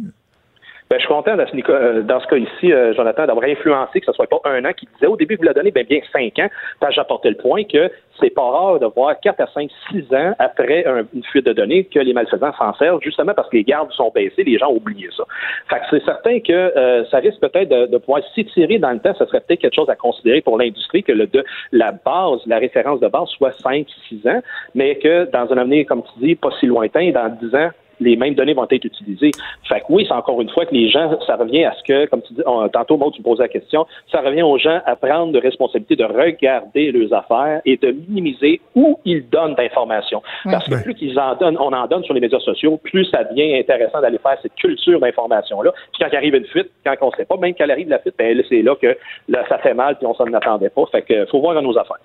[0.90, 4.14] Ben, je suis content dans ce, euh, cas ici, euh, Jonathan, d'avoir influencé que ce
[4.14, 6.48] soit pas un an qui disait au début, vous l'a donné, ben, bien cinq ans.
[6.80, 10.34] Parce j'apportais le point que c'est pas rare de voir quatre à cinq, six ans
[10.40, 13.92] après une fuite de données que les malfaisants s'en servent, justement parce que les gardes
[13.92, 15.24] sont baissés, les gens ont oublié ça.
[15.70, 19.00] Fait que c'est certain que euh, ça risque peut-être de, de pouvoir s'étirer dans le
[19.00, 19.14] temps.
[19.20, 22.60] Ce serait peut-être quelque chose à considérer pour l'industrie que le, de, la base, la
[22.60, 24.42] référence de base soit cinq, six ans,
[24.74, 27.70] mais que dans un avenir, comme tu dis, pas si lointain, dans dix ans,
[28.00, 29.32] les mêmes données vont être utilisées.
[29.68, 32.06] Fait que oui, c'est encore une fois que les gens, ça revient à ce que,
[32.08, 32.42] comme tu dis,
[32.74, 35.96] tantôt, Maud, tu me posais la question, ça revient aux gens à prendre de responsabilité
[35.96, 40.22] de regarder leurs affaires et de minimiser où ils donnent d'informations.
[40.44, 43.24] Parce que plus qu'ils en donnent, on en donne sur les médias sociaux, plus ça
[43.24, 45.72] devient intéressant d'aller faire cette culture d'information-là.
[45.94, 48.00] Puis quand il arrive une fuite, quand on ne sait pas, même qu'elle arrive la
[48.00, 50.84] fuite, ben, c'est là que là, ça fait mal puis on s'en attendait pas.
[50.92, 51.98] Fait que faut voir dans nos affaires.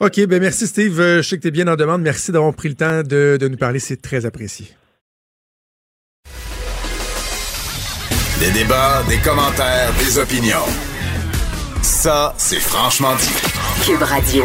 [0.00, 1.00] OK, ben merci Steve.
[1.00, 2.02] Je sais que tu es bien en demande.
[2.02, 3.78] Merci d'avoir pris le temps de, de nous parler.
[3.78, 4.66] C'est très apprécié.
[8.38, 10.68] Des débats, des commentaires, des opinions.
[11.80, 13.32] Ça, c'est franchement dit.
[13.82, 14.44] Cube Radio.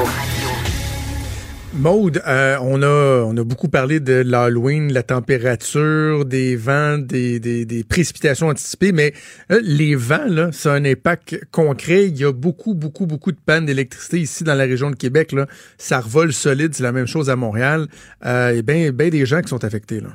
[1.73, 7.41] Maude, euh, on, a, on a beaucoup parlé de l'Halloween, la température, des vents, des,
[7.41, 9.13] des, des précipitations anticipées, mais
[9.51, 12.05] euh, les vents, là, ça a un impact concret.
[12.05, 15.33] Il y a beaucoup, beaucoup, beaucoup de pannes d'électricité ici dans la région de Québec.
[15.33, 15.47] Là.
[15.77, 17.87] Ça revole solide, c'est la même chose à Montréal.
[18.25, 19.99] Euh, et bien ben des gens qui sont affectés.
[19.99, 20.11] Là.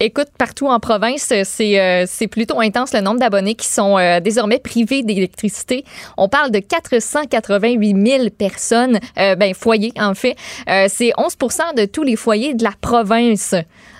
[0.00, 4.20] Écoute, partout en province, c'est euh, c'est plutôt intense le nombre d'abonnés qui sont euh,
[4.20, 5.84] désormais privés d'électricité.
[6.16, 10.36] On parle de 488 000 personnes, euh, ben foyers en fait.
[10.66, 13.56] c'est 11% de tous les foyers de la province.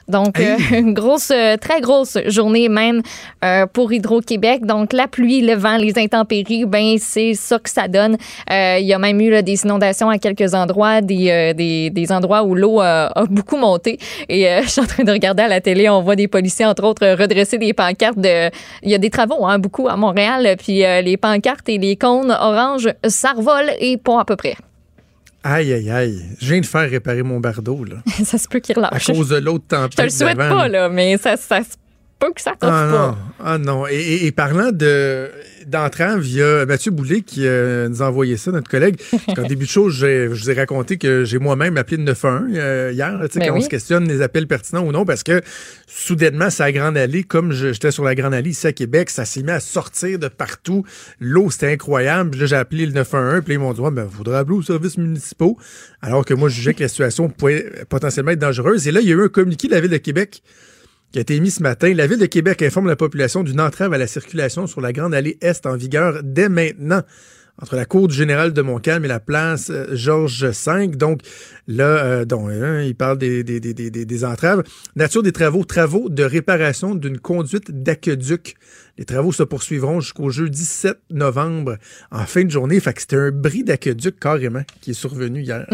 [0.08, 3.02] Donc, euh, une grosse, euh, très grosse journée même
[3.44, 4.64] euh, pour Hydro-Québec.
[4.64, 8.16] Donc, la pluie, le vent, les intempéries, ben c'est ça que ça donne.
[8.50, 12.54] Il y a même eu des inondations à quelques endroits, des, des, des endroits où
[12.54, 13.98] l'eau a beaucoup monté.
[14.28, 16.84] Et je suis en train de regarder à la télé, on voit des policiers, entre
[16.84, 18.18] autres, redresser des pancartes.
[18.18, 18.50] De...
[18.82, 20.56] Il y a des travaux, hein, beaucoup à Montréal.
[20.58, 24.56] Puis les pancartes et les cônes orange, ça revole et pas à peu près.
[25.44, 26.22] Aïe, aïe, aïe.
[26.40, 27.96] Je viens de faire réparer mon bardeau, là.
[28.24, 29.08] ça se peut qu'il relâche.
[29.08, 29.92] À cause de l'autre tempête.
[29.92, 31.76] Je te le souhaite pas, là, mais ça, ça se
[32.18, 33.06] peut que ça t'offre ah, pas.
[33.06, 33.16] Non.
[33.44, 33.86] Ah non.
[33.86, 35.30] Et, et, parlant de
[35.68, 39.00] d'entrant via Mathieu Boulet qui euh, nous a envoyé ça, notre collègue.
[39.36, 42.90] En début de show, je vous ai raconté que j'ai moi-même appelé le 911 euh,
[42.92, 43.60] hier, tu sais, Ben quand oui.
[43.60, 45.42] on se questionne les appels pertinents ou non, parce que
[45.86, 49.42] soudainement, la Grande Allée, comme j'étais sur la Grande Allée ici à Québec, ça s'est
[49.42, 50.84] mis à sortir de partout.
[51.20, 52.30] L'eau, c'était incroyable.
[52.30, 54.62] Puis là, j'ai appelé le 911, puis ils m'ont dit, ouais, ben, faudra appeler aux
[54.62, 55.58] services municipaux.
[56.02, 58.88] Alors que moi, je jugeais que la situation pouvait potentiellement être dangereuse.
[58.88, 60.42] Et là, il y a eu un communiqué de la Ville de Québec
[61.12, 61.92] qui a été émis ce matin.
[61.94, 65.14] La Ville de Québec informe la population d'une entrave à la circulation sur la Grande
[65.14, 67.02] Allée Est en vigueur dès maintenant
[67.60, 70.88] entre la cour du général de Montcalm et la place euh, Georges V.
[70.88, 71.22] Donc
[71.66, 74.62] là, euh, donc, hein, il parle des, entraves.
[74.96, 78.54] Nature des travaux, travaux de réparation d'une conduite d'aqueduc.
[78.96, 81.78] Les travaux se poursuivront jusqu'au jeudi 7 novembre
[82.10, 82.78] en fin de journée.
[82.80, 85.66] Fait que c'était un bris d'aqueduc carrément qui est survenu hier.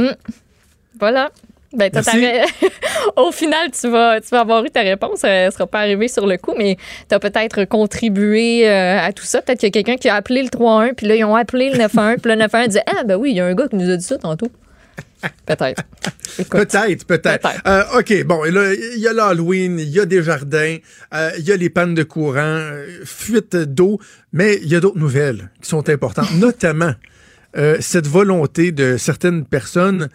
[0.99, 1.31] Voilà.
[1.75, 1.91] Ben,
[3.17, 5.25] Au final, tu vas, tu vas avoir eu ta réponse.
[5.25, 6.77] Elle ne sera pas arrivée sur le coup, mais
[7.09, 9.43] tu as peut-être contribué euh, à tout ça.
[9.43, 11.71] Peut-être qu'il y a quelqu'un qui a appelé le 3-1, puis là, ils ont appelé
[11.71, 13.77] le 9-1, puis le 9-1 dit Ah, ben oui, il y a un gars qui
[13.77, 14.51] nous a dit ça tantôt.
[15.47, 15.83] Peut-être.
[16.51, 17.49] Peut-être, peut-être.
[17.65, 20.77] Euh, OK, bon, il y a l'Halloween, il y a des jardins,
[21.15, 24.01] euh, il y a les pannes de courant, euh, fuite d'eau,
[24.33, 26.93] mais il y a d'autres nouvelles qui sont importantes, notamment
[27.57, 30.09] euh, cette volonté de certaines personnes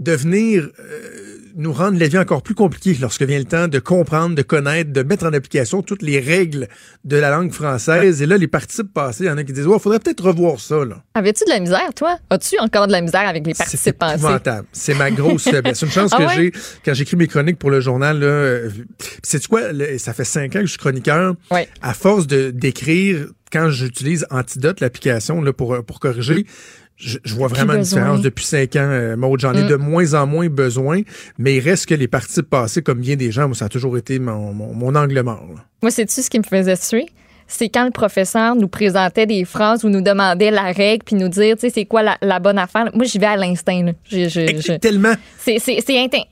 [0.00, 3.78] de venir euh, nous rendre la vie encore plus compliquée lorsque vient le temps de
[3.78, 6.66] comprendre, de connaître, de mettre en application toutes les règles
[7.04, 8.20] de la langue française.
[8.20, 10.58] Et là, les participes passés, il y en a qui disent, ouais, faudrait peut-être revoir
[10.58, 11.02] ça, là.
[11.14, 12.18] Avais-tu de la misère, toi?
[12.30, 14.14] As-tu encore de la misère avec les C'est participes passés?
[14.24, 14.66] épouvantable.
[14.72, 15.78] C'est ma grosse faiblesse.
[15.78, 16.34] C'est une chance Ah que ouais?
[16.36, 16.52] j'ai
[16.84, 18.20] quand j'écris mes chroniques pour le journal.
[18.22, 18.68] Euh,
[19.22, 19.60] c'est quoi?
[19.98, 21.34] ça fait cinq ans que je suis chroniqueur.
[21.52, 21.68] Ouais.
[21.82, 26.46] À force de d'écrire, quand j'utilise Antidote, l'application là, pour, pour corriger,
[26.96, 29.40] je, je vois vraiment une différence depuis cinq ans, euh, Maud.
[29.40, 29.68] J'en ai Mm.
[29.68, 31.02] de moins en moins besoin,
[31.38, 33.96] mais il reste que les participes passés, comme bien des gens, moi, ça a toujours
[33.98, 35.44] été mon, mon, mon angle mort.
[35.54, 35.64] là.
[35.82, 37.06] Moi, sais-tu ce qui me faisait suer?
[37.46, 41.28] C'est quand le professeur nous présentait des phrases ou nous demandait la règle puis nous
[41.28, 42.88] dire, tu sais, c'est quoi la, la bonne affaire.
[42.94, 43.92] Moi, j'y vais à l'instinct.
[44.78, 45.14] Tellement.
[45.38, 45.58] C'est,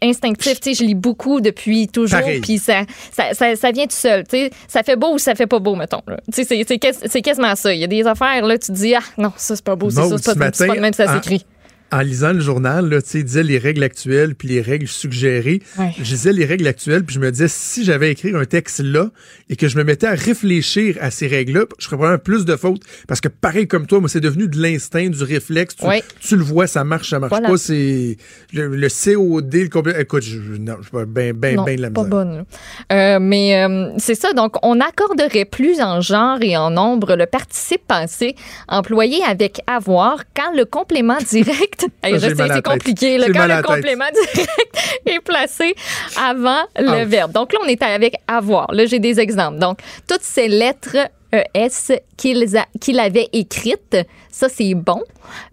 [0.02, 0.60] instinctif.
[0.60, 2.18] Tu sais, je lis beaucoup depuis toujours.
[2.40, 2.82] Puis ça,
[3.12, 4.24] ça, ça, ça vient tout seul.
[4.24, 6.01] Tu sais, ça fait beau ou ça fait pas beau, mettons.
[6.06, 7.72] Tu sais, c'est, c'est, quas- c'est quasiment ça.
[7.74, 9.90] Il y a des affaires, là, tu te dis, ah non, ça, c'est pas beau.
[9.90, 11.44] C'est ça, c'est ce pas, c'est pas de même, ça en- s'écrit.
[11.93, 14.89] En lisant le journal, là, tu sais, il disait les règles actuelles puis les règles
[14.89, 15.62] suggérées.
[15.78, 15.93] Ouais.
[15.98, 19.10] Je disais les règles actuelles puis je me disais si j'avais écrit un texte là
[19.51, 22.56] et que je me mettais à réfléchir à ces règles-là, je ferais probablement plus de
[22.56, 25.77] fautes parce que pareil comme toi, moi c'est devenu de l'instinct, du réflexe.
[25.77, 26.02] Tu, Ouais.
[26.20, 27.48] tu le vois, ça marche, ça marche Voilà.
[27.48, 27.56] pas.
[27.59, 28.16] C'est
[28.52, 29.94] le, le COD, le complet.
[30.01, 32.10] Écoute, je, non, je suis bien, bien, non, bien de la pas misère.
[32.10, 32.44] bonne.
[32.93, 34.32] Euh, mais euh, c'est ça.
[34.32, 38.35] Donc, on accorderait plus en genre et en nombre le participe passé
[38.69, 41.81] employé avec avoir quand le complément direct.
[42.02, 43.18] Hey, c'est compliqué.
[43.18, 44.76] J'ai quand le complément direct
[45.06, 45.74] est placé
[46.18, 47.32] avant le verbe.
[47.32, 48.72] Donc là, on est avec avoir.
[48.72, 49.59] Là, j'ai des exemples.
[49.59, 49.78] Donc,
[50.09, 50.96] toutes ces lettres
[51.32, 53.96] ES qu'il a- qu'il avait écrites,
[54.30, 55.02] ça, c'est bon.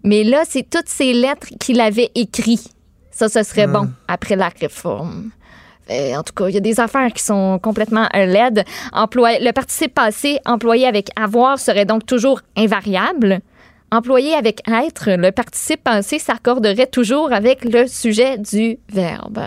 [0.04, 2.68] Mais là, c'est toutes ces lettres qu'il avait écrites.
[3.10, 3.66] Ça, ce serait Ah.
[3.78, 5.30] bon après la réforme.
[5.90, 8.64] Euh, en tout cas, il y a des affaires qui sont complètement euh, laides.
[8.92, 13.40] Employé, le participe passé employé avec avoir serait donc toujours invariable.
[13.92, 19.40] Employé avec être, le participe passé s'accorderait toujours avec le sujet du verbe.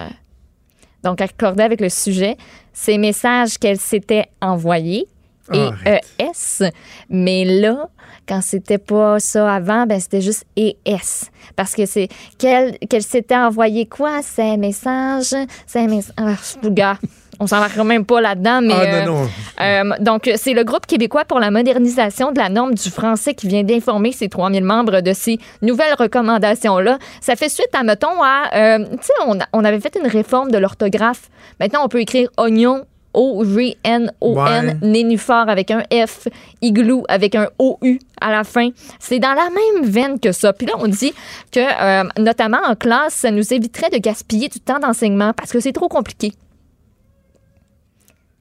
[1.04, 2.38] Donc, accordé avec le sujet,
[2.74, 5.08] ces messages qu'elle s'était envoyés
[5.52, 6.06] et Arrête.
[6.20, 6.70] ES.
[7.10, 7.90] Mais là,
[8.28, 11.30] quand c'était pas ça avant, ben c'était juste ES.
[11.56, 12.08] Parce que c'est
[12.38, 14.22] qu'elle s'était envoyé quoi?
[14.22, 15.36] Ces messages,
[15.68, 16.14] ces messages.
[16.18, 16.98] Ah, gars,
[17.44, 18.74] on s'en va même pas là-dedans, mais.
[18.76, 19.30] Ah euh, non, non.
[19.62, 23.48] euh, donc, c'est le groupe québécois pour la modernisation de la norme du français qui
[23.48, 26.98] vient d'informer ses 3000 membres de ces nouvelles recommandations-là.
[27.22, 28.56] Ça fait suite à, mettons, à...
[28.56, 29.14] euh, tu sais,
[29.54, 31.30] on, avait fait une réforme de l'orthographe.
[31.60, 34.88] Maintenant, on peut écrire oignon, O-G-N-O-N, Ouais.
[34.88, 36.28] nénuphar avec un F,
[36.62, 38.70] igloo avec un O-U à la fin.
[39.00, 40.54] C'est dans la même veine que ça.
[40.54, 41.14] Puis là, on dit
[41.52, 45.60] que, euh, notamment en classe, ça nous éviterait de gaspiller du temps d'enseignement parce que
[45.60, 46.34] c'est trop compliqué.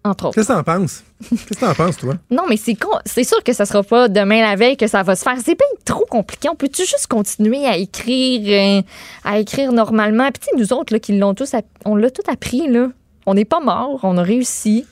[0.04, 0.34] Entre autres.
[0.34, 1.04] Qu'est-ce que t'en penses?
[1.30, 2.14] Qu'est-ce que t'en penses, toi?
[2.30, 5.04] Non, mais c'est con- c'est sûr que ça sera pas demain la veille que ça
[5.04, 5.36] va se faire.
[5.38, 6.48] C'est bien trop compliqué.
[6.48, 8.40] On peut-tu juste continuer à écrire,
[8.80, 8.82] euh,
[9.24, 10.28] à écrire normalement?
[10.32, 12.88] Puis nous autres là, qui l'ont tous, app- on l'a tout appris là.
[13.26, 14.86] On n'est pas mort, on a réussi.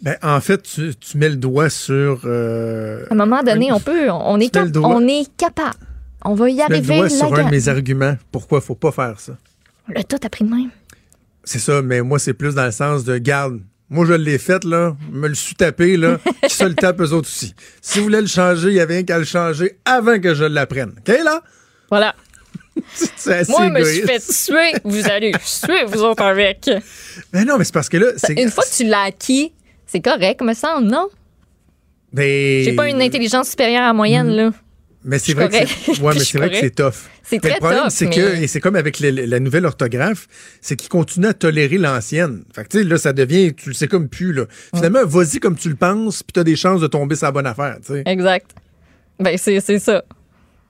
[0.00, 2.22] Ben, en fait, tu, tu mets le doigt sur.
[2.24, 5.76] euh, À un moment donné, un- on peut, on est, cap- on est capable.
[6.24, 6.94] On va y tu mets le arriver.
[6.96, 8.14] doigt la sur un de mes arguments.
[8.32, 9.34] Pourquoi faut pas faire ça?
[9.88, 10.70] On l'a tout appris de même.
[11.44, 13.60] C'est ça, mais moi, c'est plus dans le sens de garde.
[13.92, 14.96] Moi, je l'ai fait, là.
[15.10, 16.18] Me le suis tapé, là.
[16.48, 17.54] Qui se le tape, eux autres aussi.
[17.82, 20.94] Si vous voulez le changer, il y avait qu'à le changer avant que je l'apprenne.
[20.98, 21.42] OK, là?
[21.90, 22.14] Voilà.
[23.26, 24.80] Assez Moi, je me suis fait tuer.
[24.82, 25.32] Vous allez
[25.64, 26.70] tuer, vous autres avec.
[27.34, 28.32] Mais non, mais c'est parce que là, c'est.
[28.32, 29.52] Une fois que tu l'as acquis,
[29.86, 31.08] c'est correct, me semble, non?
[32.14, 34.52] Ben, J'ai pas une intelligence supérieure à moyenne, là.
[35.04, 36.92] Mais c'est vrai, que ouais, mais c'est vrai que c'est tough.
[37.24, 39.66] C'est Mais très le problème, tough, c'est mais- que, et c'est comme avec la nouvelle
[39.66, 40.28] orthographe,
[40.60, 42.44] c'est qu'ils continuent à tolérer l'ancienne.
[42.54, 44.44] Fait que, tu sais, là, ça devient, tu le sais comme plus, là.
[44.74, 47.46] Finalement, vas-y comme tu le penses, puis t'as des chances de tomber sur la bonne
[47.46, 48.02] affaire, tu sais.
[48.06, 48.50] Exact.
[49.18, 50.02] Ben, c'est c'est ça.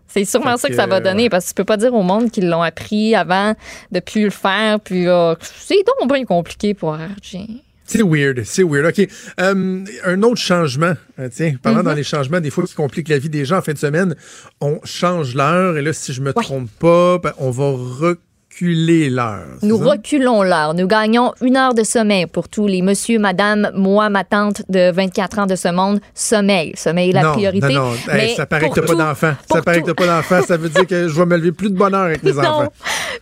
[0.09, 1.28] C'est sûrement ça que ça va donner, ouais.
[1.30, 3.54] parce que tu peux pas dire au monde qu'ils l'ont appris avant
[3.92, 7.46] de plus le faire, puis euh, c'est donc bien compliqué pour RG.
[7.93, 8.86] C'est weird, c'est weird.
[8.86, 9.06] OK.
[9.39, 11.85] Euh, un autre changement, euh, tiens, parlant Mm-hmm.
[11.85, 14.14] dans les changements, des fois qui compliquent la vie des gens en fin de semaine,
[14.62, 18.14] on change l'heure, et là, si je me trompe pas, ben, on va
[18.53, 19.45] reculer l'heure.
[19.61, 19.91] c'est Nous ça?
[19.91, 20.74] reculons l'heure.
[20.74, 24.91] Nous gagnons une heure de sommeil pour tous les monsieur, madame, moi, ma tante de
[24.93, 26.01] 24 ans de ce monde.
[26.15, 26.73] Sommeil.
[26.77, 27.74] Sommeil est la non, priorité.
[27.74, 29.33] Non, non, Hey, Mais ça paraît que t'as pas d'enfant.
[29.51, 29.95] Ça paraît que tout.
[29.95, 30.43] t'as pas d'enfant.
[30.47, 32.41] Ça veut dire que je vais me lever plus de bonne heure avec mes Non.
[32.41, 32.73] enfants.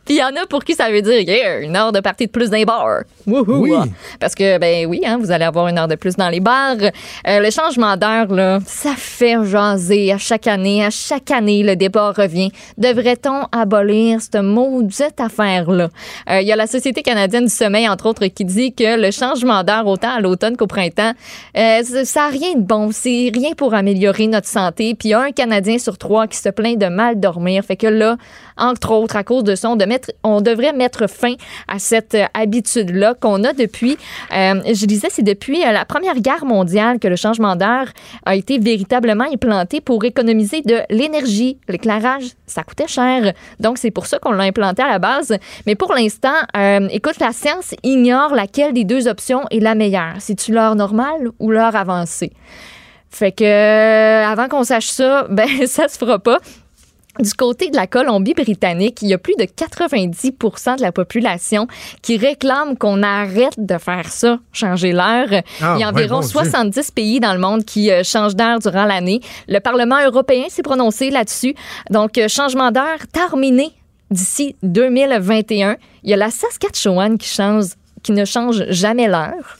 [0.04, 2.26] Puis il y en a pour qui ça veut dire yeah, une heure de partie
[2.26, 3.02] de plus dans les bars.
[3.26, 3.62] Wouhou!
[3.68, 3.90] Oui.
[4.18, 6.76] Parce que, ben oui, hein, vous allez avoir une heure de plus dans les bars.
[6.80, 10.84] Euh, le changement d'heure, là, ça fait jaser à chaque année.
[10.84, 12.50] À chaque année, le débat revient.
[12.78, 14.20] Devrait-on abolir
[15.20, 15.88] cette affaire-là?
[16.30, 19.10] Euh, Il y a la Société canadienne du sommeil, entre autres, qui dit que le
[19.10, 21.12] changement d'heure, autant à l'automne qu'au printemps,
[21.56, 22.90] euh, ça- n'a rien de bon.
[22.92, 24.94] C'est rien pour améliorer notre santé.
[24.94, 27.64] Puis il y a un Canadien sur trois qui se plaint de mal dormir.
[27.64, 28.16] Fait que là,
[28.56, 31.34] entre autres, à cause de ça, on, de mettre- on devrait mettre fin
[31.68, 33.96] à cette euh, habitude-là qu'on a depuis,
[34.30, 37.86] je disais, c'est depuis la Première Guerre mondiale que le changement d'heure
[38.26, 41.58] a été véritablement implanté pour économiser de l'énergie.
[41.68, 43.32] L'éclairage, ça coûtait cher.
[43.58, 45.09] Donc, c'est pour ça qu'on l'a implanté à la base.
[45.66, 50.14] Mais pour l'instant, euh, écoute, la science ignore laquelle des deux options est la meilleure.
[50.18, 52.32] C'est-tu l'heure normale ou l'heure avancée?
[53.10, 56.38] Fait que, euh, avant qu'on sache ça, ben, ça se fera pas.
[57.18, 61.66] Du côté de la Colombie-Britannique, il y a plus de 90% de la population
[62.02, 65.28] qui réclame qu'on arrête de faire ça, changer l'heure.
[65.60, 66.30] Ah, il y a ouais, environ mon Dieu.
[66.30, 69.20] 70 pays dans le monde qui euh, changent d'heure durant l'année.
[69.48, 71.54] Le Parlement européen s'est prononcé là-dessus.
[71.90, 73.72] Donc, euh, changement d'heure terminé
[74.10, 75.76] d'ici 2021.
[76.02, 77.66] Il y a la Saskatchewan qui change
[78.02, 79.58] qui ne change jamais l'heure.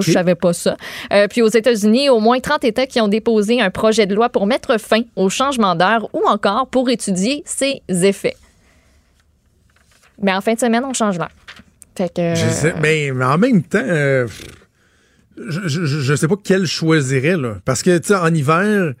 [0.00, 0.76] Je savais pas ça.
[1.12, 4.28] Euh, puis aux États-Unis, au moins 30 États qui ont déposé un projet de loi
[4.28, 8.36] pour mettre fin au changement d'heure ou encore pour étudier ses effets.
[10.20, 11.32] Mais en fin de semaine, on change l'heure.
[11.96, 12.34] Fait que.
[12.34, 14.26] Je sais, mais, mais en même temps, euh,
[15.36, 17.56] je, je sais pas quel choisirait, là.
[17.64, 18.94] Parce que, tu sais, en hiver,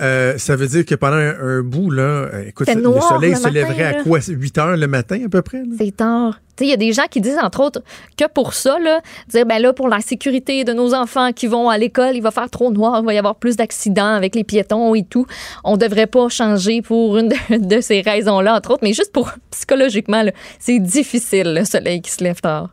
[0.00, 3.36] euh, ça veut dire que pendant un, un bout, là, euh, écoute, le soleil le
[3.36, 3.98] se matin, lèverait là.
[3.98, 4.20] à quoi?
[4.26, 5.62] 8 heures le matin, à peu près?
[5.78, 6.40] C'est tard.
[6.60, 7.82] Il y a des gens qui disent, entre autres,
[8.16, 11.68] que pour ça, là, dire, ben là, pour la sécurité de nos enfants qui vont
[11.68, 14.44] à l'école, il va faire trop noir, il va y avoir plus d'accidents avec les
[14.44, 15.26] piétons et tout.
[15.64, 19.30] On devrait pas changer pour une de, de ces raisons-là, entre autres, mais juste pour
[19.50, 20.24] psychologiquement,
[20.58, 22.70] c'est difficile, le soleil qui se lève tard.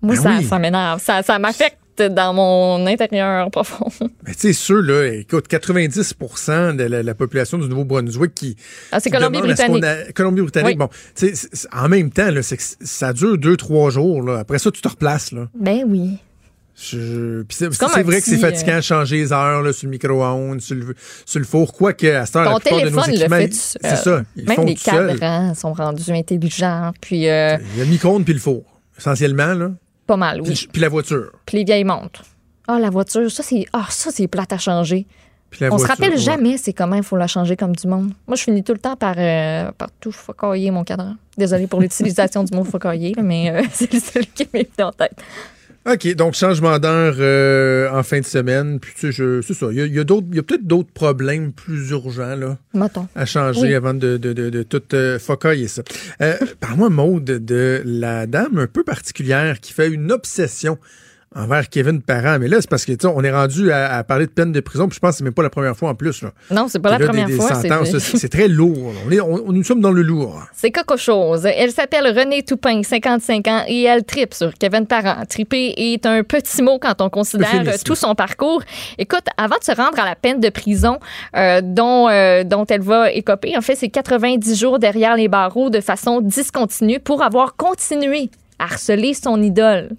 [0.00, 0.44] Moi, Ben ça, oui.
[0.44, 1.00] ça m'énerve.
[1.02, 3.88] Ça, ça m'affecte dans mon intérieur profond.
[4.26, 8.56] Mais tu sais, ceux, là, écoute, 90% de la, la population du Nouveau-Brunswick qui.
[8.92, 10.12] Ah, c'est à ce Colombie-Britannique.
[10.14, 10.68] Colombie-Britannique.
[10.68, 10.76] Oui.
[10.76, 14.22] Bon, tu sais, en même temps, là, c'est que ça dure deux, trois jours.
[14.22, 14.38] Là.
[14.38, 15.32] Après ça, tu te replaces.
[15.32, 15.48] Là.
[15.58, 16.18] Ben oui.
[16.78, 19.62] Je- puis c'est comme c'est un vrai que c'est fatigant euh, de changer les heures
[19.62, 20.94] là, sur le micro-ondes, sur le,
[21.24, 21.72] sur le four.
[21.72, 23.52] Quoique, à cette heure, Ton la plupart de nos téléphone le équipements, fait
[23.88, 24.22] c'est ça.
[24.36, 26.92] Ils Même font les cadrans sont rendus intelligents.
[27.00, 28.62] Puis, euh, Il y a le micro-ondes puis le four,
[28.98, 29.54] essentiellement.
[29.54, 29.70] Là.
[30.06, 30.48] Pas mal, oui.
[30.54, 31.32] Puis, puis la voiture.
[31.44, 32.22] Puis les vieilles montres.
[32.68, 35.06] Ah, la voiture, ça, c'est ah, ça, c'est plate à changer.
[35.52, 36.18] On se voiture, rappelle ouais.
[36.18, 38.12] jamais c'est comment il faut la changer comme du monde.
[38.26, 41.14] Moi, je finis tout le temps par, euh, par tout focailler mon cadran.
[41.38, 44.92] Désolée pour l'utilisation du mot focailler, mais euh, c'est le seul qui m'est venu en
[44.92, 45.16] tête.
[45.88, 48.80] OK, donc changement d'heure euh, en fin de semaine.
[48.80, 49.68] Puis tu sais, je- c'est ça.
[49.70, 52.34] Il y a, il y a d'autres- il y a peut-être d'autres problèmes plus urgents
[52.34, 53.06] là, Mettons.
[53.14, 53.74] à changer Oui.
[53.74, 55.82] avant de, de, de, de tout euh, focailler ça.
[56.22, 60.76] Euh, Parle-moi, Maude, de la dame un peu particulière qui fait une obsession
[61.36, 62.38] envers Kevin Parent.
[62.40, 64.88] Mais là, c'est parce que on est rendu à, à parler de peine de prison.
[64.88, 66.22] Puis je pense que c'est même pas la première fois en plus.
[66.22, 66.30] Là.
[66.50, 67.54] Non, c'est pas la là, première des fois.
[67.54, 68.92] c'est- très lourd.
[69.06, 70.42] On est, on- nous sommes dans le lourd.
[70.54, 71.46] C'est quelque chose.
[71.46, 75.24] Elle s'appelle Renée Toupin, 55 ans, et elle tripe sur Kevin Parent.
[75.28, 77.48] Triper est un petit mot quand on considère
[77.84, 78.62] tout son parcours.
[78.98, 80.98] Écoute, avant de se rendre à la peine de prison
[81.36, 85.70] euh, dont, euh, dont elle va écoper, en fait, c'est 90 jours derrière les barreaux
[85.70, 89.90] de façon discontinue pour avoir continué à harceler son idole.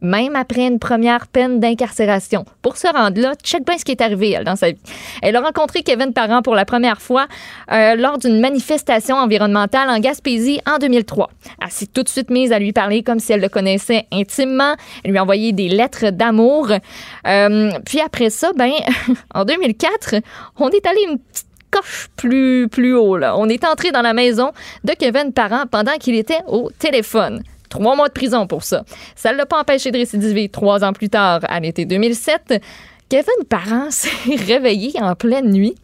[0.00, 2.44] Même après une première peine d'incarcération.
[2.62, 4.78] Pour se rendre là, check bien ce qui est arrivé elle, dans sa vie.
[5.22, 7.26] Elle a rencontré Kevin Parent pour la première fois
[7.72, 11.30] euh, lors d'une manifestation environnementale en Gaspésie en 2003.
[11.62, 14.74] Elle s'est tout de suite mise à lui parler comme si elle le connaissait intimement.
[15.04, 16.70] Elle lui a envoyé des lettres d'amour.
[17.26, 18.72] Euh, puis après ça, ben,
[19.34, 20.16] en 2004,
[20.58, 23.16] on est allé une petite coche plus, plus haut.
[23.16, 23.36] Là.
[23.36, 24.52] On est entré dans la maison
[24.84, 27.42] de Kevin Parent pendant qu'il était au téléphone.
[27.74, 28.84] Trois mois de prison pour ça.
[29.16, 32.62] Ça ne l'a pas empêché de récidiver trois ans plus tard, à l'été 2007.
[33.08, 34.08] Kevin Parent s'est
[34.46, 35.74] réveillé en pleine nuit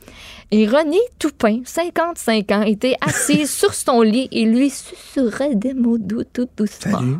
[0.52, 5.98] et René Toupin, 55 ans, était assis sur son lit et lui susurrait des mots
[5.98, 6.98] doux tout doucement.
[6.98, 7.16] Salut.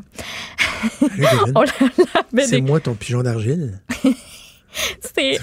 [2.38, 3.80] C'est des- moi ton pigeon d'argile.
[5.01, 5.38] c'est-.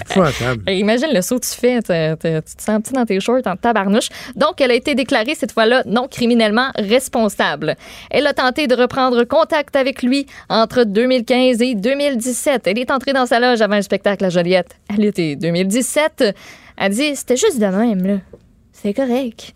[0.66, 3.56] Hey, imagine le saut que tu fais, tu te sens petit dans tes shorts en
[3.56, 4.08] tabarnouche.
[4.36, 7.76] Donc, elle a été déclarée cette fois-là non criminellement responsable.
[8.10, 12.66] Elle a tenté de reprendre contact avec lui entre 2015 et 2017.
[12.66, 14.76] Elle est entrée dans sa loge avant un spectacle à Joliette.
[14.88, 16.34] Elle était 2017.
[16.76, 18.18] Elle dit c'était juste de même là.
[18.72, 19.52] C'est correct.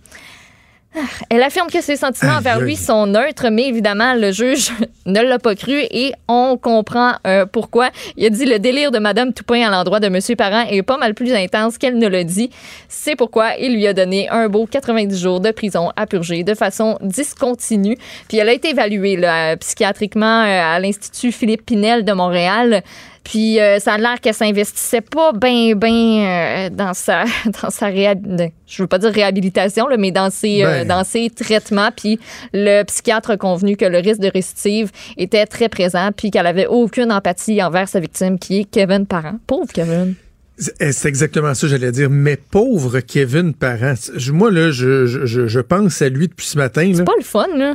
[1.30, 4.70] Elle affirme que ses sentiments envers lui sont neutres, mais évidemment, le juge
[5.06, 7.90] ne l'a pas cru et on comprend euh, pourquoi.
[8.16, 10.98] Il a dit le délire de Madame Toupin à l'endroit de Monsieur Parent est pas
[10.98, 12.50] mal plus intense qu'elle ne le dit.
[12.88, 16.54] C'est pourquoi il lui a donné un beau 90 jours de prison à purger de
[16.54, 17.96] façon discontinue.
[18.28, 22.82] Puis elle a été évaluée là, psychiatriquement euh, à l'Institut Philippe Pinel de Montréal.
[23.24, 27.24] Puis euh, ça a l'air qu'elle s'investissait pas bien, bien dans sa,
[27.62, 30.88] dans sa je veux pas dire réhabilitation, là, mais dans ses, euh, Ben.
[30.88, 31.90] dans ses traitements.
[31.96, 32.18] Puis
[32.52, 36.66] le psychiatre a convenu que le risque de récidive était très présent, puis qu'elle avait
[36.66, 39.38] aucune empathie envers sa victime, qui est Kevin Parent.
[39.46, 40.14] Pauvre Kevin.
[40.58, 42.10] C'est c'est exactement ça, j'allais dire.
[42.10, 43.94] Mais pauvre Kevin Parent.
[44.32, 46.90] Moi, là, je, je- je- pense à lui depuis ce matin.
[46.94, 47.74] C'est pas le fun, là.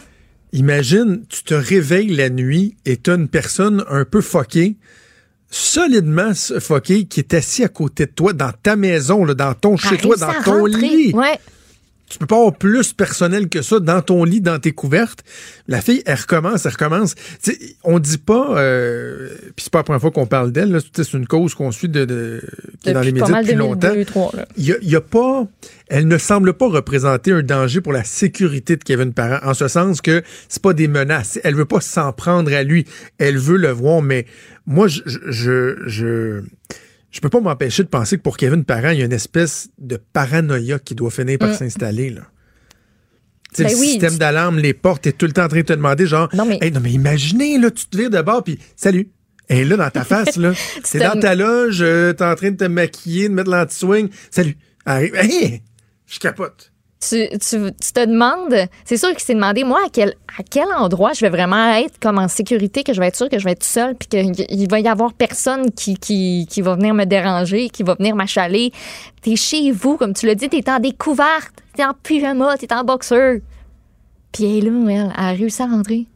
[0.53, 4.77] Imagine, tu te réveilles la nuit et t'as une personne un peu foquée,
[5.49, 9.77] solidement foquée, qui est assis à côté de toi, dans ta maison, là, dans ton
[9.77, 11.13] chez Elle toi, réussit dans ton lit.
[11.13, 11.39] Ouais.
[12.09, 15.23] Tu peux pas avoir plus personnel que ça dans ton lit, dans tes couvertes.
[15.67, 17.15] La fille, elle recommence, elle recommence.
[17.43, 20.79] Tu sais, on dit pas, euh, puis c'est pas la première fois qu'on parle d'elle,
[20.95, 22.41] c'est une cause qu'on suit de, de-
[22.81, 23.89] qui est dans les médias depuis longtemps.
[23.89, 24.47] 2002, 2003, là.
[24.57, 25.47] Il y a, il y a pas,
[25.89, 29.67] elle ne semble pas représenter un danger pour la sécurité de Kevin Parent, en ce
[29.67, 31.39] sens que c'est pas des menaces.
[31.43, 32.85] Elle veut pas s'en prendre à lui.
[33.17, 34.25] Elle veut le voir, mais
[34.65, 36.41] moi, je, je, je, je,
[37.11, 39.69] je peux pas m'empêcher de penser que pour Kevin Parent, il y a une espèce
[39.77, 41.53] de paranoïa qui doit finir par Mm.
[41.55, 42.21] s'installer, là.
[43.57, 45.65] Ben le oui, système tu- d'alarme, les portes, t'es tout le temps en train de
[45.65, 48.43] te demander, genre, Non, mais- Hey, non, mais imaginez, là, tu te vires de bord,
[48.43, 49.09] puis salut.
[49.49, 50.51] Et là, dans ta face, là,
[50.83, 54.09] c'est dans ta loge, euh, t'es en train de te maquiller, de mettre l'anti-swing.
[54.29, 54.57] Salut.
[54.85, 55.15] Arrive.
[55.15, 55.63] Hey,
[56.05, 56.71] je capote.
[56.99, 61.21] Tu, tu, tu te demandes, c'est sûr qu'il s'est demandé, moi, à quel, endroit je
[61.21, 63.63] vais vraiment être comme en sécurité, que je vais être sûr que je vais être
[63.63, 67.93] seule, puis qu'il va y avoir personne qui, qui, va venir me déranger, qui va
[67.93, 68.71] venir m'achaler.
[69.21, 72.83] T'es chez vous, comme tu l'as dit, t'es en découverte, t'es en pyjama, t'es en
[72.83, 73.37] boxeur.
[74.31, 76.07] Puis elle est elle a réussi à rentrer.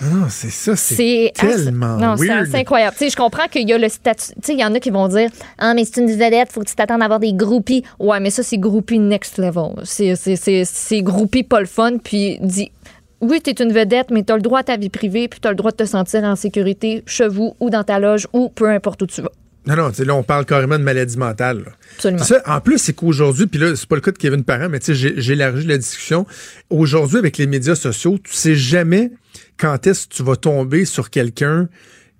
[0.00, 2.96] Ah Non, c'est ça, c'est tellement non, c'est incroyable.
[2.98, 4.32] Tu sais, je comprends qu'il y a le statut.
[4.42, 6.68] Tu il y en a qui vont dire Ah, mais c'est une vedette, faut que
[6.68, 7.84] tu t'attendes à avoir des groupies.
[7.98, 9.74] Ouais, mais ça, c'est groupie next level.
[9.84, 11.98] C'est, c'est, c'est, c'est groupie pas le fun.
[12.02, 12.72] Puis dit
[13.20, 15.56] Oui, t'es une vedette, mais t'as le droit à ta vie privée, puis t'as le
[15.56, 19.02] droit de te sentir en sécurité chez vous ou dans ta loge ou peu importe
[19.02, 19.32] où tu vas.
[19.66, 21.60] Non, non, tu là, on parle carrément de maladie mentale.
[21.64, 21.72] là.
[21.96, 22.22] Absolument.
[22.22, 24.78] Ça, en plus, c'est qu'aujourd'hui, puis là, c'est pas le cas de Kevin Parent, mais
[24.78, 26.26] tu sais, élargi la discussion.
[26.68, 29.10] Aujourd'hui, avec les médias sociaux, tu sais jamais
[29.56, 31.68] quand est-ce que tu vas tomber sur quelqu'un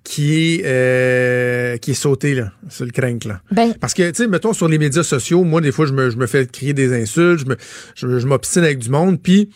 [0.03, 3.41] qui est, euh, qui est sauté, là, sur le crank, là?
[3.51, 6.09] Ben, Parce que, tu sais, mettons, sur les médias sociaux, moi, des fois, je me,
[6.11, 7.55] je me fais crier des insultes, je me,
[7.95, 9.49] je, je m'obstine avec du monde, puis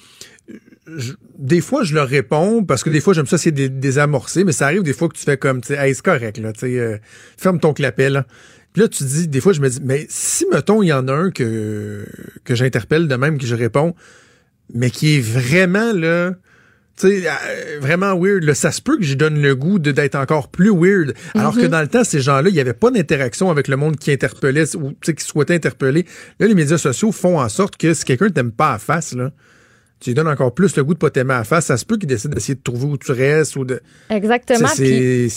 [0.97, 4.43] je- des fois, je leur réponds, parce que des fois, j'aime ça, c'est des, désamorcer,
[4.43, 6.51] mais ça arrive des fois que tu fais comme, tu sais, hey, c'est correct, là,
[6.51, 6.97] tu sais, euh,
[7.37, 8.25] ferme ton clapet, là.
[8.73, 11.07] Puis là, tu dis, des fois, je me dis, mais si, mettons, il y en
[11.07, 12.05] a un que,
[12.43, 13.95] que j'interpelle de même, que je réponds,
[14.73, 16.33] mais qui est vraiment, là,
[17.07, 18.43] sais, euh, vraiment weird.
[18.43, 21.13] Là, ça se peut que j'y donne le goût d'être encore plus weird.
[21.35, 23.97] Alors que dans le temps, ces gens-là, il n'y avait pas d'interaction avec le monde
[23.97, 26.05] qui interpellait ou qui souhaitait interpeller.
[26.39, 29.31] Là, les médias sociaux font en sorte que si quelqu'un t'aime pas à face, là,
[29.99, 31.65] tu lui donnes encore plus le goût de pas t'aimer à face.
[31.65, 33.81] Ça se peut qu'il décide d'essayer de trouver où tu restes ou de.
[34.09, 34.67] exactement.
[34.69, 35.27] C'est-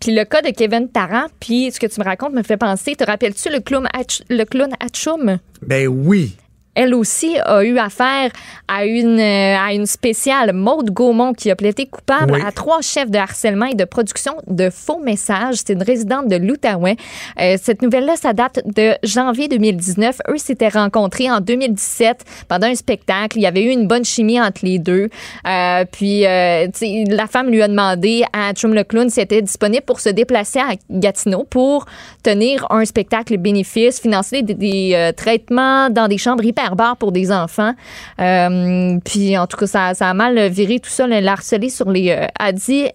[0.00, 2.94] Puis- le cas de Kevin Tarrant, puis ce que tu me racontes me fait penser,
[2.96, 5.38] te rappelles-tu le clown, Hatch- le clown Hatchoum?
[5.62, 6.36] Ben oui.
[6.78, 8.30] Elle aussi a eu affaire
[8.68, 12.40] à une, euh, à une spéciale Maude Gaumont qui a plaidé coupable Oui.
[12.46, 15.56] à trois chefs de harcèlement et de production de faux messages.
[15.56, 16.94] C'est une résidente de l'Outaouais.
[17.40, 20.18] Euh, cette nouvelle-là, ça date de janvier 2019.
[20.28, 23.38] Eux s'étaient rencontrés en 2017 pendant un spectacle.
[23.38, 25.08] Il y avait eu une bonne chimie entre les deux.
[25.48, 26.68] Euh, puis, euh,
[27.08, 30.60] la femme lui a demandé à Chum le clown s'il était disponible pour se déplacer
[30.60, 31.86] à Gatineau pour
[32.22, 37.74] tenir un spectacle bénéfice, financer des, des, traitements dans des chambres hyperbares pour des enfants.
[38.20, 41.06] Euh, puis, en tout cas, ça, ça a mal viré tout ça.
[41.26, 42.10] Harcelé sur les...
[42.10, 42.86] euh, a dit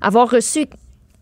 [0.00, 0.66] avoir reçu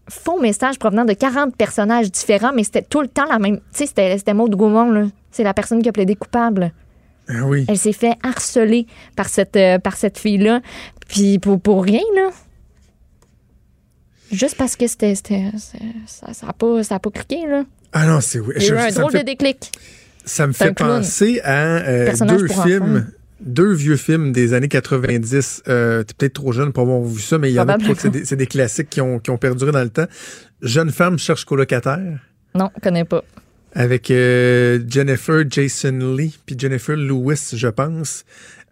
[0.09, 3.57] faux messages provenant de 40 personnages différents, mais c'était tout le temps la même...
[3.59, 5.05] Tu sais, c'était, c'était Maud Gaumont, là.
[5.31, 6.73] C'est la personne qui a plaidé coupable.
[7.28, 7.65] Ah oui.
[7.69, 10.61] Elle s'est fait harceler par cette, euh, par cette fille-là.
[11.07, 12.31] Puis pour, pour rien, là.
[14.32, 17.65] Juste parce que c'était, ça n'a ça pas, ça a pas cliqué, là.
[17.93, 18.55] Ah non, c'est oui.
[18.57, 19.73] Il y a eu un drôle fait- de déclic.
[20.24, 23.06] Ça me fait penser à euh, deux films, enfants.
[23.40, 25.62] deux vieux films des années 90.
[25.68, 28.36] Euh, T'es peut-être trop jeune pour avoir vu ça, mais il y en a c'est
[28.36, 30.06] des, classiques qui ont, qui ont perduré dans le temps.
[30.62, 32.18] Jeune femme cherche colocataire
[32.55, 33.24] Non, je connais pas.
[33.72, 38.24] avec euh, Jennifer Jason Lee puis Jennifer Lewis, je pense.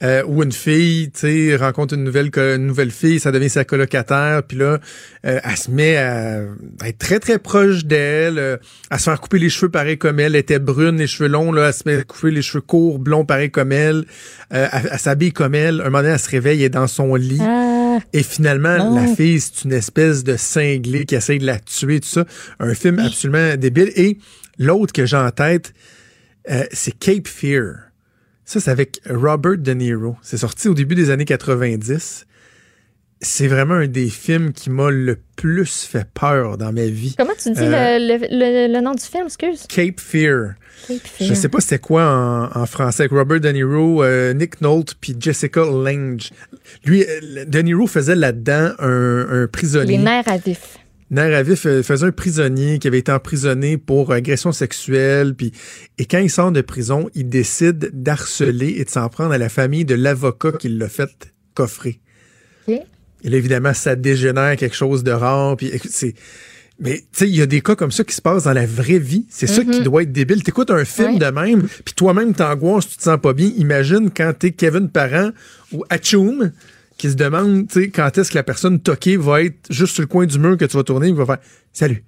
[0.04, 3.64] Euh, où une fille, tu sais, rencontre une nouvelle une nouvelle fille, ça devient sa
[3.64, 4.78] colocataire, puis là,
[5.26, 6.42] euh, elle se met à,
[6.80, 8.56] à être très très proche d'elle, euh,
[8.90, 11.50] à se faire couper les cheveux pareil comme elle, elle était brune, les cheveux longs,
[11.50, 14.04] là, elle se met à couper les cheveux courts, blonds pareil comme elle,
[14.54, 15.80] euh, elle, elle s'habille comme elle.
[15.80, 17.40] Un moment donné, elle se réveille, elle est dans son lit.
[17.42, 18.94] Ah, Et finalement, Non.
[19.04, 22.24] la fille, c'est une espèce de cinglé qui essaye de la tuer, tout ça.
[22.60, 23.90] Un film absolument débile.
[23.96, 24.18] Et
[24.60, 25.72] l'autre que j'ai en tête,
[26.48, 27.87] euh, c'est Cape Fear.
[28.50, 30.16] Ça, c'est avec Robert De Niro.
[30.22, 32.24] C'est sorti au début des années 90.
[33.20, 37.14] C'est vraiment un des films qui m'a le plus fait peur dans ma vie.
[37.18, 39.66] comment tu dis Euh, le, le- le- le nom du film, excuse?
[39.68, 40.54] Cape Fear.
[40.86, 41.36] Cape Je Fear.
[41.36, 42.04] sais pas c'était quoi
[42.54, 46.30] en, en français avec Robert De Niro, euh, Nick Nolte puis Jessica Lange.
[46.86, 49.98] Lui, euh, De Niro faisait là-dedans un, un prisonnier.
[49.98, 50.78] Les nerfs à vif.
[51.10, 55.34] Nair à vif euh, faisait un prisonnier qui avait été emprisonné pour agression sexuelle.
[55.34, 55.52] Puis,
[55.96, 59.48] et quand il sort de prison, il décide d'harceler et de s'en prendre à la
[59.48, 62.00] famille de l'avocat qui l'a fait coffrer.
[62.68, 65.56] Et là, évidemment, ça dégénère quelque chose de rare.
[65.56, 66.14] Puis, écoute, c'est.
[66.80, 68.66] Mais tu sais, il y a des cas comme ça qui se passent dans la
[68.66, 69.26] vraie vie.
[69.30, 70.44] C'est ça qui doit être débile.
[70.44, 73.50] T'écoutes un film de même, puis toi-même t'angoisses, tu te sens pas bien.
[73.56, 75.30] Imagine quand t'es Kevin Parent
[75.72, 76.52] ou Hachoum
[76.98, 80.02] qui se demande, tu sais, quand est-ce que la personne toquée va être juste sur
[80.02, 81.38] le coin du mur que tu vas tourner, il va faire
[81.72, 82.04] Salut.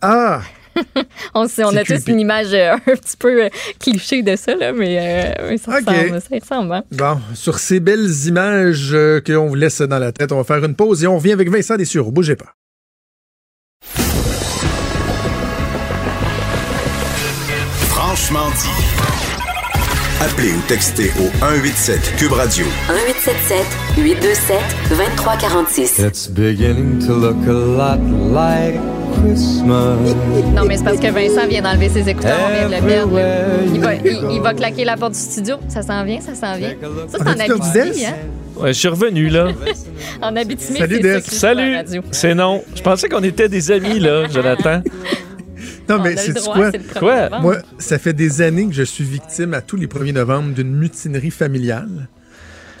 [0.00, 0.42] Ah!
[1.34, 3.48] On, sait, on C'est a tous une image euh, un petit peu euh,
[3.78, 6.20] cliché de ça, là, mais, euh, mais ça ressemble.
[6.20, 6.84] Ça ressemble hein.
[6.92, 10.64] Bon, sur ces belles images euh, qu'on vous laisse dans la tête, on va faire
[10.64, 12.10] une pause et on revient avec Vincent Dessureau.
[12.10, 12.54] Bougez pas.
[17.90, 19.31] Franchement dit.
[20.22, 22.64] Appelez ou textez au 187 Cube Radio.
[22.88, 23.66] 1877
[23.98, 24.56] 827
[24.90, 25.98] 2346.
[25.98, 27.98] It's beginning to look a lot
[28.32, 28.78] like
[29.20, 29.96] Christmas.
[30.54, 33.20] Non, mais c'est parce que Vincent vient d'enlever ses écouteurs, on vient de le perdre.
[33.74, 35.56] Il va, il, il va claquer la porte du studio.
[35.68, 36.74] Ça s'en vient, ça s'en vient.
[37.08, 38.14] Ça, c'est en Abitibi, hein?
[38.56, 39.48] Ouais, je suis revenu, là.
[40.22, 41.76] En Abitibi, Salut, c'est ça qui Salut.
[41.76, 42.02] radio.
[42.12, 42.62] C'est non.
[42.76, 44.82] Je pensais qu'on était des amis, là, Jonathan.
[45.88, 46.70] Non, On mais c'est quoi?
[46.98, 47.22] Quoi?
[47.24, 47.42] novembre.
[47.42, 50.74] Moi, ça fait des années que je suis victime à tous les 1er novembre d'une
[50.74, 52.08] mutinerie familiale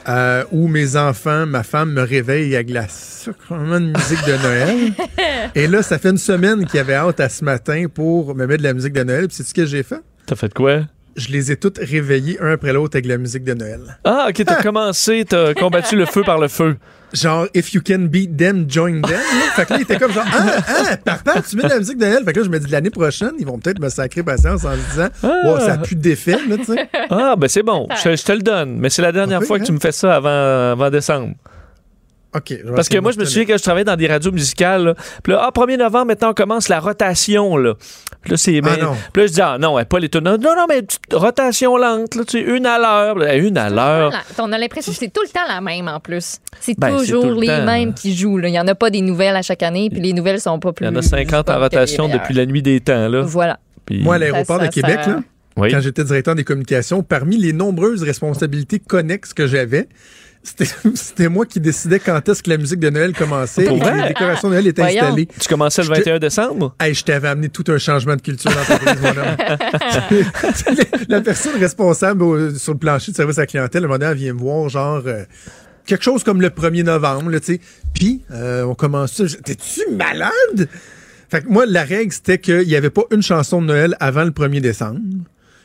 [0.08, 4.92] euh, où mes enfants, ma femme me réveille avec la sacrement de musique de Noël.
[5.54, 8.62] Et là, ça fait une semaine qu'ils avaient hâte à ce matin pour me mettre
[8.62, 9.28] de la musique de Noël.
[9.28, 10.00] Puis c'est ce que j'ai fait?
[10.26, 10.82] T'as fait quoi?
[11.16, 13.98] Je les ai toutes réveillés un après l'autre avec la musique de Noël.
[14.04, 16.76] Ah, OK, t'as commencé, t'as combattu le feu par le feu.
[17.12, 19.10] Genre, if you can beat them, join them.
[19.10, 19.18] là.
[19.54, 21.98] Fait que là, il était comme genre, ah, ah, papa, tu mets de la musique
[21.98, 22.24] de Noël?
[22.24, 24.72] Fait que là, je me dis, l'année prochaine, ils vont peut-être me sacrer patience en
[24.72, 25.32] se disant, Ah.
[25.44, 26.88] wow, ça a plus d'effet, là, tu sais.
[27.10, 27.86] Ah, ben c'est bon.
[28.02, 28.78] Je, je te le donne.
[28.78, 29.66] Mais c'est la dernière fois que hein?
[29.66, 31.34] tu me fais ça avant, avant décembre.
[32.34, 32.54] OK.
[32.74, 34.84] Parce que moi, je me souviens que je travaillais dans des radios musicales.
[34.84, 34.94] là.
[35.22, 37.56] Puis là, ah, 1er novembre, maintenant, on commence la rotation.
[37.58, 37.74] Là,
[38.22, 38.58] Puis là, c'est.
[38.64, 38.96] Ah, mais- non.
[39.12, 40.08] Puis là, je dis, ah non, pas les.
[40.14, 40.82] Non, non, mais
[41.12, 43.16] rotation lente, là, tu sais, une à l'heure.
[43.16, 44.12] Là, Une à l'heure.
[44.38, 46.38] On a l'impression que c'est tout le temps la même en plus.
[46.60, 47.64] C'est Ben, toujours le les temps.
[47.66, 48.38] mêmes qui jouent.
[48.38, 48.48] là.
[48.48, 50.70] Il n'y en a pas des nouvelles à chaque année, puis les nouvelles sont pas
[50.70, 50.86] Il plus.
[50.86, 53.08] y en a 50 en rotation depuis la nuit des temps.
[53.08, 53.22] Là.
[53.22, 53.58] Voilà.
[53.84, 55.20] Puis- Moi, à l'aéroport Ça, de ça, Québec, ça- là,
[55.58, 55.70] Oui.
[55.70, 59.88] quand j'étais directeur des communications, parmi les nombreuses responsabilités connexes que j'avais,
[60.94, 63.84] c'était moi qui décidais quand est-ce que la musique de Noël commençait Pour et que
[63.84, 64.02] vrai?
[64.02, 65.02] les décorations de Noël étaient Voyons.
[65.02, 65.26] installées.
[65.38, 66.74] Tu commençais le Je te- 21 décembre?
[66.80, 70.96] Hey, je t'avais amené tout un changement de culture dans l'entreprise, mon homme.
[71.08, 74.10] la personne responsable au- sur le plancher de service à la clientèle, un moment donné,
[74.10, 75.24] elle vient me voir, genre, euh,
[75.86, 77.60] quelque chose comme le 1er novembre, tu sais.
[77.94, 79.24] Puis, euh, on commence ça.
[79.44, 80.68] T'es-tu malade?
[81.30, 84.24] Fait que moi, la règle, c'était qu'il n'y avait pas une chanson de Noël avant
[84.24, 85.00] le 1er décembre.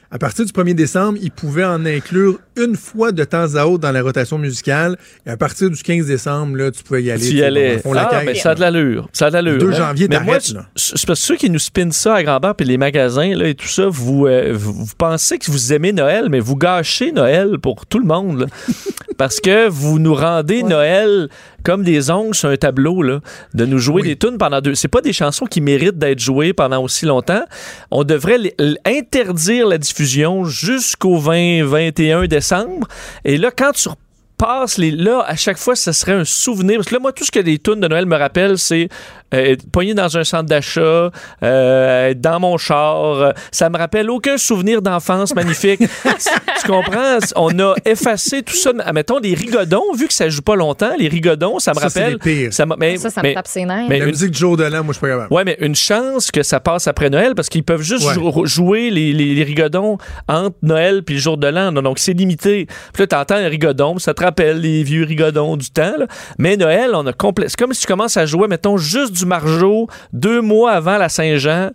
[0.09, 3.79] À partir du 1er décembre, ils pouvaient en inclure une fois de temps à autre
[3.79, 4.97] dans la rotation musicale.
[5.25, 7.27] Et à partir du 15 décembre, là, tu pouvais y aller.
[7.27, 7.81] Tu y allais.
[7.83, 9.09] bon, Ah, ben, ça a de l'allure.
[9.11, 9.53] Ça a de l'allure.
[9.53, 9.71] Le 2 hein.
[9.73, 13.35] janvier, t'arrêtes, c'est parce que ceux qui nous spinnent ça à grand-père puis les magasins
[13.35, 16.55] là, et tout ça, vous, euh, vous, vous pensez que vous aimez Noël, mais vous
[16.55, 18.41] gâchez Noël pour tout le monde.
[18.41, 18.45] là.
[19.17, 21.27] parce que vous nous rendez Noël
[21.63, 23.19] comme des ongles sur un tableau, là,
[23.53, 24.07] de nous jouer Oui.
[24.09, 24.75] des tunes pendant deux.
[24.75, 27.43] C'est pas des chansons qui méritent d'être jouées pendant aussi longtemps.
[27.91, 28.39] On devrait
[28.85, 32.87] interdire la diffusion jusqu'au 20-21 décembre.
[33.25, 33.89] Et là, quand tu
[34.37, 37.23] passes les là à chaque fois ça serait un souvenir parce que là moi tout
[37.25, 38.87] ce que les tunes de Noël me rappellent c'est
[39.33, 41.11] euh, être pogné dans un centre d'achat
[41.43, 45.79] euh, être dans mon char euh, ça me rappelle aucun souvenir d'enfance magnifique
[46.61, 47.17] tu comprends?
[47.35, 51.07] On a effacé tout ça admettons les rigodons vu que ça joue pas longtemps les
[51.07, 52.17] rigodons ça me rappelle
[52.51, 53.87] ça, m'a- mais, Ça, ça mais- me tape ses nerfs.
[53.89, 55.33] mais La une- musique de Joe Delan, moi, je suis pas capable.
[55.33, 58.13] Ouais, mais une chance que ça passe après Noël parce qu'ils peuvent juste Ouais.
[58.13, 59.97] jou- jouer les, les, les rigodons
[60.27, 61.71] entre Noël puis le jour de l'an.
[61.71, 62.67] Donc, c'est limité.
[62.93, 65.95] Puis là, t'entends un rigodon, ça te rappelle les vieux rigodons du temps.
[65.97, 66.07] là.
[66.37, 67.47] Mais Noël, on a complet.
[67.49, 71.09] C'est comme si tu commences à jouer, mettons, juste du Margeau deux mois avant la
[71.09, 71.71] Saint-Jean.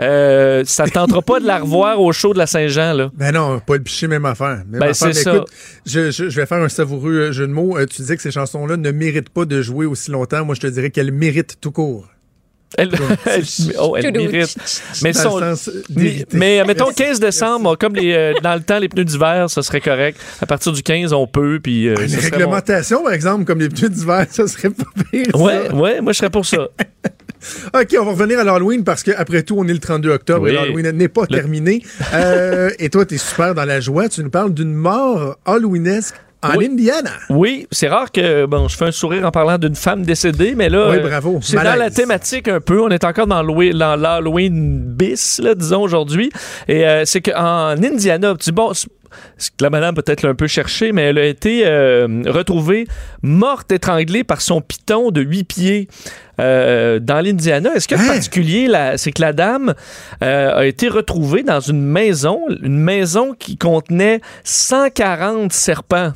[0.00, 2.94] Euh, ça ne tentera pas de la revoir au show de la Saint-Jean.
[2.94, 3.10] Là.
[3.14, 4.62] Ben non, pas le piché, même affaire.
[4.66, 5.14] Même Ben, affaire.
[5.14, 5.34] ça.
[5.36, 5.48] écoute,
[5.84, 7.76] je, je- je vais faire un savoureux euh, jeu de mots.
[7.76, 10.44] Euh, tu disais que ces chansons-là ne méritent pas de jouer aussi longtemps.
[10.46, 12.06] Moi, je te dirais qu'elles méritent tout court.
[12.78, 12.90] Elle,
[13.78, 14.56] oh, mérite.
[15.02, 17.02] Mais, euh, mais, mettons, Merci.
[17.02, 20.18] 15 décembre, comme les, euh, dans le temps, les pneus d'hiver, ça serait correct.
[20.40, 21.60] À partir du 15, on peut.
[21.62, 22.36] Puis, euh, Une serait bon.
[22.36, 25.26] réglementation, par exemple, comme les pneus d'hiver, ça serait pas pire.
[25.32, 25.38] ça.
[25.38, 26.68] Ouais, ouais, moi je serais pour ça.
[27.74, 30.50] OK, on va revenir à l'Halloween parce qu'après tout, on est le 32 octobre Oui.
[30.50, 31.82] et l'Halloween n'est pas Le- terminé.
[32.14, 34.08] Euh, et toi, tu es super dans la joie.
[34.08, 36.68] Tu nous parles d'une mort halloweenesque en Oui.
[36.70, 37.10] Indiana.
[37.30, 40.68] Oui, c'est rare que bon, je fais un sourire en parlant d'une femme décédée, mais
[40.68, 41.38] là, Oui, euh, bravo.
[41.42, 42.80] c'est dans la thématique un peu.
[42.80, 46.30] On est encore dans l'Halloween- bis, là, disons aujourd'hui.
[46.68, 50.90] Et euh, c'est qu'en Indiana, tu bon, que la madame peut-être l'a un peu cherché,
[50.92, 52.86] mais elle a été euh, retrouvée
[53.22, 55.88] morte étranglée par son piton de 8 pieds.
[56.40, 57.74] euh, dans l'Indiana.
[57.74, 58.06] Est-ce de Hein?
[58.06, 59.74] particulier, c'est que la dame
[60.24, 66.12] euh, a été retrouvée dans une maison, une maison qui contenait 140 serpents?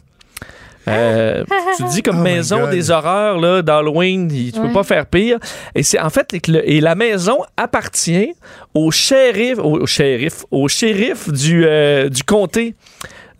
[0.88, 1.44] Euh,
[1.76, 4.72] tu te dis comme Oh maison des horreurs là d'Halloween, tu peux Ouais.
[4.72, 5.38] pas faire pire.
[5.74, 8.32] Et c'est en fait le- et la maison appartient
[8.74, 12.74] au shérif, au, au shérif, au shérif du euh, du comté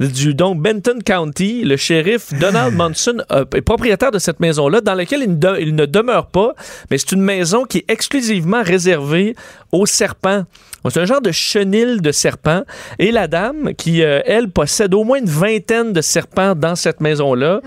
[0.01, 1.62] du donc Benton County.
[1.64, 5.56] Le shérif Donald Monson euh, est propriétaire de cette maison-là, dans laquelle il ne, de-
[5.60, 6.55] il ne demeure pas,
[6.90, 9.35] mais c'est une maison qui est exclusivement réservée
[9.73, 10.44] aux serpents.
[10.89, 12.62] C'est un genre de chenil de serpents.
[13.01, 17.01] Et la dame, qui, euh, elle, possède au moins une vingtaine de serpents dans cette
[17.01, 17.60] maison-là,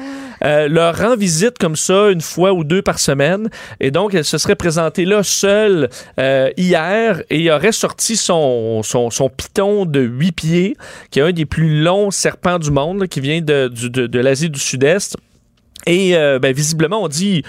[0.46, 3.50] euh, leur rend visite comme ça une fois ou deux par semaine.
[3.82, 5.90] Et donc, elle se serait présentée là seule
[6.56, 10.78] hier et aurait sorti son, son, son python de huit pieds,
[11.12, 14.20] qui est un des plus longs serpents du monde, là, qui vient de, de, de
[14.20, 15.18] l'Asie du Sud-Est.
[15.88, 17.44] Et euh, ben, visiblement, on dit.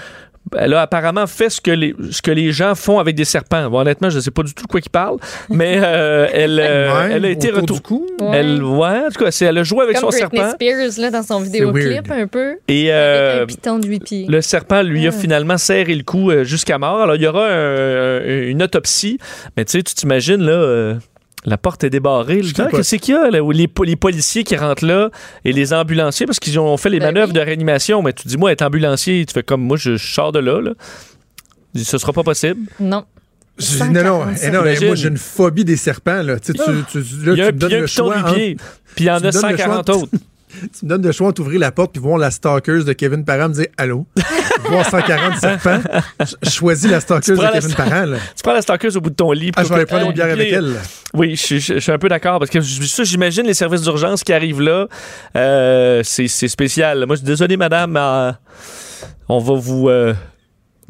[0.57, 3.69] Elle a apparemment fait ce que les, ce que les gens font avec des serpents.
[3.69, 5.17] Bon, honnêtement, je ne sais pas du tout de quoi il parle,
[5.49, 8.07] mais euh, elle, euh, elle a été retournée.
[8.33, 10.55] Elle, ouais, en tout cas, c'est- elle a joué avec Comme son Britney serpent.
[10.55, 12.57] Spears là, dans son vidéoclip un peu.
[12.67, 14.25] Et Avec un piton de 8 pieds.
[14.27, 15.11] le serpent lui a Ah.
[15.11, 17.01] finalement serré le cou jusqu'à mort.
[17.01, 19.19] Alors, il y aura un- un- une autopsie.
[19.55, 20.95] Mais tu sais, tu t'imagines, là, euh,
[21.45, 22.41] la porte est débarrée.
[22.71, 23.39] Qu'est-ce qu'il y a, là?
[23.53, 25.09] Les, les policiers qui rentrent là
[25.43, 26.25] et les ambulanciers?
[26.25, 27.39] Parce qu'ils ont fait les Ben manœuvres oui.
[27.39, 28.01] de réanimation.
[28.01, 30.61] Mais tu dis, moi, être ambulancier, tu fais comme moi, je, je sors de là.
[30.61, 30.71] là.
[31.73, 32.61] Je dis, Ce sera pas possible.
[32.79, 33.05] Non.
[33.57, 34.47] Je dis, non, non, 145.
[34.47, 36.21] eh non, eh, moi j'ai une phobie des serpents.
[36.23, 36.39] Là.
[36.39, 38.15] Tu, sais, tu, tu- là, il y a, tu me donnes un le piton choix.
[38.17, 38.57] de entre- pied.
[38.95, 40.09] Puis il y en a donnes le 140 choix- autres.
[40.79, 43.23] Tu me donnes le choix entre ouvrir la porte puis voir la stalkeuse de Kevin
[43.25, 44.05] Parent me dire Allô?
[44.69, 45.79] voir 140 serpents.
[46.43, 48.05] Je choisis la stalkeuse prends de Kevin sta- Parent.
[48.05, 48.17] Là.
[48.35, 49.51] Tu prends la stalkeuse au bout de ton lit.
[49.55, 50.75] Ah, je vais aller prendre une bière avec elle.
[51.13, 54.23] Oui, je, je- je suis un peu d'accord parce que ça, j'imagine les services d'urgence
[54.23, 54.87] qui arrivent là.
[55.35, 57.05] euh, c'est c'est spécial.
[57.05, 57.95] Moi, je suis désolé, madame.
[57.97, 58.31] euh,
[59.29, 59.89] on va vous.
[59.89, 60.13] euh,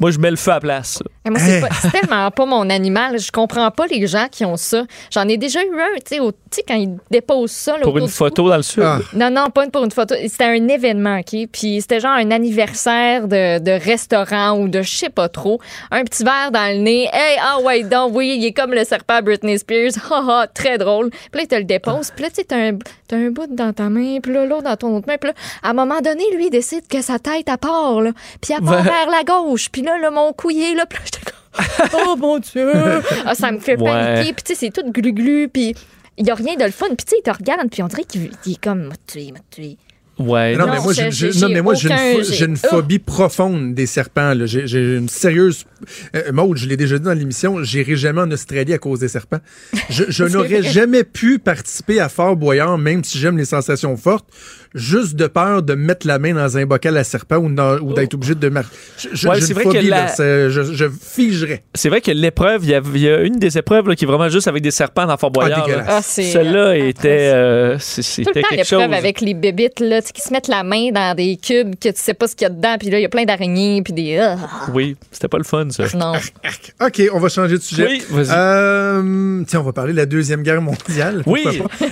[0.02, 1.00] moi, je mets le feu à la place.
[1.24, 1.60] Et moi, c'est Hey.
[1.60, 3.20] pas- c'est tellement pas mon animal.
[3.20, 4.82] Je comprends pas les gens qui ont ça.
[5.12, 6.16] J'en ai déjà eu un, tu
[6.50, 7.76] sais, quand ils déposent ça.
[7.76, 8.82] là, Pour une photo dans le sud?
[8.84, 8.98] Ah.
[9.14, 10.16] Non, non, pas une- pour une photo.
[10.26, 11.46] C'était un événement, OK?
[11.52, 15.60] Puis c'était genre un anniversaire de, de restaurant ou de je sais pas trop.
[15.92, 17.08] Un petit verre dans le nez.
[17.12, 19.92] Hey, ah ouais, donc, oui, il est comme le serpent Britney Spears.
[20.10, 21.10] Ha, ha, très drôle.
[21.10, 22.10] Puis là, il te le dépose.
[22.14, 22.72] Puis là, tu sais, t'as un,
[23.06, 25.16] t'as un bout dans ta main, puis là, l'autre dans ton autre main.
[25.18, 28.10] Puis là, à un moment donné, lui, il décide que sa tête, elle part, là.
[28.40, 28.82] Puis elle part Ouais.
[28.82, 29.68] vers la gauche.
[29.70, 32.00] Puis là, là, mon couillé, là, puis là, j'étais comme...
[32.06, 32.72] Oh, mon Dieu!
[33.26, 33.90] Ah, ça me fait Ouais.
[33.90, 34.32] paniquer.
[34.32, 35.48] Puis tu sais, c'est tout glu-glu.
[35.52, 35.74] Puis
[36.18, 36.86] il n'y a rien de le fun.
[36.88, 39.32] Puis tu sais, il te regarde, puis on dirait qu'il il est comme, m'a tué,
[39.32, 39.76] m'a tué.
[40.18, 40.54] Ouais.
[40.56, 42.68] Non, Non, mais moi, j'ai, j'ai- j'ai- non, j'ai mais moi, j'ai une, une Oh.
[42.68, 44.34] phobie profonde des serpents.
[44.34, 44.44] là.
[44.46, 45.64] J'ai, j'ai une sérieuse.
[46.14, 49.08] Euh, Maud, je l'ai déjà dit dans l'émission, j'irai jamais en Australie à cause des
[49.08, 49.40] serpents.
[49.88, 50.70] Je, je n'aurais vrai.
[50.70, 54.26] jamais pu participer à Fort Boyard, même si j'aime les sensations fortes,
[54.74, 58.34] juste de peur de mettre la main dans un bocal à serpent ou, d'être obligé
[58.34, 58.68] de marcher.
[59.12, 60.48] Je, Ouais, c'est vrai que phobie, la- là.
[60.48, 61.62] Je, je figerais.
[61.74, 64.04] C'est vrai que l'épreuve, il y, a, il y a une des épreuves là, qui
[64.04, 65.66] est vraiment juste avec des serpents dans Fort Boyard.
[65.86, 66.22] Ah, c'est.
[66.24, 67.34] Celle-là euh, était, atroce.
[67.34, 68.78] euh, c'est- Tout c'était le temps, quelque chose.
[68.80, 71.74] l'épreuve avec les bébites, là, tu sais, qui se mettent la main dans des cubes
[71.80, 73.24] que tu sais pas ce qu'il y a dedans, puis là, il y a plein
[73.24, 74.18] d'araignées, puis des.
[74.18, 74.36] Ah,
[74.72, 75.84] Oui, c'était pas le fun, ça.
[75.96, 76.12] non.
[76.84, 77.86] OK, on va changer de sujet.
[77.90, 78.28] Oui, vas-y.
[78.30, 81.22] Euh, tiens, on va parler de la Deuxième Guerre mondiale.
[81.26, 81.44] Oui.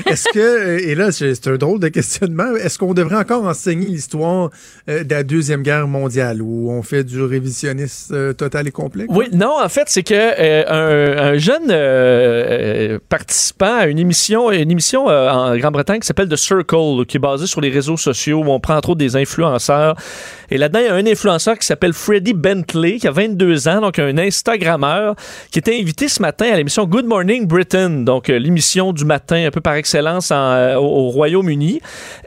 [0.07, 4.51] Est-ce que, et là, c'est un drôle de questionnement, est-ce qu'on devrait encore enseigner l'histoire
[4.89, 9.07] euh, de la Deuxième Guerre mondiale où on fait du révisionnisme euh, total et complet?
[9.09, 14.71] Oui, non, en fait, c'est que euh, un, un jeune participant à une émission, une
[14.71, 18.51] émission en Grande-Bretagne qui s'appelle The Circle, qui est basée sur les réseaux sociaux où
[18.51, 19.97] on prend entre autres des influenceurs.
[20.53, 23.81] Et là-dedans, il y a un influenceur qui s'appelle Freddie Bentley, qui a 22 ans,
[23.81, 25.17] donc un Instagrammeur,
[25.51, 29.51] qui était invité ce matin à l'émission Good Morning Britain, donc l'émission du matin un
[29.51, 31.81] peu par excellence en, au, au Royaume-Uni.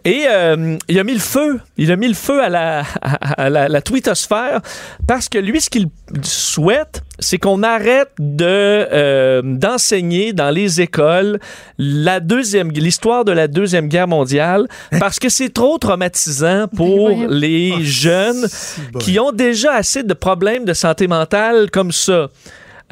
[0.06, 3.44] Et euh, il a mis le feu, il a mis le feu à la, à,
[3.44, 4.62] à la, la twittosphère
[5.08, 5.88] parce que lui, ce qu'il
[6.24, 11.40] souhaite, c'est qu'on arrête de euh, d'enseigner dans les écoles
[11.78, 14.68] la deuxième l'histoire de la deuxième guerre mondiale
[15.00, 17.28] parce que c'est trop traumatisant pour voyons.
[17.30, 19.00] les jeunes si bon.
[19.00, 22.30] qui ont déjà assez de problèmes de santé mentale comme ça.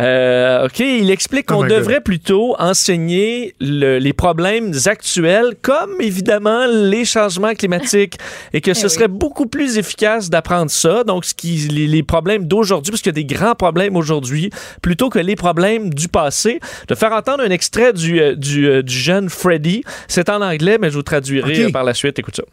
[0.02, 1.69] Euh, OK, il explique Oh qu'on God.
[1.69, 8.15] devrait plutôt enseigner le- les problèmes actuels, comme évidemment les changements climatiques,
[8.53, 8.90] et que ce Eh oui.
[8.90, 11.03] serait beaucoup plus efficace d'apprendre ça.
[11.03, 14.49] Donc, ce qui, les, les problèmes d'aujourd'hui, parce qu'il y a des grands problèmes aujourd'hui,
[14.82, 16.60] plutôt que les problèmes du passé.
[16.88, 19.84] De faire entendre un extrait du, euh, du, euh, du jeune Freddy.
[20.07, 22.18] C'est en anglais, mais je vous traduirai par la suite.
[22.19, 22.44] Écoute ça.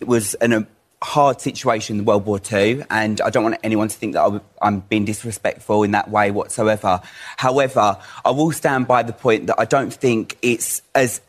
[0.00, 0.36] It was
[1.04, 4.80] hard situation in World War II, and I don't want anyone to think that I'm
[4.80, 7.00] being disrespectful in that way whatsoever.
[7.36, 11.20] However, I will stand by the point that I don't think it's as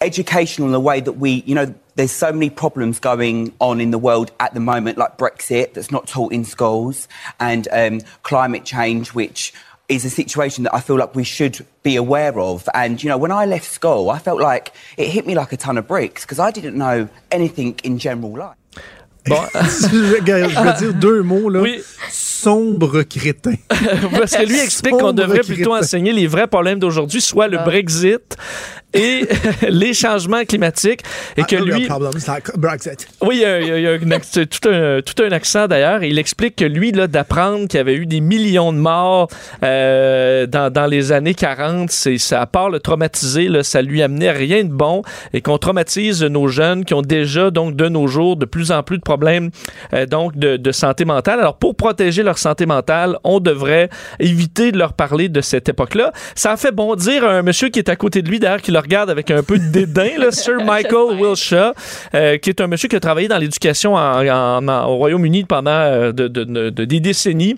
[0.00, 3.90] educational in the way that we, you know, there's so many problems going on in
[3.90, 7.08] the world at the moment, like Brexit, that's not taught in schools,
[7.40, 9.52] and um, climate change, which
[9.88, 12.68] is a situation that I feel like we should be aware of.
[12.72, 15.56] And, you know, when I left school, I felt like it hit me like a
[15.56, 18.56] ton of bricks because I didn't know anything in general life.
[19.26, 21.60] Bon, je, vais dire deux mots, là.
[21.60, 21.82] Oui.
[22.10, 23.54] Sombre crétin.
[24.18, 27.64] parce que lui explique qu'on devrait plutôt enseigner les vrais problèmes d'aujourd'hui, soit le Ah.
[27.64, 28.36] Brexit
[28.94, 29.26] et
[29.68, 31.00] les changements climatiques
[31.36, 31.88] et Ah, que lui
[32.26, 33.06] like Brexit.
[33.22, 33.98] oui, il y a, il y a-
[34.46, 36.02] tout, un, tout un accent d'ailleurs.
[36.04, 39.28] Il explique que lui, là, d'apprendre qu'il y avait eu des millions de morts
[39.62, 44.02] euh, dans, dans les années 40, c'est, ça, à part le traumatiser, là, ça lui
[44.02, 45.02] amenait rien de bon
[45.32, 48.82] et qu'on traumatise nos jeunes qui ont déjà, donc, de nos jours, de plus en
[48.82, 49.50] plus de problèmes
[49.92, 51.40] euh, donc de, de santé mentale.
[51.40, 53.88] Alors, pour protéger leur santé mentale, on devrait
[54.20, 56.12] éviter de leur parler de cette époque-là.
[56.34, 58.78] Ça a fait bondir un monsieur qui est à côté de lui, d'ailleurs, qui le
[58.84, 61.72] regarde avec un peu de dédain, là, Sir Michael Wilshire,
[62.14, 65.44] euh, qui est un monsieur qui a travaillé dans l'éducation en- en- en- au Royaume-Uni
[65.44, 67.56] pendant euh, de- de- de- de- des décennies.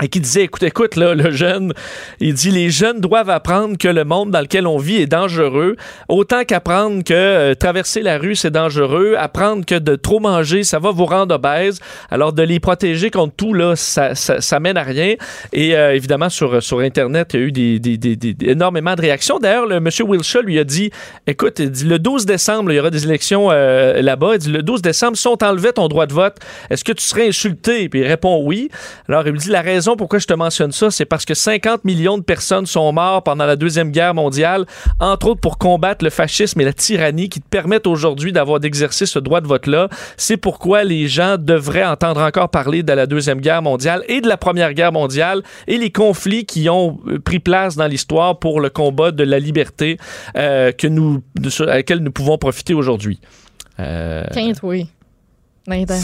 [0.00, 1.72] Et qui disait, écoute, écoute, là, le jeune,
[2.20, 5.74] il dit, les jeunes doivent apprendre que le monde dans lequel on vit est dangereux,
[6.08, 10.78] autant qu'apprendre que euh, traverser la rue, c'est dangereux, apprendre que de trop manger, ça
[10.78, 11.80] va vous rendre obèse.
[12.10, 15.14] Alors, de les protéger contre tout, là, ça, ça, mène à rien.
[15.52, 19.00] Et euh, évidemment, sur, sur Internet, il y a eu des, des- des- énormément de
[19.00, 19.38] réactions.
[19.40, 20.90] D'ailleurs, le monsieur Wilshire lui a dit,
[21.26, 24.34] écoute, il dit, le 12 décembre, il y aura des élections euh, là-bas.
[24.34, 26.36] Il dit, le 12 décembre, si on t'enlevait ton droit de vote,
[26.70, 27.88] est-ce que tu serais insulté?
[27.88, 28.68] Puis il répond oui.
[29.08, 31.84] Alors, il me dit, la raison pourquoi je te mentionne ça, c'est parce que 50
[31.84, 34.66] millions de personnes sont mortes pendant la Deuxième Guerre mondiale,
[35.00, 39.06] entre autres pour combattre le fascisme et la tyrannie qui te permettent aujourd'hui d'avoir d'exercer
[39.06, 39.88] ce droit de vote-là.
[40.16, 44.28] C'est pourquoi les gens devraient entendre encore parler de la Deuxième Guerre mondiale et de
[44.28, 48.60] la Première Guerre mondiale et les conflits qui ont euh, pris place dans l'histoire pour
[48.60, 49.98] le combat de la liberté
[50.36, 53.20] euh, que nous, de, sur- à laquelle nous pouvons profiter aujourd'hui.
[53.80, 54.88] Euh, Tiens, oui.
[55.66, 55.98] Nathan.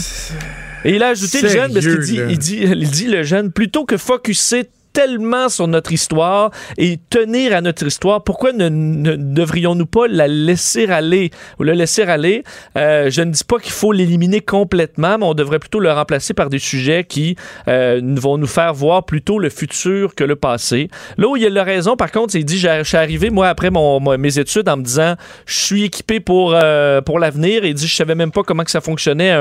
[0.85, 3.51] Et il a ajouté le jeune parce qu'il dit, il dit, il dit le jeune,
[3.51, 9.15] plutôt que focuser tellement sur notre histoire et tenir à notre histoire, pourquoi ne, ne
[9.15, 12.43] devrions-nous pas la laisser aller ou le laisser aller?
[12.77, 16.33] Euh, je ne dis pas qu'il faut l'éliminer complètement, mais on devrait plutôt le remplacer
[16.33, 17.35] par des sujets qui
[17.67, 20.87] euh, vont nous faire voir plutôt le futur que le passé.
[21.17, 23.99] Là où il a raison, par contre, il dit, je suis arrivé, moi, après mon,
[24.17, 25.15] mes études, en me disant,
[25.45, 27.65] je suis équipé pour, euh, pour l'avenir.
[27.65, 29.31] Il dit, je savais même pas comment que ça fonctionnait,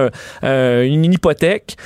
[0.42, 1.76] un- une hypothèque.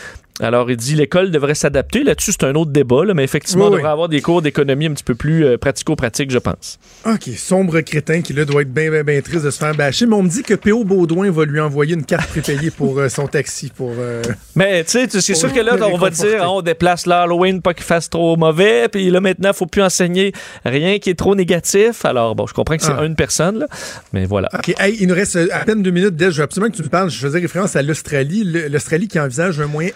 [0.40, 2.04] Alors, il dit l'école devrait s'adapter.
[2.04, 3.78] Là-dessus, c'est un autre débat, là, mais effectivement, Oui, on oui.
[3.78, 6.78] devrait avoir des cours d'économie un petit peu plus euh, pratico-pratiques, je pense.
[7.06, 10.06] OK, sombre crétin qui, là, doit être bien, bien, bien triste de se faire bâcher.
[10.06, 10.84] Mais on me dit que P.O.
[10.84, 13.70] Baudouin va lui envoyer une carte prépayée pour euh, son taxi.
[13.74, 13.92] pour.
[13.98, 14.22] euh,
[14.54, 17.84] Mais tu sais, c'est sûr que là, on va dire, on déplace l'Halloween, pas qu'il
[17.84, 20.32] fasse trop mauvais, puis là, maintenant, faut plus enseigner
[20.64, 22.04] rien qui est trop négatif.
[22.04, 23.04] Alors, bon, je comprends que c'est Ah.
[23.04, 23.66] une personne, là,
[24.12, 24.48] mais voilà.
[24.54, 26.14] OK, hey, il nous reste à peine deux minutes.
[26.18, 27.10] Je veux absolument que tu me parles.
[27.10, 28.44] Je faisais référence à l'Australie.
[28.70, 29.90] L'Australie qui envisage un moyen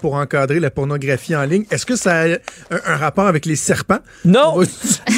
[0.00, 1.64] pour encadrer la pornographie en ligne.
[1.70, 2.36] Est-ce que ça a un,
[2.86, 3.98] un rapport avec les serpents?
[4.24, 4.60] Non,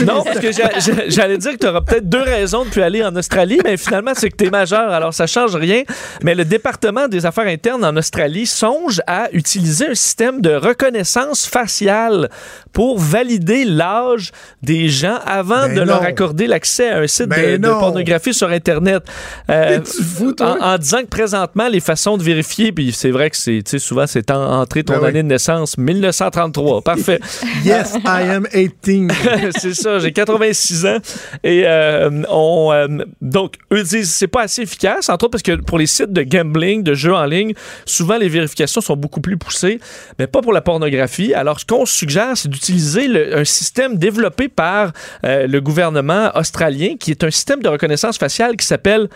[0.06, 2.80] non, parce que j'a- j'a- j'allais dire que tu auras peut-être deux raisons de plus
[2.82, 5.82] aller en Australie, mais finalement, c'est que tu es majeur, alors ça change rien.
[6.22, 11.46] Mais le département des affaires internes en Australie songe à utiliser un système de reconnaissance
[11.46, 12.30] faciale
[12.72, 17.60] pour valider l'âge des gens avant Ben de leur accorder l'accès à un site Ben
[17.60, 19.02] de, pornographie sur Internet.
[19.50, 20.56] Euh, fou, toi?
[20.60, 24.06] en, en disant que présentement, les façons de vérifier, puis c'est vrai que c'est, souvent,
[24.06, 25.08] c'est en, entrée ton Ben oui.
[25.08, 26.82] année de naissance, 1933.
[26.82, 27.20] Parfait.
[27.64, 29.12] Yes, I am 18.
[29.58, 30.98] c'est ça, j'ai 86 ans.
[31.42, 35.56] Et euh, on, euh, donc, eux disent c'est pas assez efficace, entre autres parce que
[35.56, 37.54] pour les sites de gambling, de jeux en ligne,
[37.84, 39.80] souvent les vérifications sont beaucoup plus poussées,
[40.18, 41.34] mais pas pour la pornographie.
[41.34, 44.92] Alors, ce qu'on suggère, c'est d'utiliser un système développé par
[45.24, 49.08] euh, le gouvernement australien, qui est un système de reconnaissance faciale qui s'appelle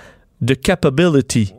[0.44, 1.54] The Capability.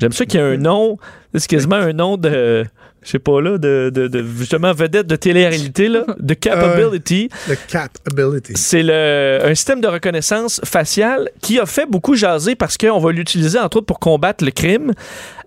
[0.00, 0.96] J'aime ça qu'il y a un nom,
[1.34, 2.64] c'est quasiment un nom de,
[3.02, 7.28] je sais pas là, de, de, de- justement vedette de télé-réalité, là, de Capability.
[7.48, 8.52] The capability.
[8.56, 13.10] C'est le, un système de reconnaissance faciale qui a fait beaucoup jaser parce qu'on va
[13.12, 14.92] l'utiliser entre autres pour combattre le crime.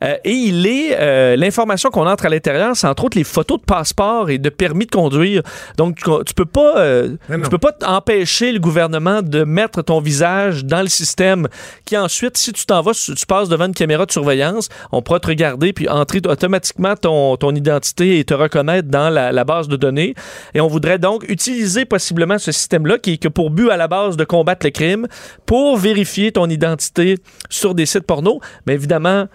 [0.04, 3.60] Euh, et il est euh, l'information qu'on entre à l'intérieur, c'est entre autres les photos
[3.60, 5.44] de passeport et de permis de conduire.
[5.78, 10.00] Donc tu, tu peux pas, euh, tu peux pas empêcher le gouvernement de mettre ton
[10.00, 11.48] visage dans le système.
[11.86, 15.02] Qui ensuite, si tu t'en vas, tu, tu passes devant une caméra de surveillance, on
[15.02, 19.44] pourra te regarder puis entrer automatiquement ton, ton identité et te reconnaître dans la, la
[19.44, 20.16] base de données.
[20.54, 23.88] Et on voudrait donc utiliser possiblement ce système-là qui est que pour but à la
[23.88, 25.08] base de combattre le crime
[25.46, 27.18] pour vérifier ton identité
[27.50, 28.40] sur des sites porno.
[28.66, 29.28] Mais évidemment,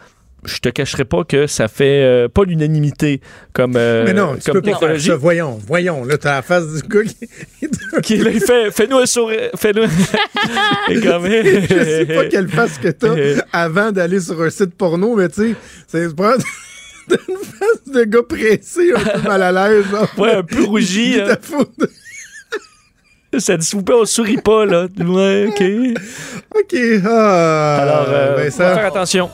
[0.47, 3.21] je te cacherai pas que ça fait euh, pas l'unanimité
[3.53, 5.09] comme, euh, Mais non, tu comme peux pas faire technologie.
[5.09, 5.17] ça.
[5.17, 6.05] Voyons, voyons.
[6.05, 7.17] Là, t'as la face du gars qui...
[8.03, 9.51] Qui, là, il fait, fais-nous un sourire.
[9.57, 9.83] Fais-nous.
[11.03, 13.15] Comme- Je sais pas quelle face que t'as
[13.53, 15.55] avant d'aller sur un site porno, mais tu sais,
[15.87, 16.45] c'est une face
[17.95, 19.85] de gars pressé, un peu mal à l'aise.
[20.19, 21.21] Ouais, un peu rougi.
[21.21, 21.37] Hein.
[23.39, 24.87] Ça dit, s'il vous plaît, on sourit pas, là.
[24.99, 25.63] Ouais, OK.
[26.59, 26.77] OK.
[27.05, 29.29] Ah, Alors, euh, faire attention.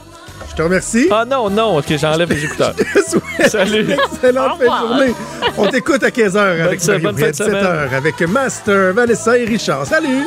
[0.50, 1.08] Je te remercie.
[1.10, 2.74] Ah non, non, ok, j'enlève les écouteurs.
[3.48, 3.86] Salut.
[3.92, 5.14] Excellente fin de journée.
[5.56, 9.86] On t'écoute à 15h avec Marie-Briette, 7h avec Master, Vanessa et Richard.
[9.86, 10.26] Salut!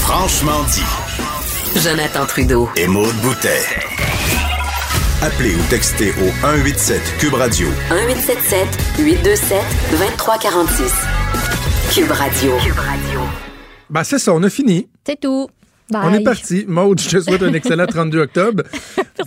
[0.00, 1.80] Franchement dit.
[1.80, 2.68] Jonathan Trudeau.
[2.76, 3.62] Et Maude Boutet.
[5.22, 7.66] Appelez ou textez au 187 Cube Radio.
[7.90, 8.68] 1877
[8.98, 10.92] 827 2346.
[11.92, 12.56] Cube Radio.
[12.58, 13.20] Cube Radio.
[13.90, 14.88] Ben, c'est ça, on a fini.
[15.06, 15.48] C'est tout.
[15.90, 16.00] Bye.
[16.04, 16.64] On est parti.
[16.66, 18.62] Maude, je te souhaite un excellent 32 octobre.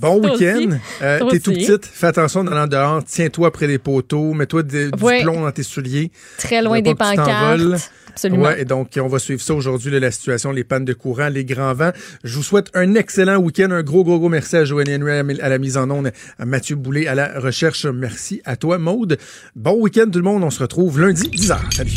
[0.02, 0.78] bon week-end.
[1.02, 1.86] Euh, T'es tout petite.
[1.86, 3.04] Fais attention en allant dehors.
[3.06, 4.34] Tiens-toi près des poteaux.
[4.34, 5.22] Mets-toi de- du Ouais.
[5.22, 6.12] plomb dans tes souliers.
[6.38, 7.62] Très loin des pancartes.
[8.10, 8.46] Absolument.
[8.46, 11.46] Ouais, et donc, on va suivre ça aujourd'hui, la situation, les pannes de courant, les
[11.46, 11.92] grands vents.
[12.24, 13.70] Je vous souhaite un excellent week-end.
[13.70, 16.12] Un gros, gros, gros merci à Joanne Henry à la- à la mise en onde,
[16.40, 17.86] à Mathieu Boulay à la recherche.
[17.86, 19.20] Merci à toi, Maude.
[19.56, 20.44] Bon week-end, tout le monde.
[20.44, 21.60] On se retrouve lundi, 10h.
[21.76, 21.92] Salut.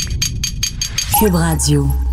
[1.20, 2.09] Cube Radio.